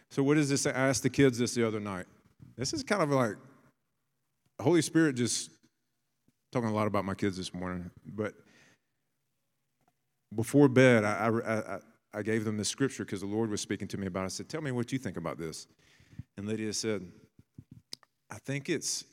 So, 0.10 0.24
what 0.24 0.36
does 0.36 0.48
this 0.48 0.62
say? 0.62 0.70
I 0.72 0.88
asked 0.88 1.04
the 1.04 1.10
kids 1.10 1.38
this 1.38 1.54
the 1.54 1.68
other 1.68 1.82
night. 1.82 2.06
This 2.56 2.72
is 2.72 2.82
kind 2.82 3.02
of 3.04 3.10
like 3.10 3.36
Holy 4.62 4.82
Spirit 4.82 5.18
just 5.18 5.52
talking 6.54 6.70
a 6.70 6.74
lot 6.74 6.88
about 6.88 7.04
my 7.04 7.14
kids 7.14 7.36
this 7.36 7.54
morning, 7.54 7.92
but 8.06 8.34
before 10.34 10.70
bed, 10.70 11.04
I, 11.04 11.30
I, 11.46 11.80
I, 12.14 12.22
gave 12.22 12.46
them 12.46 12.56
this 12.56 12.70
scripture 12.70 13.04
because 13.04 13.20
the 13.20 13.28
Lord 13.28 13.50
was 13.50 13.60
speaking 13.60 13.88
to 13.90 13.98
me 13.98 14.08
about 14.08 14.22
it. 14.22 14.26
I 14.26 14.30
said, 14.30 14.48
Tell 14.48 14.62
me 14.62 14.72
what 14.72 14.94
you 14.94 14.98
think 14.98 15.18
about 15.18 15.38
this. 15.38 15.68
And 16.38 16.48
Lydia 16.48 16.72
said, 16.72 17.06
I 18.32 18.38
think 18.38 18.70
it's, 18.70 19.04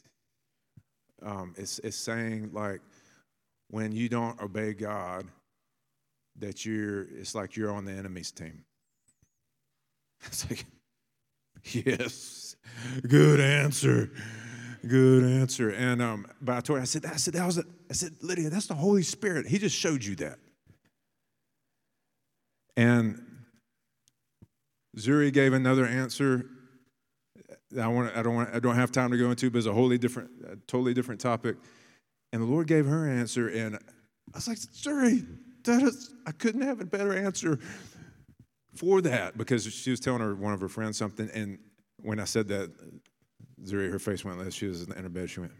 um, 1.22 1.54
it's, 1.58 1.80
it's 1.80 1.96
saying 1.96 2.50
like 2.52 2.80
when 3.68 3.92
you 3.92 4.08
don't 4.08 4.40
obey 4.40 4.72
God, 4.74 5.26
that 6.38 6.64
you're, 6.64 7.02
it's 7.02 7.34
like 7.34 7.56
you're 7.56 7.72
on 7.72 7.84
the 7.84 7.92
enemy's 7.92 8.32
team. 8.32 8.64
It's 10.26 10.48
like, 10.48 10.64
yes, 11.62 12.56
good 13.06 13.38
answer. 13.38 14.10
Good 14.86 15.24
answer. 15.24 15.70
And 15.70 16.00
um, 16.00 16.26
but 16.40 16.56
I 16.56 16.60
told 16.60 16.78
her, 16.78 16.82
I 16.82 16.86
said, 16.86 17.06
I 17.06 17.16
said, 17.16 17.34
that 17.34 17.44
was 17.44 17.58
a, 17.58 17.64
I 17.90 17.92
said, 17.92 18.12
Lydia, 18.22 18.50
that's 18.50 18.66
the 18.66 18.74
Holy 18.74 19.02
Spirit. 19.02 19.46
He 19.46 19.58
just 19.58 19.76
showed 19.76 20.04
you 20.04 20.14
that. 20.16 20.38
And 22.76 23.24
Zuri 24.96 25.32
gave 25.32 25.52
another 25.52 25.86
answer. 25.86 26.46
I 27.80 27.88
want 27.88 28.16
I 28.16 28.22
don't 28.22 28.34
want 28.34 28.50
I 28.54 28.60
don't 28.60 28.76
have 28.76 28.92
time 28.92 29.10
to 29.10 29.16
go 29.16 29.30
into, 29.30 29.50
but 29.50 29.58
it's 29.58 29.66
a 29.66 29.72
wholly 29.72 29.98
different, 29.98 30.30
a 30.50 30.56
totally 30.66 30.94
different 30.94 31.20
topic. 31.20 31.56
And 32.36 32.44
the 32.44 32.50
Lord 32.50 32.66
gave 32.66 32.84
her 32.84 33.06
an 33.06 33.18
answer, 33.18 33.48
and 33.48 33.76
I 33.76 33.78
was 34.34 34.46
like, 34.46 34.58
Zuri, 34.58 35.26
that 35.64 35.80
is, 35.82 36.12
I 36.26 36.32
couldn't 36.32 36.60
have 36.60 36.82
a 36.82 36.84
better 36.84 37.16
answer 37.16 37.58
for 38.74 39.00
that 39.00 39.38
because 39.38 39.64
she 39.64 39.90
was 39.90 40.00
telling 40.00 40.20
her 40.20 40.34
one 40.34 40.52
of 40.52 40.60
her 40.60 40.68
friends 40.68 40.98
something, 40.98 41.30
and 41.32 41.58
when 42.02 42.20
I 42.20 42.24
said 42.24 42.46
that, 42.48 42.70
Zuri, 43.64 43.90
her 43.90 43.98
face 43.98 44.22
went 44.22 44.38
like 44.38 44.52
she 44.52 44.66
was 44.66 44.82
in 44.82 45.02
her 45.02 45.08
bed. 45.08 45.30
She 45.30 45.40
went, 45.40 45.52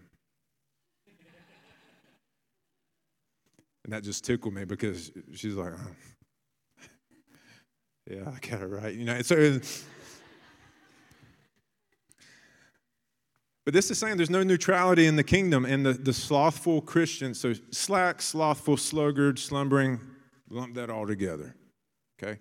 and 3.84 3.94
that 3.94 4.02
just 4.02 4.22
tickled 4.22 4.52
me 4.52 4.66
because 4.66 5.10
she's 5.32 5.54
like, 5.54 5.72
oh. 5.72 6.88
yeah, 8.10 8.24
I 8.26 8.46
got 8.46 8.60
it 8.60 8.66
right, 8.66 8.94
you 8.94 9.06
know. 9.06 9.22
So. 9.22 9.60
But 13.66 13.74
this 13.74 13.90
is 13.90 13.98
saying 13.98 14.16
there's 14.16 14.30
no 14.30 14.44
neutrality 14.44 15.06
in 15.06 15.16
the 15.16 15.24
kingdom, 15.24 15.64
and 15.64 15.84
the, 15.84 15.92
the 15.92 16.12
slothful 16.12 16.80
Christian, 16.80 17.34
so 17.34 17.52
slack, 17.72 18.22
slothful, 18.22 18.76
sluggard, 18.76 19.40
slumbering, 19.40 20.00
lump 20.48 20.76
that 20.76 20.88
all 20.88 21.04
together. 21.04 21.56
Okay? 22.22 22.38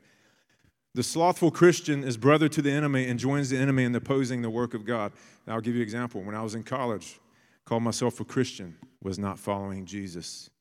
The 0.93 1.01
slothful 1.01 1.49
Christian 1.49 2.03
is 2.03 2.15
brother 2.15 2.47
to 2.49 2.61
the 2.61 2.71
enemy 2.71 3.07
and 3.07 3.19
joins 3.19 3.49
the 3.49 3.57
enemy 3.57 3.85
in 3.85 3.95
opposing 3.95 4.43
the 4.43 4.51
work 4.51 4.75
of 4.75 4.85
God. 4.85 5.13
Now, 5.47 5.55
I'll 5.55 5.61
give 5.61 5.73
you 5.73 5.81
an 5.81 5.83
example. 5.83 6.21
When 6.21 6.35
I 6.35 6.43
was 6.43 6.53
in 6.53 6.61
college, 6.61 7.19
called 7.65 7.81
myself 7.81 8.19
a 8.19 8.23
Christian, 8.23 8.77
was 9.01 9.17
not 9.17 9.39
following 9.39 9.87
Jesus. 9.87 10.51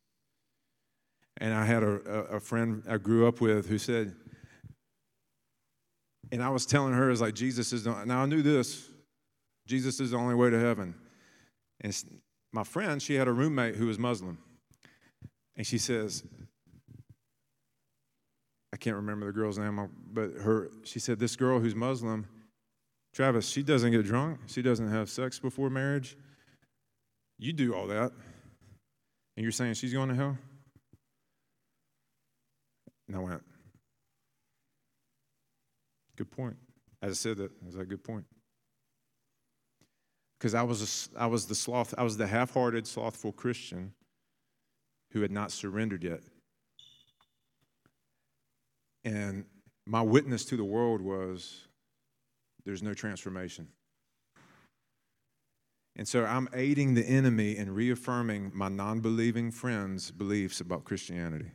And 1.36 1.52
I 1.52 1.66
had 1.66 1.82
a, 1.82 2.00
a, 2.32 2.36
a 2.36 2.40
friend 2.40 2.82
I 2.88 2.96
grew 2.96 3.28
up 3.28 3.42
with 3.42 3.68
who 3.68 3.76
said, 3.76 4.14
and 6.32 6.42
I 6.42 6.48
was 6.48 6.64
telling 6.64 6.94
her, 6.94 7.10
"Is 7.10 7.20
like, 7.20 7.34
Jesus 7.34 7.74
is 7.74 7.84
the, 7.84 8.04
now 8.06 8.22
I 8.22 8.26
knew 8.26 8.40
this, 8.40 8.88
Jesus 9.66 10.00
is 10.00 10.10
the 10.10 10.16
only 10.16 10.34
way 10.34 10.50
to 10.50 10.58
heaven. 10.58 10.94
And 11.80 11.94
my 12.52 12.64
friend, 12.64 13.02
she 13.02 13.14
had 13.14 13.28
a 13.28 13.32
roommate 13.32 13.76
who 13.76 13.86
was 13.86 13.98
Muslim. 13.98 14.38
And 15.56 15.66
she 15.66 15.78
says, 15.78 16.22
I 18.72 18.76
can't 18.76 18.96
remember 18.96 19.26
the 19.26 19.32
girl's 19.32 19.58
name, 19.58 19.88
but 20.12 20.32
her, 20.42 20.70
she 20.82 20.98
said, 20.98 21.18
This 21.18 21.36
girl 21.36 21.60
who's 21.60 21.74
Muslim, 21.74 22.26
Travis, 23.12 23.48
she 23.48 23.62
doesn't 23.62 23.92
get 23.92 24.04
drunk. 24.04 24.40
She 24.46 24.62
doesn't 24.62 24.88
have 24.88 25.08
sex 25.08 25.38
before 25.38 25.70
marriage. 25.70 26.16
You 27.38 27.52
do 27.52 27.74
all 27.74 27.86
that. 27.86 28.12
And 29.36 29.42
you're 29.42 29.52
saying 29.52 29.74
she's 29.74 29.92
going 29.92 30.08
to 30.08 30.14
hell? 30.14 30.38
And 33.08 33.16
I 33.16 33.20
went, 33.20 33.42
Good 36.16 36.30
point. 36.30 36.56
As 37.02 37.12
I 37.12 37.14
said 37.14 37.36
that, 37.38 37.50
was 37.64 37.76
like, 37.76 37.88
Good 37.88 38.04
point 38.04 38.24
because 40.44 40.54
I 40.54 40.62
was, 40.62 41.08
was 41.18 41.46
the 41.46 41.54
sloth, 41.54 41.94
I 41.96 42.02
was 42.02 42.18
the 42.18 42.26
half-hearted, 42.26 42.86
slothful 42.86 43.32
Christian 43.32 43.94
who 45.12 45.22
had 45.22 45.30
not 45.30 45.50
surrendered 45.50 46.04
yet. 46.04 46.20
And 49.06 49.46
my 49.86 50.02
witness 50.02 50.44
to 50.46 50.58
the 50.58 50.64
world 50.64 51.00
was 51.00 51.66
there's 52.66 52.82
no 52.82 52.92
transformation. 52.92 53.68
And 55.96 56.06
so 56.06 56.26
I'm 56.26 56.50
aiding 56.52 56.92
the 56.92 57.06
enemy 57.06 57.56
in 57.56 57.72
reaffirming 57.72 58.50
my 58.52 58.68
non 58.68 59.00
believing 59.00 59.50
friends' 59.50 60.10
beliefs 60.10 60.60
about 60.60 60.84
Christianity. 60.84 61.52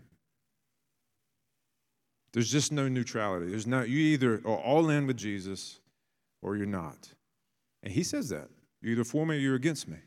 There's 2.34 2.52
just 2.52 2.72
no 2.72 2.88
neutrality. 2.88 3.52
There's 3.52 3.68
no, 3.68 3.84
you 3.84 4.00
either 4.00 4.42
are 4.46 4.58
all 4.58 4.90
in 4.90 5.06
with 5.06 5.18
Jesus 5.18 5.80
or 6.42 6.56
you're 6.56 6.66
not. 6.66 7.14
And 7.84 7.94
he 7.94 8.02
says 8.02 8.30
that. 8.30 8.50
You're 8.82 8.94
either 8.94 9.04
for 9.04 9.26
me 9.26 9.36
or 9.36 9.40
you're 9.40 9.56
against 9.56 9.88
me. 9.88 9.98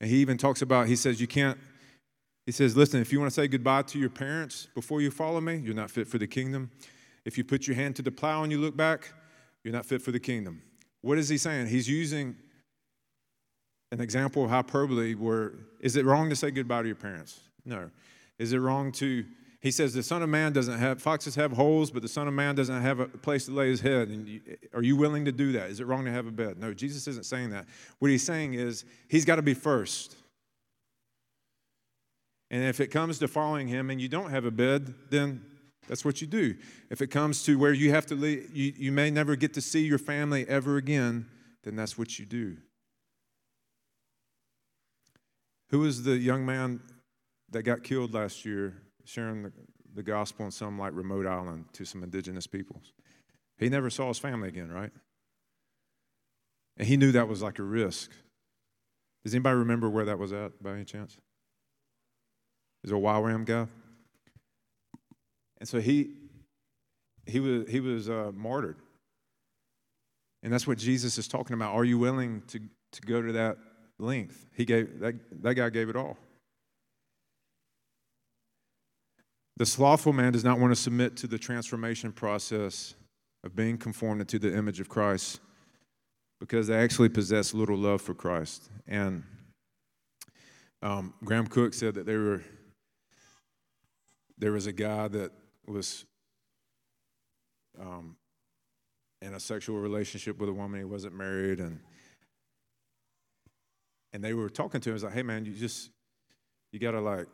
And 0.00 0.10
he 0.10 0.16
even 0.16 0.38
talks 0.38 0.62
about, 0.62 0.88
he 0.88 0.96
says, 0.96 1.20
you 1.20 1.26
can't, 1.26 1.58
he 2.46 2.52
says, 2.52 2.76
listen, 2.76 3.00
if 3.00 3.12
you 3.12 3.20
want 3.20 3.30
to 3.30 3.34
say 3.34 3.46
goodbye 3.48 3.82
to 3.82 3.98
your 3.98 4.10
parents 4.10 4.68
before 4.74 5.00
you 5.00 5.10
follow 5.10 5.40
me, 5.40 5.56
you're 5.56 5.74
not 5.74 5.90
fit 5.90 6.08
for 6.08 6.18
the 6.18 6.26
kingdom. 6.26 6.70
If 7.24 7.36
you 7.36 7.44
put 7.44 7.66
your 7.66 7.76
hand 7.76 7.96
to 7.96 8.02
the 8.02 8.10
plow 8.10 8.42
and 8.42 8.50
you 8.50 8.58
look 8.58 8.76
back, 8.76 9.12
you're 9.62 9.74
not 9.74 9.84
fit 9.84 10.00
for 10.00 10.10
the 10.10 10.20
kingdom. 10.20 10.62
What 11.02 11.18
is 11.18 11.28
he 11.28 11.38
saying? 11.38 11.66
He's 11.66 11.88
using 11.88 12.36
an 13.92 14.00
example 14.00 14.44
of 14.44 14.50
hyperbole 14.50 15.14
where 15.14 15.52
is 15.80 15.96
it 15.96 16.04
wrong 16.04 16.30
to 16.30 16.36
say 16.36 16.50
goodbye 16.50 16.82
to 16.82 16.88
your 16.88 16.96
parents? 16.96 17.40
No. 17.64 17.90
Is 18.38 18.52
it 18.52 18.58
wrong 18.58 18.92
to 18.92 19.24
he 19.60 19.70
says, 19.70 19.92
The 19.92 20.02
Son 20.02 20.22
of 20.22 20.28
Man 20.28 20.52
doesn't 20.52 20.78
have, 20.78 21.02
foxes 21.02 21.34
have 21.34 21.52
holes, 21.52 21.90
but 21.90 22.02
the 22.02 22.08
Son 22.08 22.26
of 22.26 22.32
Man 22.32 22.54
doesn't 22.54 22.80
have 22.80 22.98
a 22.98 23.06
place 23.06 23.44
to 23.44 23.52
lay 23.52 23.68
his 23.68 23.80
head. 23.80 24.08
And 24.08 24.26
you, 24.26 24.40
are 24.72 24.82
you 24.82 24.96
willing 24.96 25.26
to 25.26 25.32
do 25.32 25.52
that? 25.52 25.68
Is 25.68 25.80
it 25.80 25.86
wrong 25.86 26.06
to 26.06 26.10
have 26.10 26.26
a 26.26 26.30
bed? 26.30 26.58
No, 26.58 26.72
Jesus 26.72 27.06
isn't 27.06 27.26
saying 27.26 27.50
that. 27.50 27.66
What 27.98 28.10
he's 28.10 28.24
saying 28.24 28.54
is, 28.54 28.84
he's 29.08 29.26
got 29.26 29.36
to 29.36 29.42
be 29.42 29.54
first. 29.54 30.16
And 32.50 32.64
if 32.64 32.80
it 32.80 32.88
comes 32.88 33.18
to 33.18 33.28
following 33.28 33.68
him 33.68 33.90
and 33.90 34.00
you 34.00 34.08
don't 34.08 34.30
have 34.30 34.44
a 34.44 34.50
bed, 34.50 34.94
then 35.10 35.44
that's 35.88 36.04
what 36.04 36.20
you 36.20 36.26
do. 36.26 36.56
If 36.88 37.02
it 37.02 37.08
comes 37.08 37.44
to 37.44 37.58
where 37.58 37.72
you 37.72 37.90
have 37.90 38.06
to 38.06 38.14
leave, 38.14 38.50
you, 38.54 38.72
you 38.76 38.92
may 38.92 39.10
never 39.10 39.36
get 39.36 39.54
to 39.54 39.60
see 39.60 39.84
your 39.84 39.98
family 39.98 40.48
ever 40.48 40.78
again, 40.78 41.26
then 41.64 41.76
that's 41.76 41.98
what 41.98 42.18
you 42.18 42.24
do. 42.24 42.56
Who 45.68 45.80
was 45.80 46.02
the 46.02 46.16
young 46.16 46.46
man 46.46 46.80
that 47.50 47.62
got 47.62 47.84
killed 47.84 48.14
last 48.14 48.44
year 48.44 48.82
sharing 49.10 49.42
the, 49.42 49.52
the 49.94 50.02
gospel 50.02 50.44
in 50.44 50.50
some 50.50 50.78
like 50.78 50.92
remote 50.94 51.26
island 51.26 51.64
to 51.72 51.84
some 51.84 52.02
indigenous 52.02 52.46
peoples. 52.46 52.92
He 53.58 53.68
never 53.68 53.90
saw 53.90 54.08
his 54.08 54.18
family 54.18 54.48
again, 54.48 54.70
right? 54.70 54.92
And 56.76 56.86
he 56.86 56.96
knew 56.96 57.12
that 57.12 57.28
was 57.28 57.42
like 57.42 57.58
a 57.58 57.62
risk. 57.62 58.12
Does 59.24 59.34
anybody 59.34 59.56
remember 59.56 59.90
where 59.90 60.04
that 60.06 60.18
was 60.18 60.32
at 60.32 60.62
by 60.62 60.72
any 60.72 60.84
chance? 60.84 61.18
Is 62.84 62.90
it 62.90 62.94
a 62.94 62.98
YWAM 62.98 63.44
guy? 63.44 63.66
And 65.58 65.68
so 65.68 65.80
he 65.80 66.14
he 67.26 67.38
was 67.38 67.68
he 67.68 67.80
was 67.80 68.08
uh, 68.08 68.30
martyred. 68.34 68.78
And 70.42 70.50
that's 70.50 70.66
what 70.66 70.78
Jesus 70.78 71.18
is 71.18 71.28
talking 71.28 71.52
about. 71.52 71.74
Are 71.74 71.84
you 71.84 71.98
willing 71.98 72.42
to, 72.48 72.60
to 72.92 73.02
go 73.02 73.20
to 73.20 73.32
that 73.32 73.58
length? 73.98 74.46
He 74.54 74.64
gave 74.64 75.00
that, 75.00 75.16
that 75.42 75.54
guy 75.54 75.68
gave 75.68 75.90
it 75.90 75.96
all. 75.96 76.16
The 79.56 79.66
slothful 79.66 80.12
man 80.12 80.32
does 80.32 80.44
not 80.44 80.58
want 80.58 80.72
to 80.72 80.80
submit 80.80 81.16
to 81.18 81.26
the 81.26 81.38
transformation 81.38 82.12
process 82.12 82.94
of 83.44 83.54
being 83.54 83.76
conformed 83.76 84.26
to 84.26 84.38
the 84.38 84.54
image 84.56 84.80
of 84.80 84.88
Christ 84.88 85.40
because 86.40 86.66
they 86.66 86.76
actually 86.76 87.10
possess 87.10 87.52
little 87.52 87.76
love 87.76 88.00
for 88.00 88.14
Christ. 88.14 88.70
And 88.86 89.24
Um, 90.82 91.12
Graham 91.22 91.46
Cooke 91.46 91.74
said 91.74 91.94
that 91.94 92.06
there 92.06 92.20
were 92.20 92.42
there 94.38 94.52
was 94.52 94.66
a 94.66 94.72
guy 94.72 95.06
that 95.08 95.30
was 95.66 96.06
um, 97.78 98.16
in 99.20 99.34
a 99.34 99.40
sexual 99.40 99.78
relationship 99.78 100.38
with 100.38 100.48
a 100.48 100.52
woman 100.54 100.80
he 100.80 100.86
wasn't 100.86 101.14
married 101.14 101.60
and 101.60 101.80
and 104.14 104.24
they 104.24 104.32
were 104.32 104.48
talking 104.48 104.80
to 104.80 104.88
him. 104.88 104.94
He's 104.94 105.04
like, 105.04 105.12
"Hey, 105.12 105.22
man, 105.22 105.44
you 105.44 105.52
just 105.52 105.90
you 106.72 106.78
got 106.78 106.92
to 106.92 107.00
like 107.00 107.28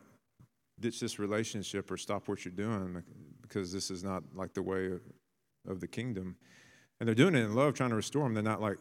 ditch 0.79 0.99
this 0.99 1.19
relationship 1.19 1.89
or 1.91 1.97
stop 1.97 2.27
what 2.27 2.45
you're 2.45 2.53
doing 2.53 3.03
because 3.41 3.71
this 3.71 3.89
is 3.89 4.03
not 4.03 4.23
like 4.35 4.53
the 4.53 4.61
way 4.61 4.87
of, 4.87 5.01
of 5.67 5.79
the 5.79 5.87
kingdom." 5.87 6.35
And 6.99 7.07
they're 7.07 7.15
doing 7.15 7.35
it 7.35 7.43
in 7.43 7.53
love, 7.53 7.73
trying 7.75 7.91
to 7.91 7.95
restore 7.95 8.23
them. 8.23 8.33
They're 8.33 8.43
not 8.43 8.61
like 8.61 8.77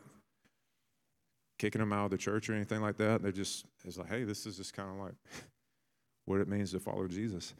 kicking 1.59 1.81
them 1.81 1.93
out 1.93 2.07
of 2.07 2.11
the 2.11 2.19
church 2.19 2.49
or 2.49 2.55
anything 2.55 2.81
like 2.81 2.97
that. 2.99 3.23
They're 3.23 3.33
just 3.33 3.67
it's 3.85 3.99
like, 3.99 4.09
"Hey, 4.09 4.25
this 4.25 4.47
is 4.47 4.57
just 4.57 4.75
kind 4.75 4.91
of 4.91 4.97
like 4.97 5.15
what 6.25 6.41
it 6.41 6.49
means 6.49 6.73
to 6.73 6.81
follow 6.81 7.07
Jesus." 7.09 7.55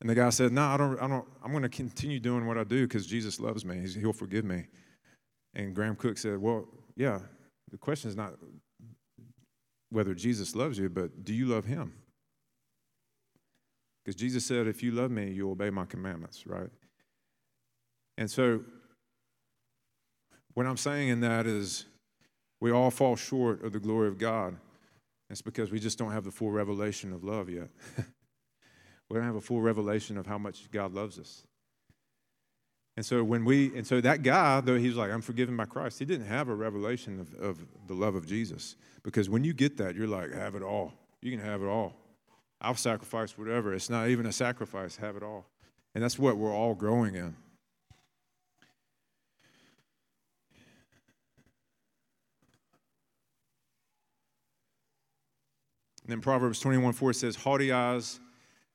And 0.00 0.10
the 0.10 0.14
guy 0.14 0.30
said, 0.30 0.52
"No, 0.52 0.62
I 0.62 0.76
don't. 0.76 0.98
I 1.00 1.08
don't. 1.08 1.26
I'm 1.42 1.50
going 1.50 1.62
to 1.62 1.68
continue 1.68 2.20
doing 2.20 2.46
what 2.46 2.58
I 2.58 2.64
do 2.64 2.86
because 2.86 3.06
Jesus 3.06 3.40
loves 3.40 3.64
me. 3.64 3.80
He's, 3.80 3.94
he'll 3.94 4.12
forgive 4.12 4.44
me." 4.44 4.66
And 5.54 5.74
Graham 5.74 5.96
Cooke 5.96 6.18
said, 6.18 6.38
"Well, 6.38 6.66
yeah. 6.96 7.20
The 7.70 7.78
question 7.78 8.08
is 8.08 8.16
not 8.16 8.34
whether 9.90 10.14
Jesus 10.14 10.54
loves 10.54 10.78
you, 10.78 10.88
but 10.88 11.24
do 11.24 11.34
you 11.34 11.46
love 11.46 11.64
him? 11.64 11.92
Because 14.04 14.16
Jesus 14.16 14.44
said, 14.44 14.66
if 14.66 14.82
you 14.82 14.90
love 14.90 15.10
me, 15.10 15.30
you 15.30 15.50
obey 15.50 15.70
my 15.70 15.86
commandments, 15.86 16.46
right? 16.46 16.68
And 18.18 18.30
so, 18.30 18.60
what 20.52 20.66
I'm 20.66 20.76
saying 20.76 21.08
in 21.08 21.20
that 21.20 21.46
is, 21.46 21.86
we 22.60 22.70
all 22.70 22.90
fall 22.90 23.16
short 23.16 23.64
of 23.64 23.72
the 23.72 23.80
glory 23.80 24.08
of 24.08 24.18
God. 24.18 24.56
It's 25.30 25.42
because 25.42 25.70
we 25.70 25.80
just 25.80 25.98
don't 25.98 26.12
have 26.12 26.24
the 26.24 26.30
full 26.30 26.50
revelation 26.50 27.12
of 27.12 27.24
love 27.24 27.48
yet. 27.48 27.68
we 29.10 29.16
don't 29.16 29.24
have 29.24 29.36
a 29.36 29.40
full 29.40 29.60
revelation 29.60 30.16
of 30.16 30.26
how 30.26 30.38
much 30.38 30.70
God 30.70 30.92
loves 30.92 31.18
us. 31.18 31.44
And 32.96 33.04
so 33.04 33.24
when 33.24 33.44
we, 33.44 33.76
and 33.76 33.86
so 33.86 34.00
that 34.00 34.22
guy, 34.22 34.60
though 34.60 34.78
he 34.78 34.86
was 34.86 34.96
like, 34.96 35.10
I'm 35.10 35.22
forgiven 35.22 35.56
by 35.56 35.64
Christ, 35.64 35.98
he 35.98 36.04
didn't 36.04 36.26
have 36.26 36.48
a 36.48 36.54
revelation 36.54 37.18
of, 37.18 37.34
of 37.34 37.66
the 37.88 37.94
love 37.94 38.14
of 38.14 38.26
Jesus. 38.26 38.76
Because 39.02 39.28
when 39.28 39.42
you 39.42 39.52
get 39.52 39.76
that, 39.78 39.96
you're 39.96 40.06
like, 40.06 40.32
have 40.32 40.54
it 40.54 40.62
all. 40.62 40.92
You 41.20 41.32
can 41.32 41.44
have 41.44 41.62
it 41.62 41.66
all. 41.66 41.94
I'll 42.64 42.74
sacrifice 42.74 43.36
whatever. 43.36 43.74
It's 43.74 43.90
not 43.90 44.08
even 44.08 44.26
a 44.26 44.32
sacrifice, 44.32 44.96
have 44.96 45.16
it 45.16 45.22
all. 45.22 45.46
And 45.94 46.02
that's 46.02 46.18
what 46.18 46.38
we're 46.38 46.54
all 46.54 46.74
growing 46.74 47.14
in. 47.14 47.36
And 56.02 56.12
then 56.12 56.20
Proverbs 56.20 56.60
21 56.60 56.92
4 56.94 57.12
says, 57.12 57.36
Haughty 57.36 57.72
eyes 57.72 58.20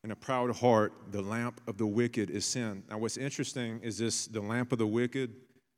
and 0.04 0.12
a 0.12 0.16
proud 0.16 0.56
heart, 0.56 0.94
the 1.12 1.22
lamp 1.22 1.62
of 1.68 1.78
the 1.78 1.86
wicked 1.86 2.30
is 2.30 2.46
sin. 2.46 2.84
Now, 2.90 3.00
what's 3.00 3.18
interesting 3.18 3.80
is 3.84 3.98
this 3.98 4.28
the 4.28 4.42
lamp 4.42 4.72
of 4.72 4.78
the 4.78 4.88
wicked, 4.88 5.34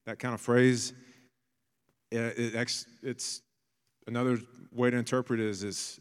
that 0.05 0.19
kind 0.19 0.33
of 0.33 0.41
phrase, 0.41 0.93
eh, 2.11 2.17
it, 2.17 2.55
it, 2.55 2.85
it's 3.01 3.41
another 4.07 4.39
way 4.71 4.89
to 4.91 4.97
interpret 4.97 5.39
it 5.39 5.47
is 5.47 5.63
it's, 5.63 5.99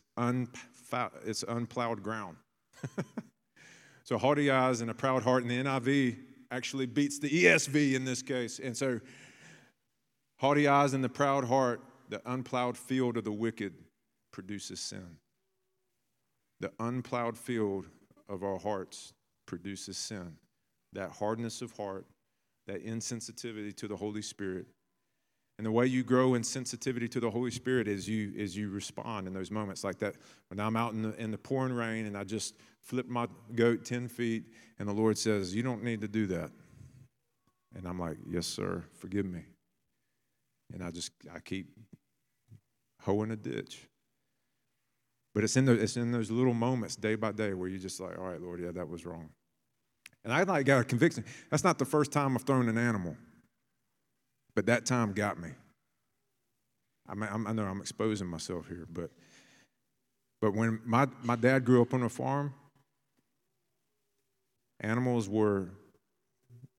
it's 1.25 1.43
unplowed 1.43 2.03
ground. 2.03 2.37
so, 4.05 4.19
haughty 4.19 4.51
eyes 4.51 4.81
and 4.81 4.91
a 4.91 4.95
proud 4.95 5.23
heart 5.23 5.43
in 5.43 5.49
the 5.49 5.63
NIV 5.63 6.17
actually 6.51 6.87
beats 6.87 7.19
the 7.19 7.29
ESV 7.29 7.95
in 7.95 8.05
this 8.05 8.23
case. 8.23 8.59
And 8.59 8.77
so, 8.77 9.01
haughty 10.39 10.69
eyes 10.69 10.95
and 10.95 11.03
the 11.03 11.09
proud 11.09 11.45
heart, 11.45 11.83
the 12.09 12.21
unplowed 12.31 12.77
field 12.77 13.17
of 13.17 13.25
the 13.25 13.33
wicked 13.33 13.75
produces 14.33 14.81
sin. 14.81 15.17
The 16.61 16.73
unplowed 16.79 17.39
field 17.39 17.87
of 18.29 18.43
our 18.43 18.59
hearts 18.59 19.13
produces 19.47 19.97
sin. 19.97 20.37
That 20.93 21.11
hardness 21.13 21.63
of 21.63 21.73
heart, 21.77 22.07
that 22.67 22.85
insensitivity 22.85 23.75
to 23.77 23.89
the 23.89 23.97
Holy 23.97 24.23
Spirit. 24.23 24.67
And 25.61 25.67
the 25.67 25.71
way 25.71 25.85
you 25.85 26.03
grow 26.03 26.33
in 26.37 26.43
sensitivity 26.43 27.07
to 27.09 27.21
the 27.21 27.31
Holy 27.31 27.51
Spirit 27.51 27.87
is 27.87 28.09
you 28.09 28.33
is 28.35 28.57
you 28.57 28.71
respond 28.71 29.27
in 29.27 29.35
those 29.35 29.51
moments 29.51 29.85
like 29.85 29.99
that. 29.99 30.15
When 30.49 30.59
I'm 30.59 30.75
out 30.75 30.95
in 30.95 31.03
the, 31.03 31.15
in 31.23 31.31
the 31.31 31.37
pouring 31.37 31.75
rain 31.75 32.07
and 32.07 32.17
I 32.17 32.25
just 32.25 32.55
flip 32.81 33.11
my 33.11 33.29
goat 33.55 33.85
10 33.85 34.09
feet 34.09 34.45
and 34.79 34.89
the 34.89 34.95
Lord 34.95 35.19
says, 35.19 35.55
You 35.55 35.63
don't 35.63 35.85
need 35.85 36.01
to 36.01 36.09
do 36.09 36.27
that. 36.29 36.51
And 37.77 37.87
I'm 37.87 37.99
like, 37.99 38.17
Yes, 38.27 38.47
sir, 38.47 38.85
forgive 38.95 39.27
me. 39.27 39.43
And 40.73 40.83
I 40.83 40.91
just 40.91 41.13
I 41.31 41.41
keep 41.41 41.67
hoeing 43.03 43.31
a 43.31 43.37
ditch. 43.37 43.87
But 45.35 45.45
it's 45.45 45.59
in, 45.59 45.67
the, 45.67 45.73
it's 45.73 45.99
in 45.99 46.11
those 46.11 46.31
little 46.31 46.55
moments, 46.55 46.97
day 46.97 47.17
by 47.17 47.33
day, 47.33 47.53
where 47.53 47.69
you're 47.69 47.79
just 47.79 48.01
like, 48.01 48.19
all 48.19 48.25
right, 48.25 48.41
Lord, 48.41 48.61
yeah, 48.61 48.71
that 48.71 48.89
was 48.89 49.05
wrong. 49.05 49.29
And 50.25 50.33
I 50.33 50.43
like 50.43 50.65
got 50.65 50.81
a 50.81 50.85
conviction. 50.85 51.23
That's 51.51 51.65
not 51.65 51.79
the 51.79 51.85
first 51.85 52.13
time 52.13 52.35
I've 52.35 52.45
thrown 52.45 52.71
an 52.71 52.79
animal, 52.79 53.15
but 54.61 54.67
that 54.67 54.85
time 54.85 55.15
got 55.15 55.41
me. 55.41 55.49
I, 57.09 57.15
mean, 57.15 57.31
i 57.47 57.53
know 57.55 57.65
I'm 57.65 57.81
exposing 57.81 58.27
myself 58.27 58.69
here, 58.69 58.87
but 58.93 59.09
but 60.43 60.53
when 60.53 60.81
my, 60.85 61.09
my 61.23 61.35
dad 61.35 61.65
grew 61.65 61.81
up 61.81 61.95
on 61.95 62.03
a 62.03 62.11
farm, 62.11 62.53
animals 64.81 65.31
were 65.31 65.71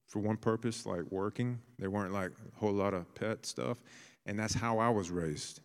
for 0.05 0.19
one 0.19 0.37
purpose, 0.37 0.85
like 0.85 1.01
working. 1.09 1.57
They 1.79 1.87
weren't 1.87 2.13
like 2.13 2.29
a 2.29 2.59
whole 2.59 2.71
lot 2.71 2.93
of 2.93 3.11
pet 3.15 3.47
stuff. 3.47 3.79
And 4.27 4.37
that's 4.37 4.53
how 4.53 4.77
I 4.77 4.89
was 4.89 5.09
raised. 5.09 5.59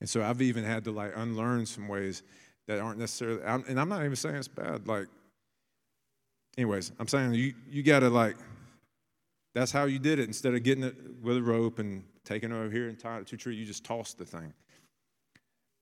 And 0.00 0.10
so 0.10 0.20
I've 0.20 0.42
even 0.42 0.64
had 0.64 0.82
to 0.82 0.90
like 0.90 1.12
unlearn 1.14 1.64
some 1.66 1.86
ways 1.86 2.24
that 2.66 2.80
aren't 2.80 2.98
necessarily, 2.98 3.40
and 3.68 3.78
I'm 3.78 3.88
not 3.88 4.00
even 4.00 4.16
saying 4.16 4.34
it's 4.34 4.48
bad. 4.48 4.88
Like, 4.88 5.06
anyways, 6.58 6.90
I'm 6.98 7.06
saying 7.06 7.34
you, 7.34 7.54
you 7.70 7.84
got 7.84 8.00
to 8.00 8.10
like, 8.10 8.34
that's 9.54 9.72
how 9.72 9.84
you 9.84 9.98
did 9.98 10.18
it. 10.18 10.26
Instead 10.26 10.54
of 10.54 10.62
getting 10.62 10.84
it 10.84 10.96
with 11.22 11.36
a 11.36 11.42
rope 11.42 11.78
and 11.78 12.04
taking 12.24 12.50
it 12.50 12.54
over 12.54 12.70
here 12.70 12.88
and 12.88 12.98
tying 12.98 13.22
it 13.22 13.26
to 13.28 13.36
a 13.36 13.38
tree, 13.38 13.54
you 13.54 13.64
just 13.64 13.84
tossed 13.84 14.18
the 14.18 14.24
thing. 14.24 14.52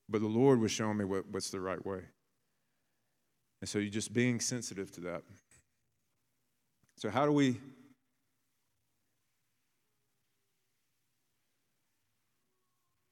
But 0.09 0.21
the 0.21 0.27
Lord 0.27 0.59
was 0.59 0.71
showing 0.71 0.97
me 0.97 1.05
what, 1.05 1.27
what's 1.29 1.49
the 1.49 1.59
right 1.59 1.83
way. 1.85 2.01
And 3.61 3.69
so 3.69 3.79
you're 3.79 3.89
just 3.89 4.13
being 4.13 4.39
sensitive 4.39 4.91
to 4.91 5.01
that. 5.01 5.23
So, 6.97 7.09
how 7.09 7.25
do 7.25 7.31
we 7.31 7.57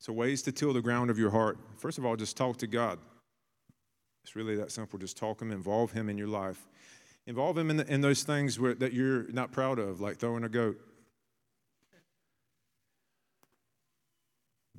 So, 0.02 0.12
ways 0.12 0.42
to 0.44 0.52
till 0.52 0.74
the 0.74 0.82
ground 0.82 1.12
of 1.12 1.20
your 1.20 1.30
heart. 1.30 1.60
First 1.78 2.00
of 2.00 2.06
all, 2.08 2.16
just 2.16 2.36
talk 2.36 2.58
to 2.58 2.68
God. 2.68 2.98
It's 4.24 4.36
really 4.36 4.56
that 4.56 4.72
simple. 4.72 4.98
Just 4.98 5.16
talk 5.16 5.40
Him, 5.40 5.52
involve 5.52 5.92
Him 5.92 6.10
in 6.10 6.18
your 6.18 6.28
life. 6.28 6.68
Involve 7.28 7.58
Him 7.58 7.70
in, 7.70 7.78
the, 7.78 7.88
in 7.88 8.02
those 8.02 8.24
things 8.24 8.60
where, 8.60 8.74
that 8.76 8.94
you're 8.94 9.32
not 9.32 9.52
proud 9.52 9.80
of, 9.80 10.02
like 10.02 10.18
throwing 10.18 10.44
a 10.44 10.50
goat. 10.50 10.78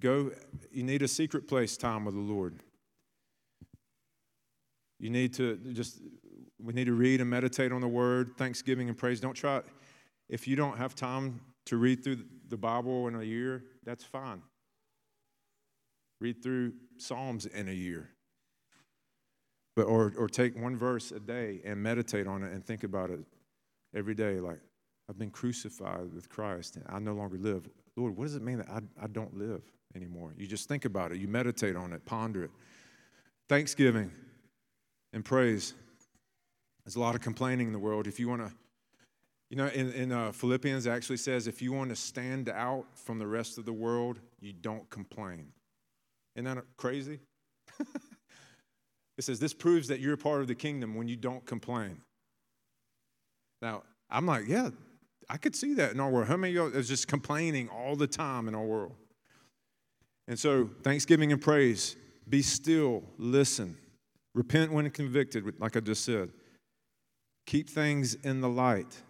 Go, 0.00 0.32
you 0.72 0.82
need 0.82 1.02
a 1.02 1.08
secret 1.08 1.46
place 1.46 1.76
time 1.76 2.04
with 2.04 2.14
the 2.14 2.20
Lord. 2.20 2.58
You 4.98 5.10
need 5.10 5.34
to 5.34 5.56
just, 5.72 6.00
we 6.60 6.72
need 6.72 6.86
to 6.86 6.94
read 6.94 7.20
and 7.20 7.30
meditate 7.30 7.70
on 7.70 7.80
the 7.80 7.88
Word, 7.88 8.36
thanksgiving 8.36 8.88
and 8.88 8.98
praise. 8.98 9.20
Don't 9.20 9.34
try, 9.34 9.62
if 10.28 10.48
you 10.48 10.56
don't 10.56 10.76
have 10.76 10.94
time 10.94 11.40
to 11.66 11.76
read 11.76 12.02
through 12.02 12.24
the 12.48 12.56
Bible 12.56 13.06
in 13.06 13.14
a 13.14 13.22
year, 13.22 13.64
that's 13.84 14.02
fine. 14.02 14.42
Read 16.20 16.42
through 16.42 16.72
Psalms 16.98 17.46
in 17.46 17.68
a 17.68 17.72
year. 17.72 18.10
But, 19.74 19.84
or, 19.84 20.12
or 20.18 20.28
take 20.28 20.60
one 20.60 20.76
verse 20.76 21.12
a 21.12 21.20
day 21.20 21.60
and 21.64 21.82
meditate 21.82 22.26
on 22.26 22.42
it 22.42 22.52
and 22.52 22.64
think 22.64 22.84
about 22.84 23.10
it 23.10 23.20
every 23.94 24.14
day. 24.14 24.38
Like, 24.38 24.60
I've 25.08 25.18
been 25.18 25.30
crucified 25.30 26.12
with 26.14 26.28
Christ 26.28 26.76
and 26.76 26.84
I 26.88 26.98
no 26.98 27.14
longer 27.14 27.38
live. 27.38 27.68
Lord, 27.96 28.16
what 28.16 28.24
does 28.24 28.34
it 28.34 28.42
mean 28.42 28.58
that 28.58 28.68
I, 28.68 28.80
I 29.02 29.06
don't 29.06 29.36
live 29.36 29.62
anymore? 29.94 30.34
You 30.36 30.46
just 30.46 30.68
think 30.68 30.84
about 30.84 31.12
it, 31.12 31.18
you 31.18 31.28
meditate 31.28 31.76
on 31.76 31.92
it, 31.92 32.04
ponder 32.04 32.44
it. 32.44 32.50
Thanksgiving 33.48 34.10
and 35.12 35.24
praise. 35.24 35.74
There's 36.84 36.96
a 36.96 37.00
lot 37.00 37.14
of 37.14 37.20
complaining 37.20 37.66
in 37.66 37.72
the 37.72 37.78
world. 37.78 38.06
If 38.06 38.18
you 38.18 38.28
want 38.28 38.46
to, 38.46 38.52
you 39.50 39.56
know, 39.56 39.66
in, 39.66 39.92
in 39.92 40.12
uh, 40.12 40.32
Philippians 40.32 40.86
actually 40.86 41.18
says 41.18 41.46
if 41.46 41.60
you 41.60 41.72
want 41.72 41.90
to 41.90 41.96
stand 41.96 42.48
out 42.48 42.86
from 42.94 43.18
the 43.18 43.26
rest 43.26 43.58
of 43.58 43.64
the 43.64 43.72
world, 43.72 44.18
you 44.40 44.52
don't 44.52 44.88
complain. 44.88 45.52
Isn't 46.34 46.44
that 46.44 46.64
crazy? 46.76 47.20
it 49.18 49.24
says 49.24 49.38
this 49.38 49.54
proves 49.54 49.88
that 49.88 50.00
you're 50.00 50.16
part 50.16 50.40
of 50.40 50.48
the 50.48 50.54
kingdom 50.54 50.94
when 50.94 51.08
you 51.08 51.16
don't 51.16 51.44
complain. 51.44 52.00
Now, 53.60 53.82
I'm 54.10 54.26
like, 54.26 54.48
yeah, 54.48 54.70
I 55.28 55.36
could 55.36 55.54
see 55.54 55.74
that 55.74 55.92
in 55.92 56.00
our 56.00 56.10
world. 56.10 56.28
How 56.28 56.36
many 56.36 56.56
of 56.56 56.72
you 56.72 56.78
is 56.78 56.88
just 56.88 57.08
complaining 57.08 57.68
all 57.68 57.96
the 57.96 58.06
time 58.06 58.48
in 58.48 58.54
our 58.54 58.64
world? 58.64 58.94
And 60.28 60.38
so, 60.38 60.70
thanksgiving 60.82 61.32
and 61.32 61.40
praise, 61.40 61.96
be 62.28 62.42
still, 62.42 63.02
listen, 63.18 63.76
repent 64.34 64.72
when 64.72 64.88
convicted, 64.90 65.60
like 65.60 65.76
I 65.76 65.80
just 65.80 66.04
said. 66.04 66.30
Keep 67.46 67.68
things 67.68 68.14
in 68.14 68.40
the 68.40 68.48
light. 68.48 69.02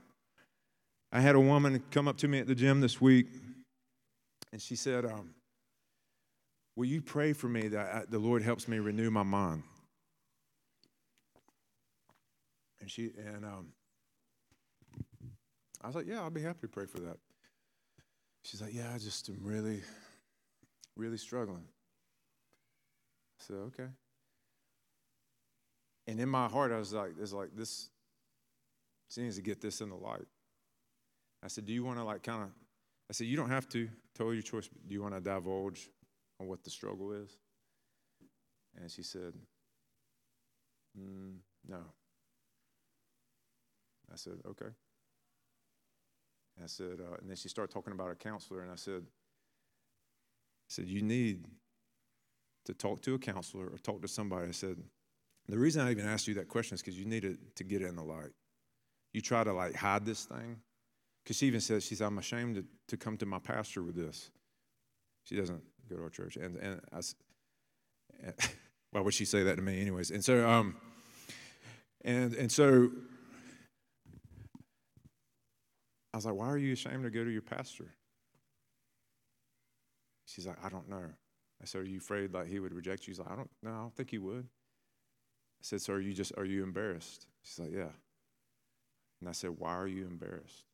I 1.12 1.20
had 1.20 1.34
a 1.34 1.40
woman 1.40 1.82
come 1.90 2.09
up 2.09 2.16
to 2.18 2.28
me 2.28 2.38
at 2.38 2.46
the 2.46 2.55
gym 2.55 2.80
this 2.80 3.00
week, 3.00 3.26
and 4.53 4.61
she 4.61 4.74
said, 4.74 5.05
um, 5.05 5.34
Will 6.74 6.86
you 6.86 7.03
pray 7.03 7.34
for 7.34 7.48
me 7.48 7.68
that 7.68 7.94
I, 7.94 8.03
the 8.09 8.18
Lord 8.18 8.42
helps 8.42 8.66
me 8.66 8.78
renew 8.78 9.11
my 9.11 9.22
mind? 9.22 9.62
And 12.82 12.90
she 12.90 13.12
and 13.16 13.44
um, 13.44 13.68
I 15.80 15.86
was 15.86 15.94
like, 15.94 16.06
Yeah, 16.06 16.20
I'll 16.20 16.30
be 16.30 16.42
happy 16.42 16.62
to 16.62 16.68
pray 16.68 16.84
for 16.84 16.98
that. 16.98 17.16
She's 18.42 18.60
like, 18.60 18.74
Yeah, 18.74 18.90
I 18.92 18.98
just 18.98 19.28
am 19.28 19.38
really, 19.40 19.80
really 20.96 21.16
struggling. 21.16 21.64
I 23.40 23.44
said, 23.44 23.56
Okay. 23.56 23.86
And 26.08 26.18
in 26.18 26.28
my 26.28 26.48
heart, 26.48 26.72
I 26.72 26.78
was 26.78 26.92
like, 26.92 27.12
"It's 27.20 27.32
like 27.32 27.54
this. 27.54 27.88
She 29.08 29.22
needs 29.22 29.36
to 29.36 29.42
get 29.42 29.60
this 29.60 29.80
in 29.80 29.88
the 29.88 29.94
light." 29.94 30.26
I 31.44 31.46
said, 31.46 31.64
"Do 31.64 31.72
you 31.72 31.84
want 31.84 31.98
to 31.98 32.04
like 32.04 32.24
kind 32.24 32.42
of?" 32.42 32.48
I 33.08 33.12
said, 33.12 33.28
"You 33.28 33.36
don't 33.36 33.50
have 33.50 33.68
to. 33.68 33.88
Totally 34.12 34.34
your 34.34 34.42
choice. 34.42 34.68
do 34.68 34.94
you 34.94 35.00
want 35.00 35.14
to 35.14 35.20
divulge 35.20 35.88
on 36.40 36.48
what 36.48 36.64
the 36.64 36.70
struggle 36.70 37.12
is?" 37.12 37.38
And 38.76 38.90
she 38.90 39.04
said, 39.04 39.34
mm, 40.98 41.36
"No." 41.68 41.84
I 44.12 44.16
said, 44.16 44.34
"Okay." 44.46 44.70
I 46.62 46.66
said, 46.66 47.00
uh, 47.00 47.16
and 47.20 47.28
then 47.28 47.36
she 47.36 47.48
started 47.48 47.72
talking 47.72 47.92
about 47.92 48.10
a 48.10 48.14
counselor, 48.14 48.62
and 48.62 48.70
I 48.70 48.76
said, 48.76 49.02
I 49.02 50.68
said, 50.68 50.86
you 50.86 51.02
need 51.02 51.46
to 52.64 52.74
talk 52.74 53.02
to 53.02 53.14
a 53.14 53.18
counselor 53.18 53.66
or 53.66 53.78
talk 53.78 54.02
to 54.02 54.08
somebody. 54.08 54.48
I 54.48 54.52
said, 54.52 54.76
the 55.48 55.58
reason 55.58 55.82
I 55.82 55.90
even 55.90 56.06
asked 56.06 56.28
you 56.28 56.34
that 56.34 56.48
question 56.48 56.74
is 56.74 56.82
because 56.82 56.98
you 56.98 57.04
needed 57.04 57.38
to 57.56 57.64
get 57.64 57.82
in 57.82 57.96
the 57.96 58.02
light. 58.02 58.30
You 59.12 59.20
try 59.20 59.44
to 59.44 59.52
like 59.52 59.74
hide 59.74 60.06
this 60.06 60.24
thing. 60.24 60.60
Because 61.22 61.36
she 61.36 61.46
even 61.46 61.60
says, 61.60 61.84
she 61.84 61.94
said, 61.94 62.06
I'm 62.06 62.18
ashamed 62.18 62.56
to, 62.56 62.64
to 62.88 62.96
come 62.96 63.16
to 63.18 63.26
my 63.26 63.38
pastor 63.38 63.82
with 63.82 63.94
this. 63.94 64.30
She 65.24 65.36
doesn't 65.36 65.62
go 65.88 65.96
to 65.96 66.02
our 66.02 66.10
church. 66.10 66.36
And, 66.36 66.56
and 66.56 66.80
I, 66.92 67.00
and, 68.24 68.34
why 68.90 69.00
would 69.00 69.14
she 69.14 69.24
say 69.24 69.44
that 69.44 69.56
to 69.56 69.62
me 69.62 69.80
anyways? 69.80 70.10
And 70.10 70.24
so, 70.24 70.48
um, 70.48 70.76
and, 72.04 72.34
and 72.34 72.50
so 72.50 72.90
I 76.12 76.18
was 76.18 76.26
like, 76.26 76.34
why 76.34 76.46
are 76.48 76.58
you 76.58 76.72
ashamed 76.72 77.04
to 77.04 77.10
go 77.10 77.24
to 77.24 77.30
your 77.30 77.42
pastor? 77.42 77.94
She's 80.26 80.46
like, 80.46 80.64
I 80.64 80.68
don't 80.68 80.88
know. 80.88 81.04
I 81.62 81.64
said, 81.66 81.82
Are 81.82 81.84
you 81.84 81.98
afraid 81.98 82.34
like 82.34 82.48
he 82.48 82.58
would 82.60 82.74
reject 82.74 83.06
you? 83.06 83.14
She's 83.14 83.20
like, 83.20 83.30
I 83.30 83.36
don't 83.36 83.50
no, 83.62 83.70
I 83.70 83.74
don't 83.78 83.94
think 83.96 84.10
he 84.10 84.18
would. 84.18 84.44
I 84.44 85.62
said, 85.62 85.80
So 85.80 85.94
are 85.94 86.00
you 86.00 86.12
just 86.12 86.32
are 86.36 86.44
you 86.44 86.62
embarrassed? 86.64 87.26
She's 87.42 87.58
like, 87.58 87.72
Yeah. 87.72 87.92
And 89.20 89.28
I 89.28 89.32
said, 89.32 89.50
Why 89.58 89.74
are 89.74 89.86
you 89.86 90.06
embarrassed? 90.06 90.64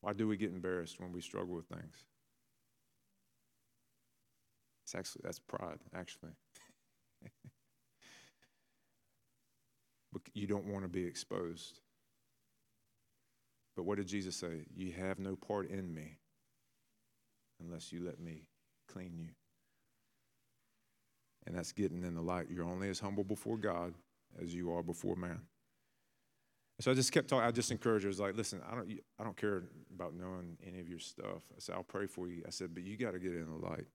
Why 0.00 0.12
do 0.12 0.28
we 0.28 0.36
get 0.36 0.52
embarrassed 0.52 1.00
when 1.00 1.12
we 1.12 1.20
struggle 1.20 1.56
with 1.56 1.66
things? 1.66 2.04
It's 4.84 4.94
actually 4.94 5.22
that's 5.24 5.40
pride, 5.40 5.80
actually. 5.94 6.32
but 10.12 10.22
you 10.34 10.46
don't 10.46 10.66
want 10.66 10.84
to 10.84 10.88
be 10.88 11.04
exposed. 11.04 11.81
But 13.76 13.84
what 13.84 13.98
did 13.98 14.06
Jesus 14.06 14.36
say? 14.36 14.66
You 14.74 14.92
have 14.92 15.18
no 15.18 15.36
part 15.36 15.70
in 15.70 15.94
me 15.94 16.18
unless 17.60 17.92
you 17.92 18.04
let 18.04 18.20
me 18.20 18.46
clean 18.88 19.18
you. 19.18 19.30
And 21.46 21.56
that's 21.56 21.72
getting 21.72 22.04
in 22.04 22.14
the 22.14 22.22
light. 22.22 22.46
You're 22.50 22.64
only 22.64 22.88
as 22.88 23.00
humble 23.00 23.24
before 23.24 23.56
God 23.56 23.94
as 24.40 24.54
you 24.54 24.72
are 24.72 24.82
before 24.82 25.16
man. 25.16 25.40
So 26.80 26.90
I 26.90 26.94
just 26.94 27.12
kept 27.12 27.28
talking. 27.28 27.44
I 27.44 27.50
just 27.50 27.70
encouraged 27.70 28.04
her. 28.04 28.08
I 28.08 28.10
was 28.10 28.20
like, 28.20 28.36
listen, 28.36 28.60
I 28.68 28.74
don't, 28.74 28.90
I 29.18 29.24
don't 29.24 29.36
care 29.36 29.62
about 29.94 30.14
knowing 30.14 30.56
any 30.66 30.80
of 30.80 30.88
your 30.88 30.98
stuff. 30.98 31.42
I 31.52 31.58
said, 31.58 31.74
I'll 31.76 31.84
pray 31.84 32.06
for 32.06 32.28
you. 32.28 32.42
I 32.46 32.50
said, 32.50 32.74
but 32.74 32.82
you 32.82 32.96
got 32.96 33.12
to 33.12 33.18
get 33.18 33.32
in 33.32 33.46
the 33.46 33.66
light. 33.66 33.86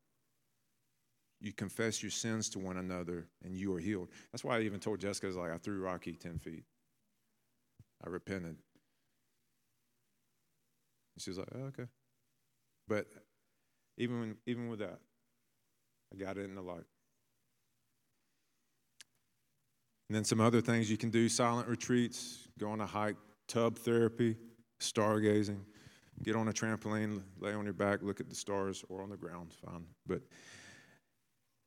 You 1.39 1.53
confess 1.53 2.01
your 2.01 2.11
sins 2.11 2.49
to 2.51 2.59
one 2.59 2.77
another 2.77 3.27
and 3.43 3.55
you 3.55 3.73
are 3.75 3.79
healed. 3.79 4.09
That's 4.31 4.43
why 4.43 4.57
I 4.57 4.61
even 4.61 4.79
told 4.79 4.99
Jessica, 4.99 5.27
I 5.27 5.29
was 5.29 5.35
like, 5.35 5.51
I 5.51 5.57
threw 5.57 5.81
Rocky 5.81 6.13
10 6.13 6.39
feet. 6.39 6.63
I 8.05 8.09
repented. 8.09 8.57
She 11.17 11.29
was 11.29 11.39
like, 11.39 11.49
oh, 11.55 11.65
okay. 11.65 11.85
But 12.87 13.07
even, 13.97 14.19
when, 14.19 14.35
even 14.45 14.69
with 14.69 14.79
that, 14.79 14.99
I 16.13 16.17
got 16.17 16.37
it 16.37 16.45
in 16.45 16.55
the 16.55 16.61
light. 16.61 16.85
And 20.09 20.15
then 20.15 20.23
some 20.23 20.39
other 20.39 20.61
things 20.61 20.89
you 20.89 20.97
can 20.97 21.09
do 21.09 21.27
silent 21.27 21.67
retreats, 21.67 22.47
go 22.57 22.69
on 22.71 22.79
a 22.79 22.85
hike, 22.85 23.17
tub 23.47 23.77
therapy, 23.77 24.37
stargazing, 24.79 25.59
get 26.23 26.35
on 26.35 26.47
a 26.47 26.53
trampoline, 26.53 27.21
lay 27.39 27.53
on 27.53 27.65
your 27.65 27.73
back, 27.73 28.01
look 28.01 28.19
at 28.19 28.29
the 28.29 28.35
stars, 28.35 28.85
or 28.87 29.01
on 29.01 29.09
the 29.09 29.17
ground, 29.17 29.53
fine. 29.65 29.85
But 30.05 30.21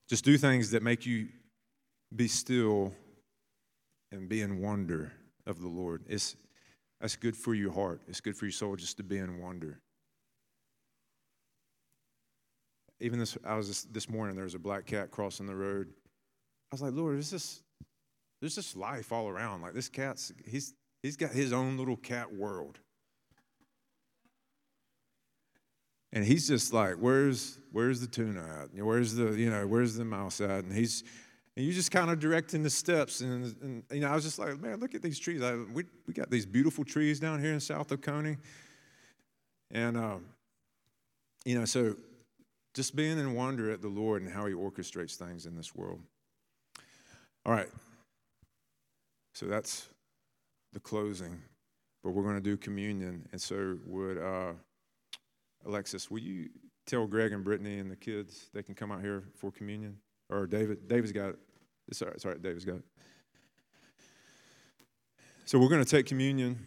just 0.08 0.24
do 0.24 0.38
things 0.38 0.70
that 0.70 0.82
make 0.82 1.04
you 1.04 1.28
be 2.16 2.28
still 2.28 2.94
and 4.10 4.28
be 4.28 4.40
in 4.40 4.60
wonder 4.60 5.12
of 5.46 5.60
the 5.60 5.68
Lord. 5.68 6.04
It's, 6.08 6.34
that's 7.00 7.16
good 7.16 7.36
for 7.36 7.54
your 7.54 7.72
heart, 7.72 8.02
it's 8.08 8.20
good 8.20 8.36
for 8.36 8.44
your 8.44 8.52
soul 8.52 8.76
just 8.76 8.96
to 8.98 9.02
be 9.02 9.18
in 9.18 9.40
wonder. 9.40 9.80
Even 13.00 13.18
this, 13.18 13.38
I 13.46 13.54
was 13.54 13.66
just, 13.66 13.92
this 13.94 14.10
morning, 14.10 14.36
there 14.36 14.44
was 14.44 14.54
a 14.54 14.58
black 14.58 14.84
cat 14.84 15.10
crossing 15.10 15.46
the 15.46 15.56
road. 15.56 15.88
I 16.70 16.74
was 16.74 16.82
like, 16.82 16.92
Lord, 16.92 17.18
is 17.18 17.30
this 17.30 17.62
there's 18.40 18.54
just 18.54 18.76
life 18.76 19.12
all 19.12 19.28
around. 19.28 19.62
Like 19.62 19.74
this 19.74 19.88
cat's, 19.88 20.32
he's, 20.46 20.74
he's 21.02 21.16
got 21.16 21.30
his 21.30 21.52
own 21.52 21.76
little 21.76 21.96
cat 21.96 22.32
world. 22.32 22.78
And 26.12 26.24
he's 26.24 26.48
just 26.48 26.72
like, 26.72 26.94
where's, 26.94 27.58
where's 27.70 28.00
the 28.00 28.06
tuna 28.06 28.40
at? 28.62 28.84
Where's 28.84 29.14
the, 29.14 29.32
you 29.32 29.50
know, 29.50 29.66
where's 29.66 29.94
the 29.94 30.04
mouse 30.04 30.40
at? 30.40 30.64
And 30.64 30.72
he's, 30.72 31.04
and 31.60 31.66
you're 31.66 31.74
just 31.74 31.90
kind 31.90 32.10
of 32.10 32.18
directing 32.18 32.62
the 32.62 32.70
steps. 32.70 33.20
And, 33.20 33.54
and, 33.60 33.82
you 33.92 34.00
know, 34.00 34.08
I 34.08 34.14
was 34.14 34.24
just 34.24 34.38
like, 34.38 34.58
man, 34.58 34.80
look 34.80 34.94
at 34.94 35.02
these 35.02 35.18
trees. 35.18 35.42
I, 35.42 35.56
we, 35.56 35.84
we 36.06 36.14
got 36.14 36.30
these 36.30 36.46
beautiful 36.46 36.86
trees 36.86 37.20
down 37.20 37.38
here 37.38 37.52
in 37.52 37.60
South 37.60 37.92
Oconee. 37.92 38.38
And, 39.70 39.94
um, 39.98 40.24
you 41.44 41.58
know, 41.58 41.66
so 41.66 41.96
just 42.72 42.96
being 42.96 43.18
in 43.18 43.34
wonder 43.34 43.70
at 43.70 43.82
the 43.82 43.88
Lord 43.88 44.22
and 44.22 44.32
how 44.32 44.46
he 44.46 44.54
orchestrates 44.54 45.16
things 45.16 45.44
in 45.44 45.54
this 45.54 45.74
world. 45.74 46.00
All 47.44 47.52
right, 47.52 47.68
so 49.34 49.44
that's 49.44 49.86
the 50.72 50.80
closing. 50.80 51.42
But 52.02 52.12
we're 52.12 52.22
going 52.22 52.36
to 52.36 52.40
do 52.40 52.56
communion. 52.56 53.28
And 53.32 53.40
so, 53.40 53.76
would 53.84 54.16
uh, 54.16 54.52
Alexis, 55.66 56.10
will 56.10 56.20
you 56.20 56.48
tell 56.86 57.06
Greg 57.06 57.32
and 57.32 57.44
Brittany 57.44 57.80
and 57.80 57.90
the 57.90 57.96
kids 57.96 58.48
they 58.54 58.62
can 58.62 58.74
come 58.74 58.90
out 58.90 59.02
here 59.02 59.24
for 59.36 59.50
communion? 59.50 59.98
Or 60.30 60.46
David? 60.46 60.88
David's 60.88 61.12
got 61.12 61.30
it. 61.30 61.38
All 62.02 62.08
right 62.24 62.42
David's 62.42 62.64
got 62.64 62.76
it. 62.76 62.84
So, 65.44 65.58
we're 65.58 65.68
going 65.68 65.84
to 65.84 65.90
take 65.90 66.06
communion. 66.06 66.58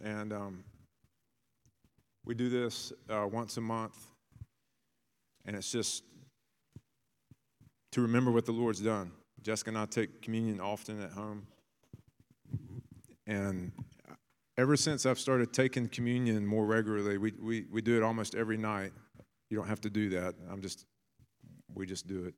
And 0.00 0.32
um, 0.32 0.64
we 2.24 2.34
do 2.34 2.48
this 2.48 2.92
uh, 3.10 3.26
once 3.30 3.56
a 3.56 3.60
month. 3.60 3.96
And 5.44 5.56
it's 5.56 5.70
just 5.70 6.04
to 7.92 8.02
remember 8.02 8.30
what 8.30 8.46
the 8.46 8.52
Lord's 8.52 8.80
done. 8.80 9.12
Jessica 9.42 9.70
and 9.70 9.78
I 9.78 9.86
take 9.86 10.22
communion 10.22 10.60
often 10.60 11.02
at 11.02 11.10
home. 11.10 11.46
And 13.26 13.72
ever 14.56 14.76
since 14.76 15.06
I've 15.06 15.18
started 15.18 15.52
taking 15.52 15.88
communion 15.88 16.46
more 16.46 16.66
regularly, 16.66 17.18
we, 17.18 17.32
we, 17.40 17.66
we 17.70 17.80
do 17.80 17.96
it 17.96 18.02
almost 18.02 18.34
every 18.34 18.56
night. 18.56 18.92
You 19.50 19.56
don't 19.56 19.68
have 19.68 19.80
to 19.82 19.90
do 19.90 20.10
that. 20.10 20.34
I'm 20.50 20.60
just, 20.60 20.84
we 21.74 21.86
just 21.86 22.06
do 22.06 22.24
it. 22.24 22.34